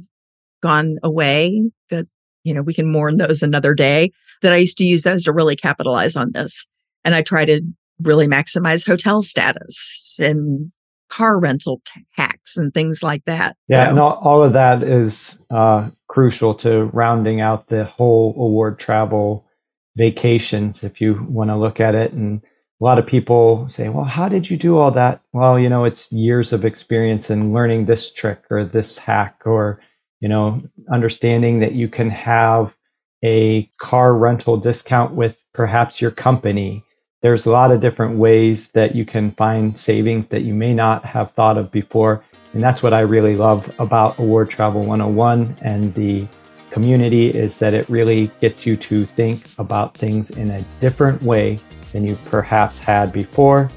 gone 0.63 0.97
away 1.03 1.71
that, 1.91 2.07
you 2.45 2.55
know, 2.55 2.63
we 2.63 2.75
can 2.75 2.91
mourn 2.91 3.17
those 3.17 3.43
another 3.43 3.75
day 3.75 4.13
that 4.43 4.53
I 4.53 4.57
used 4.57 4.79
to 4.79 4.85
use 4.85 5.03
those 5.03 5.25
to 5.25 5.33
really 5.33 5.57
capitalize 5.57 6.17
on 6.17 6.33
this. 6.33 6.67
And 7.05 7.15
I 7.15 7.23
try 7.23 7.45
to 7.45 7.63
really 8.01 8.27
maximize 8.27 8.87
hotel 8.87 9.23
status 9.23 10.17
and 10.21 10.71
car 11.09 11.39
rental 11.39 11.81
tax 12.17 12.57
and 12.57 12.75
things 12.75 13.03
like 13.03 13.25
that. 13.27 13.57
Yeah, 13.69 13.85
know? 13.85 13.91
and 13.91 13.99
all, 14.01 14.19
all, 14.23 14.45
of 14.45 14.53
that 14.55 14.83
is 14.83 15.39
uh, 15.51 15.91
crucial 16.09 16.55
to 16.57 16.85
rounding 16.87 17.41
out 17.41 17.69
the 17.69 17.85
whole 17.85 18.35
award 18.37 18.79
travel 18.79 19.47
vacations, 19.97 20.85
if 20.85 21.01
you 21.01 21.25
want 21.29 21.51
to 21.51 21.57
look 21.57 21.81
at 21.81 21.95
it. 21.95 22.13
And 22.13 22.43
a 22.81 22.85
lot 22.85 22.99
of 22.99 23.07
people 23.07 23.67
say, 23.71 23.89
well, 23.89 24.05
how 24.05 24.29
did 24.29 24.51
you 24.51 24.57
do 24.57 24.77
all 24.77 24.91
that? 24.91 25.23
Well, 25.33 25.59
you 25.59 25.69
know, 25.69 25.85
it's 25.85 26.13
years 26.13 26.53
of 26.53 26.65
experience 26.65 27.31
in 27.31 27.53
learning 27.53 27.87
this 27.87 28.13
trick 28.13 28.45
or 28.51 28.65
this 28.65 28.99
hack 28.99 29.43
or, 29.45 29.81
you 30.21 30.29
know, 30.29 30.63
understanding 30.93 31.61
that 31.61 31.73
you 31.73 31.89
can 31.89 32.11
have 32.11 32.77
a 33.25 33.71
car 33.79 34.15
rental 34.15 34.57
discount 34.57 35.15
with 35.15 35.43
perhaps 35.55 36.01
your 36.01 36.11
company 36.11 36.85
there's 37.27 37.47
a 37.47 37.51
lot 37.51 37.73
of 37.73 37.81
different 37.81 38.17
ways 38.19 38.71
that 38.71 38.95
you 38.95 39.05
can 39.05 39.33
find 39.33 39.77
savings 39.77 40.29
that 40.29 40.43
you 40.43 40.55
may 40.55 40.75
not 40.75 41.05
have 41.05 41.33
thought 41.33 41.59
of 41.59 41.73
before. 41.73 42.23
And 42.53 42.63
that's 42.63 42.85
what 42.85 42.95
I 42.95 43.01
really 43.01 43.35
love 43.35 43.69
about 43.81 44.19
Award 44.19 44.49
Travel 44.49 44.83
101 44.83 45.57
and 45.61 45.93
the 45.95 46.29
community 46.71 47.31
is 47.31 47.59
that 47.59 47.75
it 47.75 47.89
really 47.89 48.31
gets 48.41 48.65
you 48.65 48.77
to 48.77 49.07
think 49.07 49.49
about 49.59 49.97
things 49.97 50.31
in 50.31 50.51
a 50.53 50.61
different 50.81 51.23
way 51.23 51.59
than 51.97 52.07
you 52.07 52.15
perhaps 52.27 52.79
had 52.79 53.11
before 53.11 53.71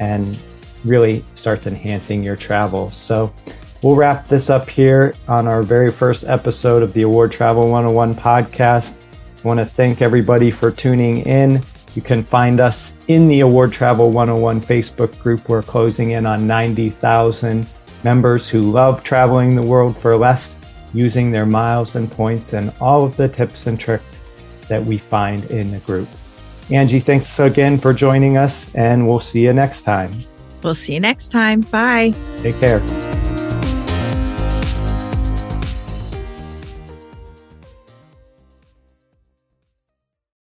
and 0.00 0.40
really 0.82 1.22
starts 1.34 1.66
enhancing 1.66 2.22
your 2.22 2.34
travel. 2.34 2.90
So 2.90 3.34
we'll 3.82 3.96
wrap 3.96 4.28
this 4.28 4.48
up 4.48 4.66
here 4.70 5.14
on 5.28 5.46
our 5.46 5.62
very 5.62 5.92
first 5.92 6.24
episode 6.24 6.82
of 6.82 6.94
the 6.94 7.02
Award 7.02 7.32
Travel 7.32 7.64
101 7.64 8.14
podcast. 8.14 8.96
I 9.44 9.46
want 9.46 9.60
to 9.60 9.66
thank 9.66 10.00
everybody 10.00 10.50
for 10.50 10.70
tuning 10.70 11.18
in. 11.26 11.60
You 11.94 12.00
can 12.00 12.22
find 12.22 12.60
us 12.60 12.94
in 13.08 13.28
the 13.28 13.40
Award 13.40 13.74
Travel 13.74 14.10
101 14.10 14.62
Facebook 14.62 15.18
group. 15.18 15.46
We're 15.46 15.62
closing 15.62 16.12
in 16.12 16.24
on 16.24 16.46
90,000 16.46 17.66
members 18.04 18.48
who 18.48 18.62
love 18.62 19.04
traveling 19.04 19.54
the 19.54 19.66
world 19.66 19.98
for 19.98 20.16
less, 20.16 20.56
using 20.94 21.30
their 21.30 21.46
miles 21.46 21.94
and 21.94 22.10
points, 22.10 22.54
and 22.54 22.72
all 22.80 23.04
of 23.04 23.18
the 23.18 23.28
tips 23.28 23.66
and 23.66 23.78
tricks 23.78 24.22
that 24.68 24.82
we 24.82 24.96
find 24.96 25.44
in 25.50 25.70
the 25.70 25.80
group. 25.80 26.08
Angie, 26.70 27.00
thanks 27.00 27.38
again 27.38 27.78
for 27.78 27.92
joining 27.92 28.36
us, 28.36 28.74
and 28.74 29.08
we'll 29.08 29.20
see 29.20 29.44
you 29.44 29.52
next 29.52 29.82
time. 29.82 30.24
We'll 30.62 30.74
see 30.74 30.94
you 30.94 31.00
next 31.00 31.28
time. 31.28 31.60
Bye. 31.60 32.12
Take 32.42 32.58
care. 32.58 33.15